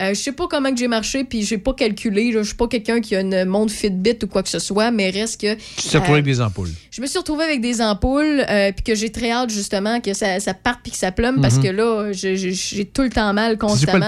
[0.00, 2.32] Euh, je sais pas comment que j'ai marché puis j'ai pas calculé.
[2.32, 5.10] Je suis pas quelqu'un qui a une montre Fitbit ou quoi que ce soit, mais
[5.10, 5.54] reste que.
[5.54, 6.70] Tu t'es retrouvé euh, avec des ampoules.
[6.90, 10.14] je me suis retrouvée avec des ampoules, euh, puis que j'ai très hâte justement que
[10.14, 11.62] ça, ça parte puis que ça plume parce Mhm.
[11.62, 14.06] que là, j'ai tout le temps mal constamment.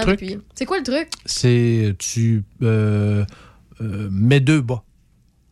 [0.55, 1.09] C'est quoi le truc?
[1.25, 3.25] C'est tu euh,
[3.81, 4.83] euh, mets deux bas.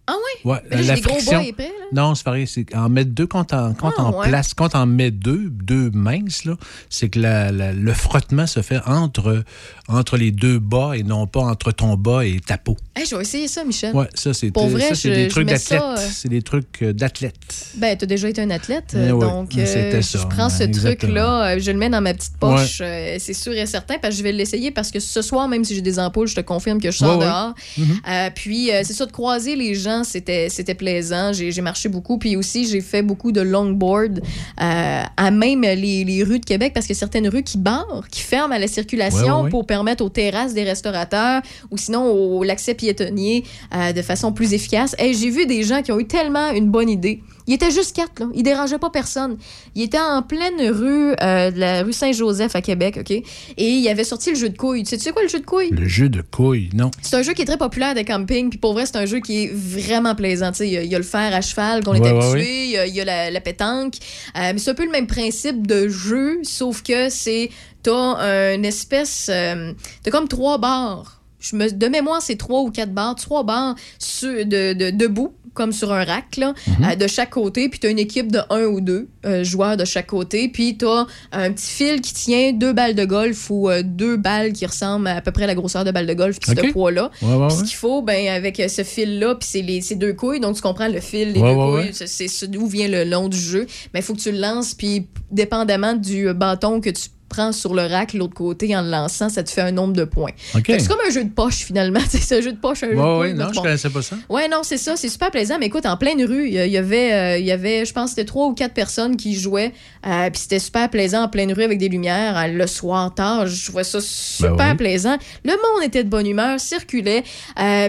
[0.09, 0.13] Ah
[0.45, 0.51] ouais?
[0.51, 1.39] Ouais, là, la des gros friction.
[1.39, 1.85] bas épais, là.
[2.01, 2.47] Non, c'est pareil.
[2.47, 4.29] C'est en mettre deux quand en, quand Ah, en ouais.
[4.29, 6.55] place, quand en mets deux, deux minces, là,
[6.89, 9.43] c'est que la- la- le frottement se fait entre,
[9.87, 12.75] entre les deux bas et non pas entre ton bas et ta peau.
[12.95, 13.95] Hey, je vais essayer ça, Michel.
[13.95, 15.81] Ouais, ça, c'est je- des trucs d'athlète.
[15.81, 17.35] euh, C'est des trucs euh, d'athlète.
[17.75, 20.63] Ben, t'as déjà été un athlète, euh, oui, donc c'était euh, ça, je prends ce
[20.63, 23.95] ouais, truc-là, euh, je le mets dans ma petite poche, euh, c'est sûr et certain,
[24.01, 26.35] parce que je vais l'essayer parce que ce soir, même si j'ai des ampoules, je
[26.35, 27.25] te confirme que je sors Ouais, ouais.
[27.25, 27.53] dehors.
[27.77, 27.85] Mhm.
[28.09, 31.31] Euh, puis, euh, c'est ça, de croiser les gens, c'était plaisant.
[31.33, 34.21] J'ai marché beaucoup, puis aussi, j'ai fait beaucoup de longboard
[34.61, 38.21] euh, à même les, les rues de Québec, parce que certaines rues qui barrent, qui
[38.21, 39.49] ferment à la circulation Ouais, ouais, ouais.
[39.49, 41.41] pour permettre aux terrasses des restaurateurs
[41.71, 43.43] ou sinon l'accès piétonnier
[43.73, 44.95] euh, de façon plus efficace.
[44.99, 47.21] Et j'ai vu des gens qui ont eu tellement une bonne idée.
[47.47, 48.27] Ils étaient juste quatre, là.
[48.35, 49.37] Ils dérangeaient pas personne.
[49.73, 53.11] Ils étaient en pleine rue, euh, de la rue Saint-Joseph à Québec, OK?
[53.11, 53.23] Et
[53.57, 54.83] ils avaient sorti le jeu de couilles.
[54.83, 55.69] Tu sais, tu sais quoi le jeu de couilles?
[55.71, 56.91] Le jeu de couilles, non.
[57.01, 59.19] C'est un jeu qui est très populaire de camping, puis pour vrai, c'est un jeu
[59.21, 60.51] qui est vraiment plaisant.
[60.51, 62.09] Tu sais, Il y, a- il y a le fer à cheval qu'on est ouais,
[62.09, 62.65] habitué, ouais.
[62.65, 63.95] il y a, il y a la, la pétanque.
[64.35, 67.49] Euh, mais c'est un peu le même principe de jeu, sauf que c'est.
[67.83, 69.29] T'as une espèce.
[69.31, 69.71] euh,
[70.03, 71.16] t'as comme trois barres.
[71.39, 73.15] Je me, de mémoire, c'est trois ou quatre barres.
[73.15, 76.85] Trois barres sur- de, de- debout, comme sur un rack, là, Mhm.
[76.91, 77.67] euh, de chaque côté.
[77.69, 80.49] Puis t'as une équipe de un ou deux euh, joueurs de chaque côté.
[80.49, 84.53] Puis t'as un petit fil qui tient deux balles de golf ou euh, deux balles
[84.53, 87.09] qui ressemblent à, peu près à la grosseur de balles de golf, puis ce poids-là.
[87.23, 90.13] Ouais, ouais, Puis ce qu'il faut, ben, avec ce fil-là, puis c'est les- ces deux
[90.13, 93.27] couilles, donc tu comprends le fil, les Ouais, deux couilles, c'est- d'où vient le long
[93.27, 93.65] du jeu.
[93.93, 97.73] Mais il faut que tu le lances, puis dépendamment du bâton que tu prends sur
[97.73, 100.31] le rack, l'autre côté, en le lançant, ça te fait un nombre de points.
[100.53, 101.99] C'est comme un jeu de poche, finalement.
[102.09, 104.15] C'est un jeu de poche, un jeu de Ouais, donc non, je connaissais pas ça.
[104.29, 105.57] Ouais, non, c'est ça, c'est super plaisant.
[105.59, 108.25] Mais écoute, en pleine rue, il y, avait, euh, il y avait, je pense, c'était
[108.25, 109.73] trois ou quatre personnes qui jouaient.
[110.05, 113.47] euh, Puis c'était super plaisant en pleine rue avec des lumières euh, le soir tard.
[113.47, 114.77] Je trouvais ça super Ben oui.
[114.77, 115.17] plaisant.
[115.43, 117.23] Le monde était de bonne humeur, circulait.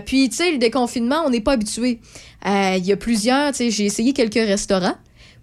[0.06, 2.00] Puis tu sais, le déconfinement, on n'est pas habitué.
[2.46, 4.96] Il y a plusieurs, tu sais, j'ai essayé quelques restaurants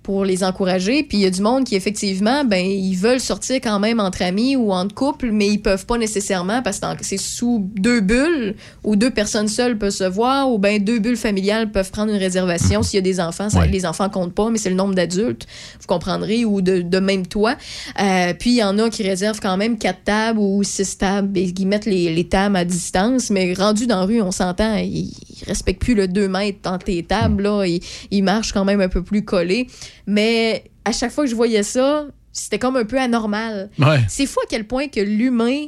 [0.06, 1.02] pour les encourager.
[1.02, 4.22] Puis il y a du monde qui, effectivement, ben, ils veulent sortir quand même entre
[4.22, 8.53] amis ou entre couples, mais ils peuvent pas nécessairement parce que c'est sous deux bulles
[8.84, 12.19] où deux personnes seules peuvent se voir ou ben deux bulles familiales peuvent prendre une
[12.19, 12.84] réservation.
[12.84, 13.68] S'il y a des enfants, ça, Ouais.
[13.68, 15.48] les enfants comptent pas, mais c'est le nombre d'adultes,
[15.80, 17.56] vous comprendrez, ou de, de même toi.
[17.99, 21.36] Euh, puis il y en a qui réservent quand même quatre tables ou six tables
[21.36, 24.76] et qui mettent les, les tables à distance, mais rendu dans la rue, on s'entend,
[24.77, 25.11] ils,
[25.41, 27.82] ils respectent plus le 2 mètres entre tes tables, là, ils,
[28.12, 29.68] ils marchent quand même un peu plus collés.
[30.07, 33.70] Mais à chaque fois que je voyais ça, c'était comme un peu anormal.
[33.80, 34.02] Ouais.
[34.10, 35.68] C'est fou à quel point que l'humain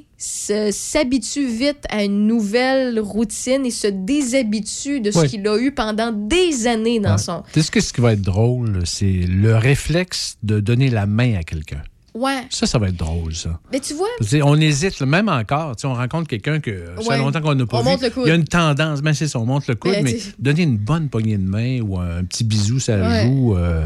[0.71, 5.27] s'habitue vite à une nouvelle routine et se déshabitue de ce Ouais.
[5.27, 7.17] qu'il a eu pendant des années dans Ouais.
[7.17, 7.43] son...
[7.53, 11.43] Tu sais ce qui va être drôle, c'est le réflexe de donner la main à
[11.43, 11.81] quelqu'un.
[12.17, 12.43] Ouais.
[12.49, 13.59] Ça, ça va être drôle, ça.
[13.71, 14.07] Mais tu vois,
[14.43, 15.75] on hésite, même encore.
[15.83, 17.15] on rencontre quelqu'un que ça Ouais.
[17.15, 17.89] fait longtemps qu'on n'a pas On vu.
[17.89, 18.23] monte le coude.
[18.25, 20.63] Il y a une tendance, ben c'est ça, on monte le coude, Mais mais, donner
[20.63, 23.25] une bonne poignée de main ou un petit bisou, ça Ouais.
[23.25, 23.55] joue.
[23.55, 23.85] euh,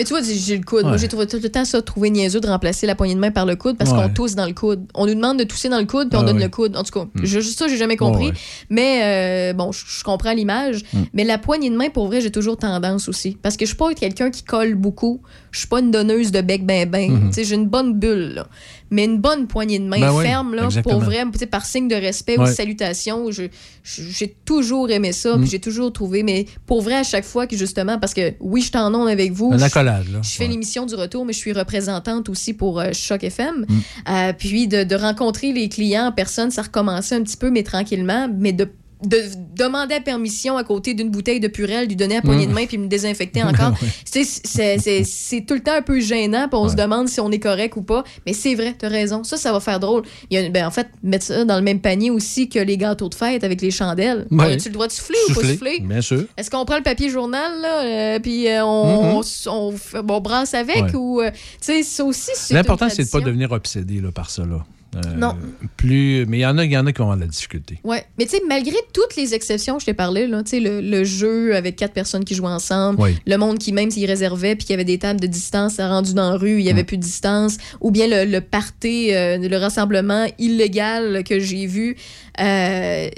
[0.00, 0.84] Mais tu vois, j'ai le coude.
[0.86, 3.30] Moi, j'ai trouvé tout le temps ça, trouver niaiseux de remplacer la poignée de main
[3.30, 3.98] par le coude parce Ouais.
[3.98, 4.86] qu'on tousse dans le coude.
[4.94, 6.74] On nous demande de tousser dans le coude puis on Ah donne le coude.
[6.74, 7.20] En tout cas, Mm.
[7.24, 8.28] je- ça, j'ai jamais compris.
[8.28, 8.32] Ouais.
[8.70, 10.84] Mais euh, bon, je je comprends l'image.
[10.94, 10.98] Mm.
[11.12, 13.36] Mais la poignée de main, pour vrai, j'ai toujours tendance aussi.
[13.42, 15.20] Parce que je suis pas quelqu'un qui colle beaucoup.
[15.50, 17.26] Je suis pas une donneuse de bec ben ben.
[17.28, 18.46] Tu sais, J'ai une bonne bulle, là.
[18.90, 20.96] Mais une bonne poignée de main Ben oui, ferme, là, exactement.
[20.96, 22.52] pour vrai, tu sais, par signe de respect ou Ouais.
[22.52, 23.44] salutation, je-
[23.84, 25.36] je- j'ai toujours aimé ça.
[25.36, 25.40] Mm.
[25.42, 26.22] Puis j'ai toujours trouvé.
[26.22, 29.08] Mais pour vrai, à chaque fois que justement, parce que oui, je suis en onde
[29.08, 29.52] avec vous.
[29.56, 30.20] Je- accolade, là.
[30.22, 30.50] je fais Ouais.
[30.50, 33.64] l'émission du retour, mais je suis représentante aussi pour euh, Choc FM.
[33.68, 33.78] Mm.
[34.08, 37.62] Euh, puis de, de rencontrer les clients en personne, ça recommençait un petit peu, mais
[37.62, 38.28] tranquillement.
[38.36, 38.68] Mais de,
[39.04, 39.22] de
[39.56, 42.66] demander la permission à côté d'une bouteille de Purel, lui donner la poignée de main
[42.66, 43.72] puis me désinfecter encore.
[43.82, 43.88] Ouais.
[44.10, 47.38] Tu c'est- tout le temps un peu gênant, puis on se demande si on est
[47.38, 48.04] correct ou pas.
[48.26, 49.24] Mais c'est vrai, t'as raison.
[49.24, 50.02] Ça, ça va faire drôle.
[50.30, 52.76] Il y a, ben, en fait, mettre ça dans le même panier aussi que les
[52.76, 54.26] gâteaux de fête avec les chandelles.
[54.30, 54.36] Ouais.
[54.38, 55.80] On a-tu le droit de souffler, ou pas Souffler?
[55.80, 56.24] Bien sûr.
[56.36, 60.76] Est-ce qu'on prend le papier journal, là, euh, puis euh, on, on, on brasse avec,
[60.76, 60.94] Ouais.
[60.94, 61.20] ou...
[61.20, 64.30] euh, tu sais, ça aussi, c'est L'important, c'est de ne pas devenir obsédé là, par
[64.30, 64.42] ça.
[64.44, 64.64] Là.
[64.96, 65.36] Euh, Non.
[65.76, 67.78] Plus, mais il y, en a- y en a qui avoir de la difficulté.
[67.84, 70.80] Ouais, mais tu sais, malgré toutes les exceptions je t'ai parlé, là, tu sais, le,
[70.80, 73.16] le jeu avec quatre personnes qui jouent ensemble, Oui.
[73.24, 75.88] le monde qui, même s'il réservait puis qu'il y avait des tables de distance, ça
[75.88, 76.72] rendu dans la rue, il y Mm.
[76.74, 81.66] avait plus de distance, ou bien le, le party, euh, le rassemblement illégal que j'ai
[81.66, 81.96] vu.
[82.40, 83.08] Euh,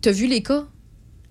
[0.00, 0.64] T'as vu les cas?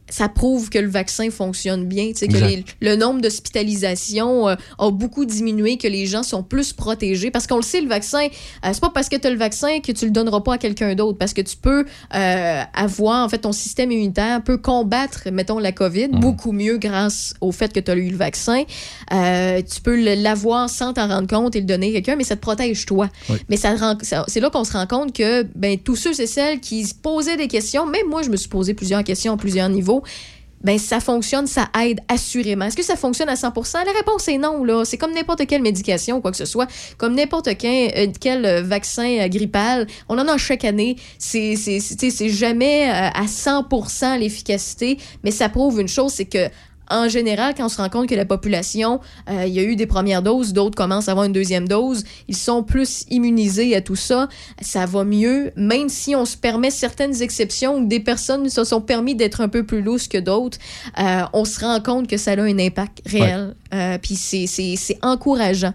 [0.10, 4.56] Ça prouve que le vaccin fonctionne bien, tu sais, que les- le nombre d'hospitalisations euh,
[4.80, 7.32] a beaucoup diminué, que les gens sont plus protégés.
[7.32, 9.80] Parce qu'on le sait, le vaccin, euh, c'est pas parce que tu as le vaccin
[9.80, 11.18] que tu le donneras pas à quelqu'un d'autre.
[11.18, 11.86] Parce que tu peux
[12.16, 17.34] euh, avoir, en fait, ton système immunitaire peut combattre, mettons, la COVID beaucoup mieux grâce
[17.42, 18.64] au fait que tu as eu le vaccin.
[19.14, 22.36] Euh, tu peux l'avoir sans t'en rendre compte et le donner à quelqu'un, mais ça
[22.36, 23.10] te protège toi.
[23.50, 23.76] Mais ça-
[24.28, 27.38] c'est là qu'on se rend compte que ben, tous ceux et celles qui se posaient
[27.38, 29.97] des questions, même moi, je me suis posé plusieurs questions à plusieurs niveaux,
[30.64, 32.66] ben ça fonctionne, ça aide assurément.
[32.66, 34.64] Est-ce que ça fonctionne à 100% La réponse est non.
[34.64, 34.86] là.
[34.86, 36.68] C'est comme n'importe quelle médication ou quoi que ce soit,
[36.98, 39.88] comme n'importe quel, euh, quel euh, vaccin euh, grippal.
[40.10, 40.96] On en a chaque année.
[41.20, 41.56] C'est
[42.30, 46.50] jamais à 100% l'efficacité, mais ça prouve une chose, c'est que
[46.90, 49.00] en général, quand on se rend compte que la population,
[49.30, 52.04] euh, il y a eu des premières doses, d'autres commencent à avoir une deuxième dose,
[52.28, 54.30] ils sont plus immunisés à tout ça,
[54.62, 58.82] ça va mieux, même si on se permet certaines exceptions où des personnes se sont
[58.82, 60.58] permis d'être un peu plus lousses que d'autres,
[61.00, 63.56] euh, on se rend compte que ça a un impact réel.
[63.74, 65.74] Euh, Puis c'est encourageant.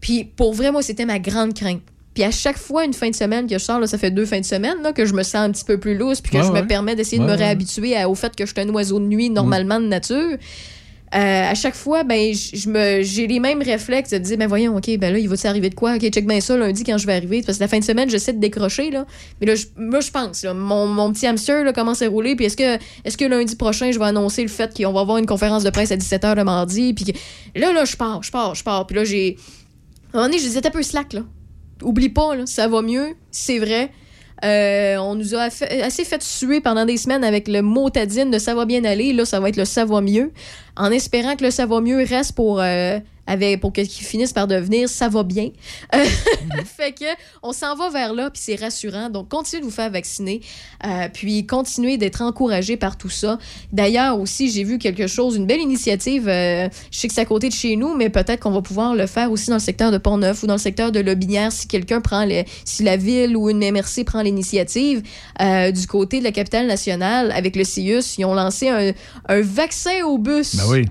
[0.00, 1.80] Puis pour vrai, moi, c'était ma grande crainte.
[2.14, 4.24] Puis à chaque fois, une fin de semaine que je sors, là, ça fait deux
[4.26, 6.36] fins de semaine là, que je me sens un petit peu plus lousse, puis que
[6.38, 6.62] Ouais, je ouais.
[6.62, 9.06] me permets d'essayer de me réhabituer à- au fait que je suis un oiseau de
[9.06, 10.36] nuit normalement de nature.
[11.14, 14.48] Euh, à chaque fois, ben, j- je me, j'ai les mêmes réflexes de dire, ben
[14.48, 15.94] voyons, ok, ben là, il va-tu arriver de quoi?
[15.94, 17.40] Ok, check bien ça lundi quand je vais arriver.
[17.46, 19.06] Parce que la fin de semaine, j'essaie de décrocher, là.
[19.40, 22.34] Mais là, je- moi, je pense, là, mon, mon petit hamster, là, commence à rouler.
[22.34, 25.18] Puis est-ce que, est-ce que lundi prochain, je vais annoncer le fait qu'on va avoir
[25.18, 26.94] une conférence de presse à 17h le mardi?
[26.94, 27.06] Puis
[27.54, 28.84] là, là, je pars, je pars, je pars.
[28.86, 29.36] Puis là, j'ai.
[30.12, 31.20] À un moment donné, je disais, peu slack, là.
[31.82, 33.90] Oublie pas, ça va mieux, c'est vrai.
[34.44, 38.38] Euh, on nous a assez fait suer pendant des semaines avec le mot tadine de
[38.38, 39.12] ça va bien aller.
[39.12, 40.32] Là, ça va être le ça va mieux.
[40.76, 44.32] En espérant que le ça va mieux reste pour, euh, avec, pour que- qu'il finisse
[44.32, 45.50] par devenir ça va bien.
[45.94, 46.04] Euh,
[46.76, 47.04] fait que
[47.42, 49.10] on s'en va vers là, puis c'est rassurant.
[49.10, 50.40] Donc, continuez de vous faire vacciner,
[50.86, 53.38] euh, puis continuez d'être encouragé par tout ça.
[53.72, 56.28] D'ailleurs, aussi, j'ai vu quelque chose, une belle initiative.
[56.28, 58.94] euh, je sais que c'est à côté de chez nous, mais peut-être qu'on va pouvoir
[58.94, 61.66] le faire aussi dans le secteur de Pont-Neuf ou dans le secteur de Lobinière si
[61.66, 65.02] quelqu'un prend le, si la ville ou une MRC prend l'initiative.
[65.40, 68.92] Euh, du côté de la capitale nationale, avec le CIUS, ils ont lancé un,
[69.28, 70.56] un vaccin au bus.
[70.56, 70.84] Ben oui.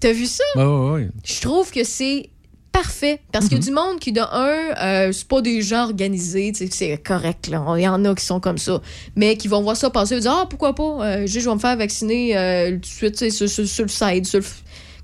[0.00, 0.44] T'as vu ça?
[0.56, 1.08] Ouais, ouais, ouais.
[1.24, 2.30] Je trouve que c'est
[2.70, 5.84] parfait parce qu'il y a du monde qui, de un, euh, c'est pas des gens
[5.84, 7.64] organisés, c'est correct, là.
[7.76, 8.80] Il y en a qui sont comme ça,
[9.16, 11.58] mais qui vont voir ça passer et dire Ah, pourquoi pas, euh, je vais me
[11.58, 14.44] faire vacciner euh, tout de suite, sur, sur- sur le side, sur le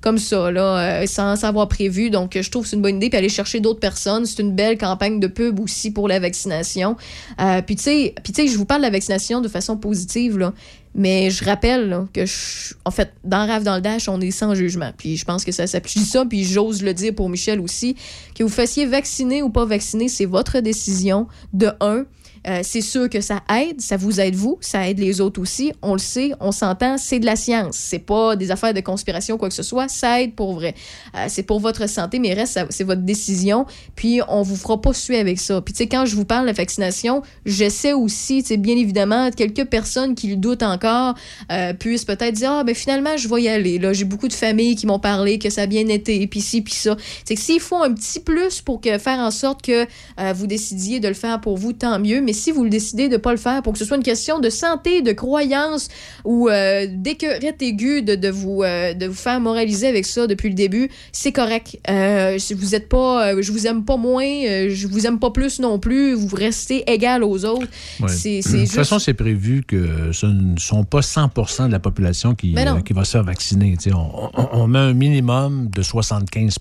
[0.05, 2.10] comme ça, là, euh, sans, sans avoir prévu.
[2.10, 3.09] Donc, je trouve que c'est une bonne idée.
[3.09, 6.94] Puis aller chercher d'autres personnes, c'est une belle campagne de pub aussi pour la vaccination.
[7.40, 8.14] Euh, puis, tu sais,
[8.47, 10.52] je vous parle de la vaccination de façon positive, là.
[10.94, 14.55] Mais je rappelle que, je- en fait, dans Rave dans le Dash, on est sans
[14.55, 14.93] jugement.
[14.97, 16.05] Puis je pense que ça s'applique.
[16.05, 17.97] Ça, puis j'ose le dire pour Michel aussi.
[18.35, 21.26] Que vous fassiez vacciner ou pas vacciner, c'est votre décision.
[21.52, 22.05] De un,
[22.47, 25.73] euh, c'est sûr que ça aide, ça vous aide vous, ça aide les autres aussi.
[25.81, 27.77] On le sait, on s'entend, c'est de la science.
[27.77, 29.89] C'est pas des affaires de conspiration, quoi que ce soit.
[29.89, 30.75] Ça aide pour vrai.
[31.16, 33.65] Euh, c'est pour votre santé, mais reste, c'est votre décision.
[33.97, 35.61] Puis on vous fera pas suer avec ça.
[35.62, 38.77] Puis tu sais, quand je vous parle de la vaccination, j'essaie aussi, tu sais, bien
[38.77, 41.15] évidemment, quelques personnes qui le doutent encore
[41.51, 43.79] euh, puissent peut-être dire, ah, ben finalement, je vais y aller.
[43.79, 46.61] Là, j'ai beaucoup de familles qui m'ont parlé que ça a bien été, puis ci,
[46.61, 46.97] puis ça.
[47.25, 49.87] C'est que s'il faut un petit plus pour que, faire en sorte que
[50.35, 52.21] vous décidiez de le faire pour vous, tant mieux.
[52.21, 54.39] Mais si vous le décidez de pas le faire, pour que ce soit une question
[54.40, 55.89] de santé, de croyance
[56.24, 60.48] ou euh, d'écœurette aiguë de, de, vous, euh, de vous faire moraliser avec ça depuis
[60.51, 61.78] le début, c'est correct.
[61.89, 65.31] Euh, vous êtes pas, euh, je vous aime pas moins, euh, je vous aime pas
[65.31, 67.66] plus non plus, vous restez égal aux autres.
[68.01, 68.09] Ouais.
[68.09, 68.74] C'est De toute juste.
[68.74, 72.55] façon, c'est prévu que ce ne sont pas 100% de la population qui,
[72.85, 73.77] qui va se faire vacciner.
[73.93, 76.56] On, on- on met un minimum de 75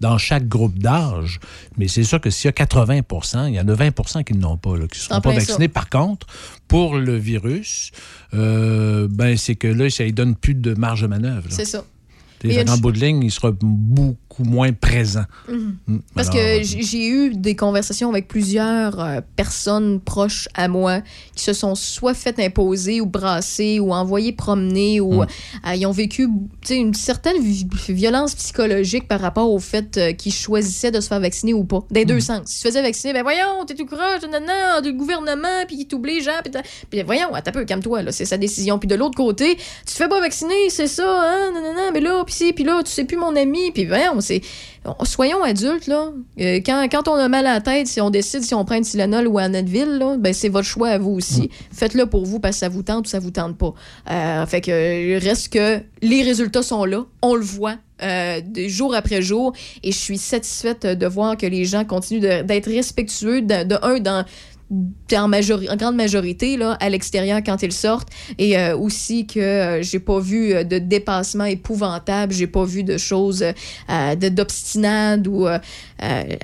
[0.00, 1.40] dans chaque groupe d'âge,
[1.76, 4.56] mais c'est sûr que s'il y a 80 il y en a 20% qui n'ont
[4.56, 5.66] pas, là, qui ne seront pas vaccinés.
[5.66, 5.72] ça.
[5.72, 6.26] Par contre,
[6.68, 7.90] pour le virus,
[8.34, 11.48] euh, ben, c'est que là, ça ne donne plus de marge de manœuvre.
[11.48, 11.54] là.
[11.54, 11.84] C'est ça.
[12.44, 15.24] Une En ch- bout de ligne, il sera beaucoup moins présent.
[15.48, 15.76] Mhm.
[15.86, 15.98] Mm.
[16.14, 21.00] Parce Alors, que j'ai eu des conversations avec plusieurs euh, personnes proches à moi
[21.34, 25.26] qui se sont soit fait imposer ou brasser ou envoyer promener ou Mm.
[25.68, 26.28] euh, ils ont vécu
[26.70, 31.20] une certaine vi- violence psychologique par rapport au fait euh, qu'ils choisissaient de se faire
[31.20, 31.84] vacciner ou pas.
[31.90, 32.08] Des Mm.
[32.08, 32.40] deux sens.
[32.46, 35.86] Si tu faisais vacciner, ben voyons, t'es tout croche, non, non, du gouvernement, puis il
[35.86, 38.78] t'oblige, hein, puis t'as- puis voyons, un peu, calme-toi, c'est sa décision.
[38.78, 41.90] Puis de l'autre côté, tu te fais pas vacciner, c'est ça, hein, non, non, non,
[41.92, 43.88] mais là, puis ci, puis là, tu sais plus mon ami, puis
[44.20, 44.40] c'est...
[45.02, 46.12] Soyons adultes, là.
[46.40, 48.76] Euh, quand, quand on a mal à la tête, si on décide si on prend
[48.76, 51.50] un Tylenol ou un Advil, là, ben c'est votre choix à vous aussi.
[51.72, 53.74] Faites-le pour vous parce que ça vous tente ou ça vous tente pas.
[54.10, 57.76] Euh, fait que reste que les résultats sont là, on le voit.
[58.02, 59.52] euh, de jour après jour
[59.82, 64.00] et je suis satisfaite de voir que les gens continuent d'être respectueux de, de un
[64.00, 64.24] dans
[64.70, 70.00] en, grande majorité là, à l'extérieur quand ils sortent et euh, aussi que euh, j'ai
[70.00, 74.16] pas vu euh, de dépassement épouvantable, j'ai pas vu de choses euh,
[75.26, 75.58] ou euh,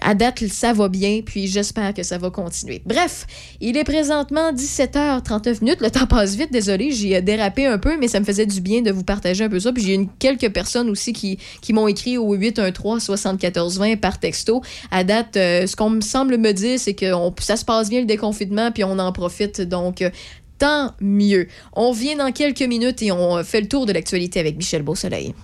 [0.00, 2.82] à date ça va bien puis j'espère que ça va continuer.
[2.86, 3.26] Bref,
[3.60, 8.08] il est présentement 17h39 minutes, le temps passe vite, désolé, j'ai dérapé un peu mais
[8.08, 10.50] ça me faisait du bien de vous partager un peu ça puis j'ai une- quelques
[10.50, 14.62] personnes aussi qui, qui m'ont écrit au 813 7420 par texto.
[14.90, 17.06] À date, ce qu'on me semble me dire, c'est que
[17.40, 19.60] ça se passe bien le déconfinement, puis on en profite.
[19.60, 20.10] Donc, euh,
[20.58, 21.48] tant mieux.
[21.72, 24.82] On vient dans quelques minutes et on euh, fait le tour de l'actualité avec Michel
[24.82, 25.34] Beausoleil.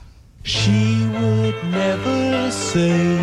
[0.45, 0.71] She
[1.21, 3.19] would never say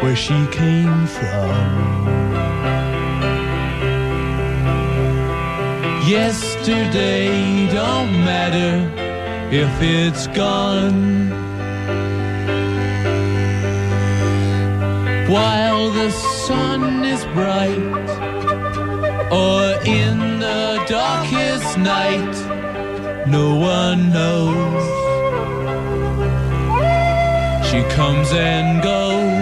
[0.00, 2.02] where she came from.
[6.08, 8.88] Yesterday don't matter
[9.50, 11.30] if it's gone.
[15.28, 18.31] While the sun is bright,
[19.32, 22.34] or in the darkest night,
[23.26, 24.84] no one knows.
[27.68, 29.41] She comes and goes.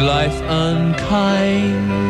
[0.00, 2.09] Life unkind?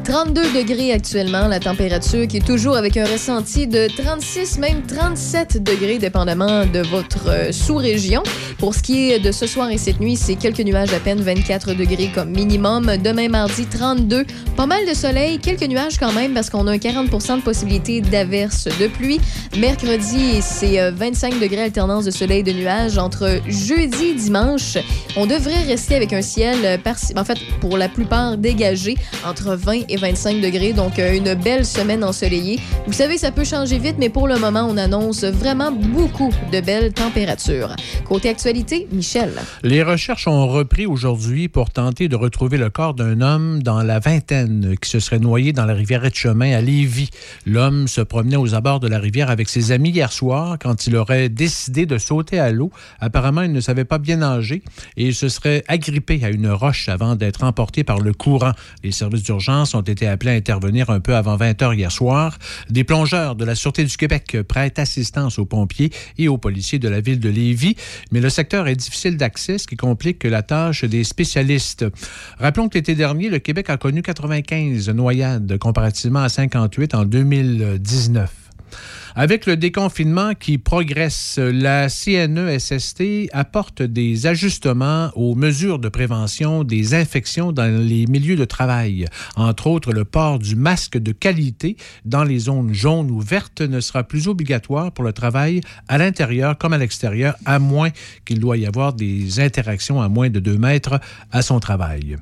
[0.03, 5.63] 32 degrés actuellement, la température qui est toujours avec un ressenti de 36, même 37
[5.63, 8.21] degrés, dépendamment de votre euh, sous-région.
[8.57, 11.21] Pour ce qui est de ce soir et cette nuit, c'est quelques nuages à peine,
[11.21, 12.97] 24 degrés comme minimum.
[13.01, 14.25] Demain mardi, 32.
[14.57, 18.01] Pas mal de soleil, quelques nuages quand même parce qu'on a un 40 de possibilité
[18.01, 19.21] d'averse de pluie.
[19.57, 22.97] Mercredi, c'est euh, 25 degrés alternance de soleil et de nuages.
[22.97, 24.77] Entre jeudi et dimanche,
[25.15, 26.77] on devrait rester avec un ciel, euh,
[27.15, 30.74] en fait, pour la plupart dégagé, entre 20 et 25 degrés.
[30.74, 32.60] Donc, euh, une belle semaine ensoleillée.
[32.88, 36.61] Vous savez, ça peut changer vite, mais pour le moment, on annonce vraiment beaucoup de
[36.61, 37.76] belles températures.
[38.06, 39.32] Côté actualité, Michel.
[39.64, 43.99] Les recherches ont repris aujourd'hui pour tenter de retrouver le corps d'un homme dans la
[43.99, 47.10] vingtaine qui se serait noyé dans la rivière Etchemin à Lévis.
[47.45, 50.95] L'homme se promenait aux abords de la rivière avec ses amis hier soir quand il
[50.95, 52.72] aurait décidé de sauter à l'eau.
[52.99, 54.64] Apparemment, il ne savait pas bien nager
[54.98, 58.53] et il se serait agrippé à une roche avant d'être emporté par le courant.
[58.84, 62.38] Les services d'urgence ont été appelés à intervenir un peu avant 20 heures hier soir.
[62.69, 66.89] Des plongeurs de la Sûreté du Québec prêtent assistance aux pompiers et aux policiers de
[66.89, 67.76] la ville de Lévis,
[68.11, 71.85] mais le secteur est difficile d'accès, ce qui complique la tâche des spécialistes.
[72.39, 78.43] Rappelons que l'été dernier, le Québec a connu 95 noyades comparativement à 58 en 2019.
[79.15, 86.95] Avec le déconfinement qui progresse, la CNESST apporte des ajustements aux mesures de prévention des
[86.95, 89.05] infections dans les milieux de travail.
[89.35, 93.79] Entre autres, le port du masque de qualité dans les zones jaunes ou vertes ne
[93.81, 97.91] sera plus obligatoire pour le travail à l'intérieur comme à l'extérieur, à moins
[98.25, 100.99] qu'il doit y avoir des interactions à moins de 2 mètres
[101.31, 102.17] à son travail.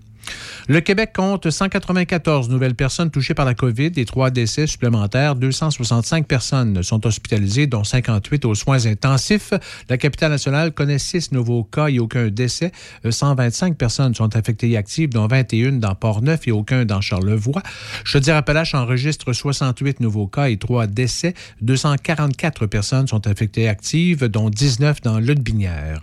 [0.72, 5.36] Le Québec compte 194 nouvelles personnes touchées par la COVID et trois décès supplémentaires.
[5.36, 9.52] 265 personnes sont hospitalisées, dont 58 aux soins intensifs.
[9.90, 12.72] La capitale nationale connaît six nouveaux cas et aucun décès.
[13.06, 17.64] Euh, 125 personnes sont affectées et actives, dont 21 dans Port-Neuf et aucun dans Charlevoix.
[18.06, 21.34] Chaudière-Appalaches enregistre 68 nouveaux cas et trois décès.
[21.60, 26.00] 244 personnes sont affectées et actives, dont 19 dans Lutbinière.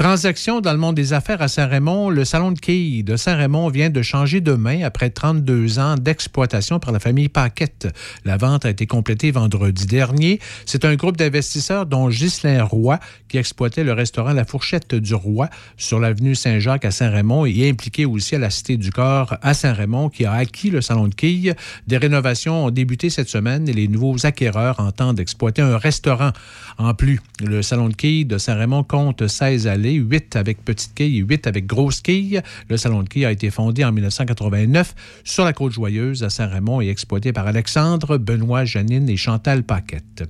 [0.00, 2.08] Transaction dans le monde des affaires à Saint-Raymond.
[2.08, 6.78] Le salon de quilles de Saint-Raymond vient de changer de main après 32 ans d'exploitation
[6.78, 7.86] par la famille Paquette.
[8.24, 10.40] La vente a été complétée vendredi dernier.
[10.64, 12.98] C'est un groupe d'investisseurs dont Ghislain Roy
[13.28, 18.06] qui exploitait le restaurant La Fourchette du Roi sur l'avenue Saint-Jacques à Saint-Raymond et impliqué
[18.06, 21.54] aussi à la Cité du Corps à Saint-Raymond qui a acquis le salon de quilles.
[21.88, 26.30] Des rénovations ont débuté cette semaine et les nouveaux acquéreurs entendent exploiter un restaurant.
[26.78, 31.18] En plus, le salon de quilles de Saint-Raymond compte 16 allées, 8 avec petites quilles
[31.18, 32.42] et 8 avec grosses quilles.
[32.68, 34.94] Le salon de quilles a été fondé en 1989
[35.24, 40.28] sur la Côte-Joyeuse à Saint-Raymond et exploité par Alexandre, Benoît, Janine et Chantal Paquette.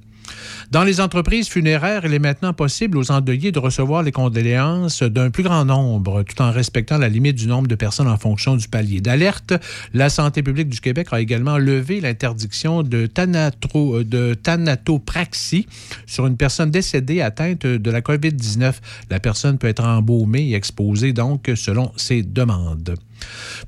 [0.70, 5.31] Dans les entreprises funéraires, il est maintenant possible aux endeuillés de recevoir les condoléances d'un
[5.31, 8.69] plus grand nombre, tout en respectant la limite du nombre de personnes en fonction du
[8.69, 9.52] palier d'alerte.
[9.94, 15.66] La santé publique du Québec a également levé l'interdiction de, thanatro- de thanatopraxie
[16.07, 18.74] sur une personne décédée atteinte de la COVID-19.
[19.11, 22.97] La personne peut être embaumée et exposée donc selon ses demandes.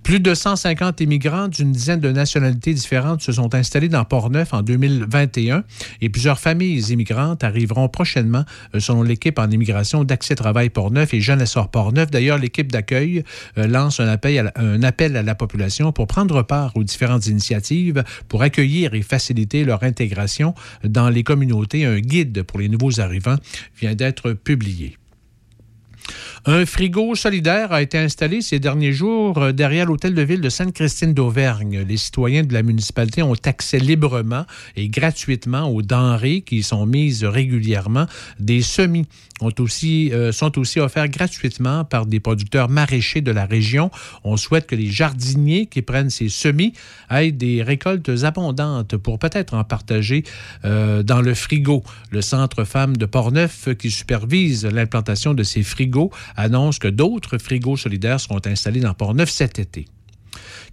[0.03, 4.62] Plus de 150 immigrants d'une dizaine de nationalités différentes se sont installés dans Port-Neuf en
[4.62, 5.65] 2021
[6.01, 11.20] et plusieurs familles immigrantes arriveront prochainement euh, selon l'équipe en immigration d'Accès Travail Port-Neuf et
[11.20, 12.11] Jeune Essor Port-Neuf.
[12.11, 13.24] D'ailleurs, l'équipe d'accueil
[13.59, 16.85] euh, lance un appel, à la, un appel à la population pour prendre part aux
[16.85, 20.55] différentes initiatives pour accueillir et faciliter leur intégration
[20.85, 21.85] dans les communautés.
[21.85, 23.37] Un guide pour les nouveaux arrivants
[23.81, 24.97] vient d'être publié.
[26.44, 30.48] Un frigo solidaire a été installé ces derniers jours euh, derrière l'hôtel de ville de
[30.48, 31.85] Sainte-Christine d'Auvergne.
[31.89, 34.44] Les citoyens de la municipalité ont accès librement
[34.74, 38.06] et gratuitement aux denrées qui sont mises régulièrement.
[38.40, 39.06] Des semis
[40.12, 43.90] euh, sont aussi offerts gratuitement par des producteurs maraîchers de la région.
[44.24, 46.73] On souhaite que les jardiniers qui prennent ces semis
[47.10, 50.24] aient des récoltes abondantes pour peut-être en partager
[50.64, 51.82] euh, dans le frigo.
[52.10, 57.77] Le Centre Femmes de Portneuf, qui supervise l'implantation de ces frigos, annonce que d'autres frigos
[57.77, 59.87] solidaires seront installés dans Portneuf cet été.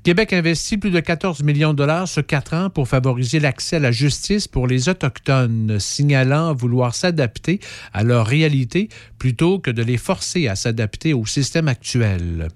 [0.02, 3.80] Québec investit plus de 14 millions de dollars sur quatre ans pour favoriser l'accès à
[3.80, 7.60] la justice pour les Autochtones, signalant vouloir s'adapter
[7.92, 12.48] à leur réalité plutôt que de les forcer à s'adapter au système actuel.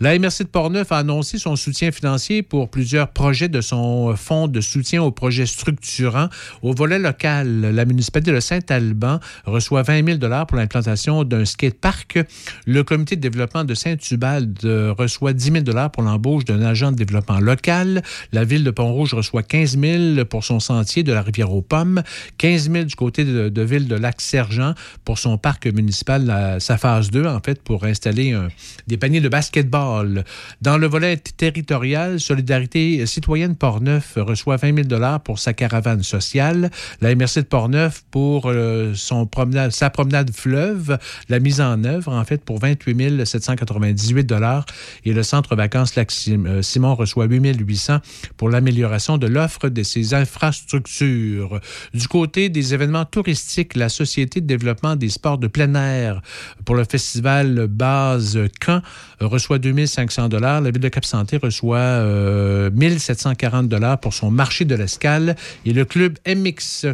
[0.00, 4.48] La MRC de Portneuf a annoncé son soutien financier pour plusieurs projets de son fonds
[4.48, 6.28] de soutien aux projets structurants.
[6.62, 12.18] Au volet local, la municipalité de Saint-Alban reçoit 20 000 dollars pour l'implantation d'un skatepark.
[12.66, 14.58] Le comité de développement de Saint-Ubald
[14.98, 18.02] reçoit 10 000 dollars pour l'embauche d'un agent de développement local.
[18.32, 22.02] La ville de Pont-Rouge reçoit 15 000 pour son sentier de la rivière aux Pommes,
[22.38, 24.74] 15 000 du côté de, de ville de Lac-Sergent
[25.04, 28.36] pour son parc municipal, sa phase 2, en fait, pour installer
[28.86, 30.24] des paniers de basketball.
[30.60, 36.70] Dans le volet territorial, Solidarité citoyenne Portneuf reçoit 20 000 pour sa caravane sociale.
[37.00, 42.12] La MRC de Portneuf pour euh, son promenade, sa promenade fleuve, la mise en œuvre,
[42.12, 44.32] en fait, pour 28 798
[45.04, 46.10] Et le centre vacances Lac
[46.62, 47.98] Simon reçoit 8 800
[48.36, 51.60] pour l'amélioration de l'offre de ses infrastructures.
[51.94, 56.22] Du côté des événements touristiques, la Société de développement des sports de plein air
[56.64, 58.82] pour le festival Base Camp
[59.20, 60.60] reçoit 2500 dollars.
[60.60, 65.84] La ville de Cap-Santé reçoit euh, 1740 dollars pour son marché de l'escale et le
[65.84, 66.86] club MX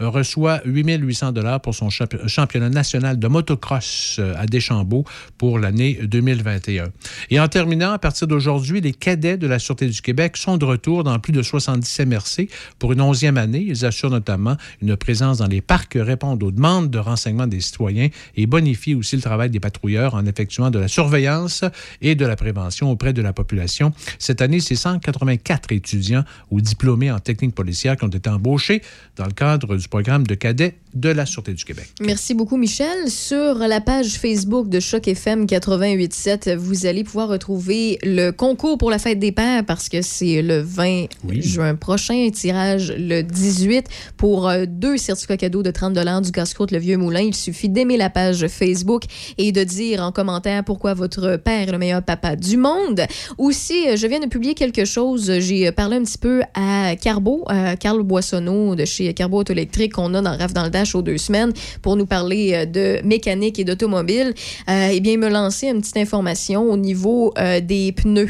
[0.00, 5.04] reçoit 8800 dollars pour son champi- championnat national de motocross euh, à Deschambault
[5.38, 6.88] pour l'année 2021.
[7.30, 10.64] Et en terminant, à partir d'aujourd'hui, les cadets de la Sûreté du Québec sont de
[10.64, 12.48] retour dans plus de 70 MRC
[12.78, 13.64] pour une onzième année.
[13.66, 18.08] Ils assurent notamment une présence dans les parcs, répondent aux demandes de renseignement des citoyens
[18.36, 21.64] et bonifient aussi le travail des patrouilleurs en effectuant de la surveillance
[22.02, 23.92] et de la prévention auprès de la population.
[24.18, 28.82] Cette année, c'est 184 étudiants ou diplômés en technique policière qui ont été embauchés
[29.16, 31.92] dans le cadre du programme de cadets de la Sûreté du Québec.
[32.00, 33.10] Merci beaucoup, Michel.
[33.10, 38.90] Sur la page Facebook de Choc FM 88.7, vous allez pouvoir retrouver le concours pour
[38.90, 41.06] la fête des pères parce que c'est le 20
[41.40, 46.78] juin prochain, tirage le 18 pour euh, deux certificats cadeaux de 30 du casse-croûte Le
[46.78, 47.20] Vieux Moulin.
[47.20, 49.04] Il suffit d'aimer la page Facebook
[49.36, 53.02] et de dire en commentaire pourquoi votre père est le meilleur papa du monde.
[53.38, 55.40] Aussi, euh, je viens de publier quelque chose.
[55.40, 59.94] J'ai parlé un petit peu à Carbo, à Carl Boissonneau de chez Carbo Auto électrique
[59.94, 61.52] qu'on a dans RAF dans le Dash aux deux semaines
[61.82, 64.34] pour nous parler euh, de mécanique et d'automobile.
[64.68, 68.28] Euh, eh bien, me lançait une petite information au niveau euh, des pneus.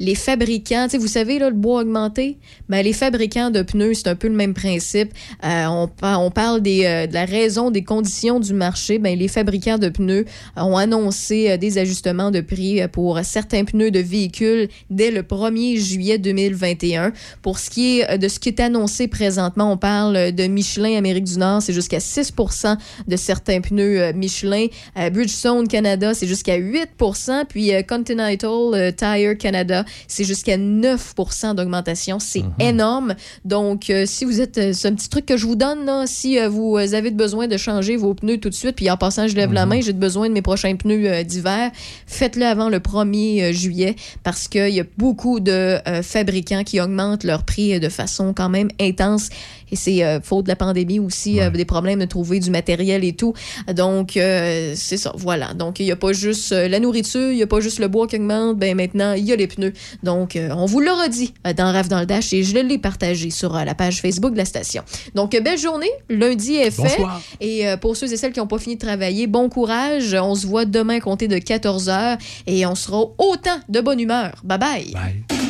[0.00, 2.38] Les fabricants, vous savez, là, le bois augmenté,
[2.68, 5.12] ben, les fabricants de pneus, c'est un peu le même principe.
[5.44, 8.98] Euh, on, par- on parle des, euh, de la raison des conditions du marché.
[8.98, 10.24] Ben, les fabricants de pneus
[10.56, 15.76] ont annoncé euh, des ajustements de prix pour certains pneus de véhicules dès le 1er
[15.78, 17.12] juillet 2021.
[17.42, 21.24] Pour ce qui est de ce qui est annoncé présentement, on parle de Michelin Amérique
[21.24, 22.76] du Nord, c'est jusqu'à 6%
[23.06, 24.66] de certains pneus Michelin.
[24.94, 32.18] Bridgestone Canada, c'est jusqu'à 8% Puis Continental Tire Canada, c'est jusqu'à 9% d'augmentation.
[32.18, 33.14] C'est énorme.
[33.44, 34.58] Donc, euh, si vous êtes...
[34.58, 37.48] euh, c'est un petit truc que je vous donne, là, si euh, vous avez besoin
[37.48, 39.92] de changer vos pneus tout de suite, puis en passant, je lève la main, j'ai
[39.92, 41.70] besoin de mes prochains pneus euh, d'hiver,
[42.06, 47.24] faites-le avant le 1er euh, juillet parce qu'il y a beaucoup de fabricants qui augmentent
[47.24, 49.28] leur prix de façon quand même intense.
[49.70, 53.04] Et c'est euh, faute de la pandémie aussi, euh, des problèmes de trouver du matériel
[53.04, 53.34] et tout.
[53.74, 55.54] Donc, euh, c'est ça, voilà.
[55.54, 58.06] Donc, il n'y a pas juste la nourriture, il n'y a pas juste le bois
[58.06, 58.58] qui augmente.
[58.58, 59.72] Ben maintenant, il y a les pneus.
[60.02, 63.30] Donc, on vous l'aura dit euh, dans Rave dans le Dash et je l'ai partagé
[63.30, 64.82] sur la page Facebook de la station.
[65.14, 65.90] Donc, belle journée.
[66.08, 66.82] Lundi est fait.
[66.82, 67.22] Bonsoir.
[67.40, 70.14] Et pour ceux et celles qui n'ont pas fini de travailler, bon courage.
[70.14, 74.32] On se voit demain compter de 14 h et on sera autant de bonne humeur.
[74.44, 74.92] Bye bye.
[74.94, 75.47] Well,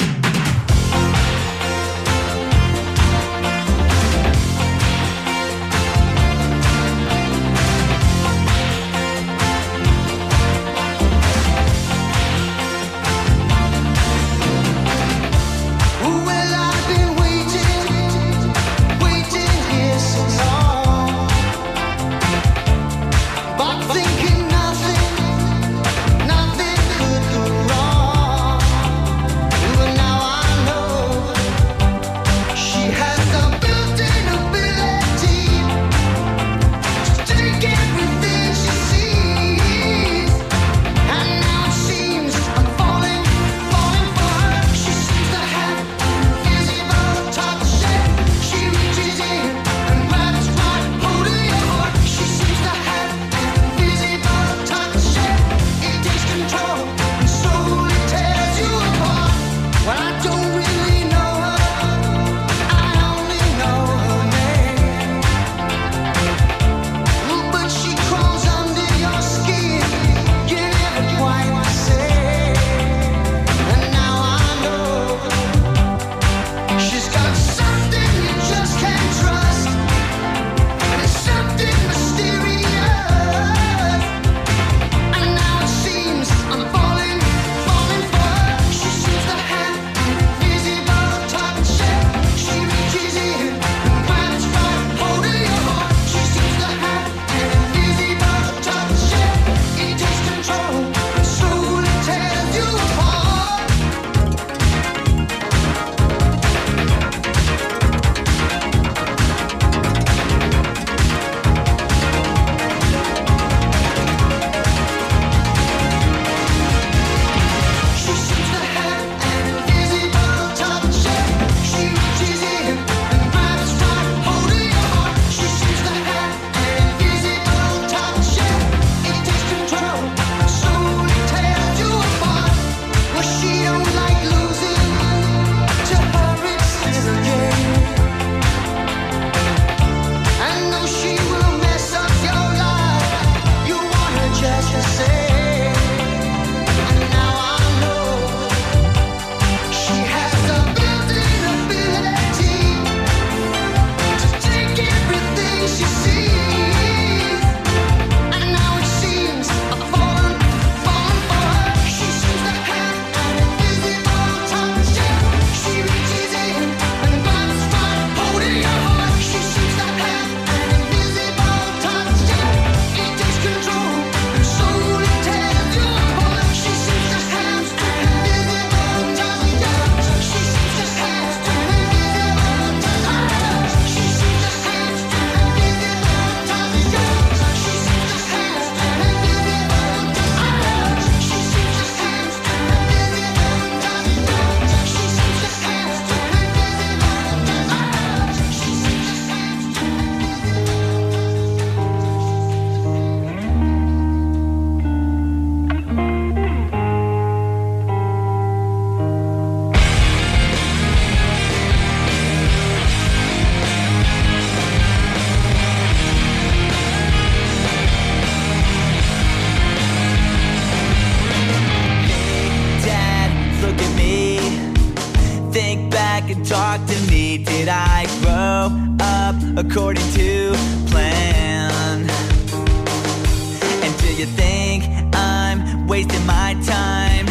[234.18, 234.82] you think
[235.14, 237.26] I'm wasting my time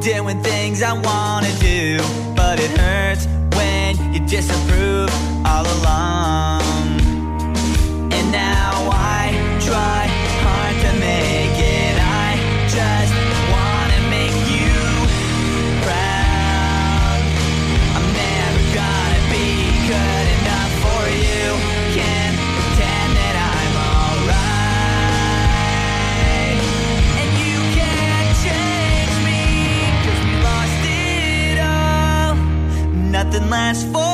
[0.00, 1.98] doing things I wanna do?
[2.34, 5.10] But it hurts when you disapprove
[5.44, 6.49] all along.
[33.60, 34.09] last for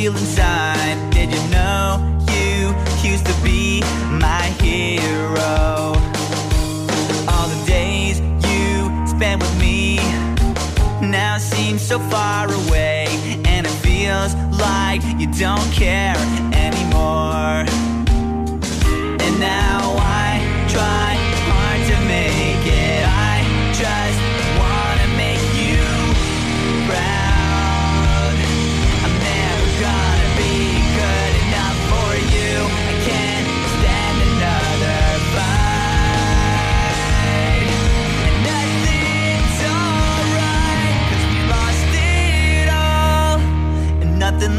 [0.00, 1.10] feel inside.
[1.10, 2.00] Did you know
[2.32, 2.74] you
[3.06, 3.82] used to be
[4.18, 5.92] my hero?
[7.28, 8.18] All the days
[8.48, 9.96] you spent with me
[11.02, 13.08] now seem so far away,
[13.44, 16.16] and it feels like you don't care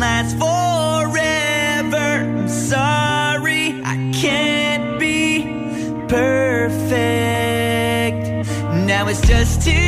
[0.02, 1.98] lasts forever.
[1.98, 5.44] I'm sorry, I can't be
[6.08, 6.90] perfect.
[8.90, 9.81] Now it's just too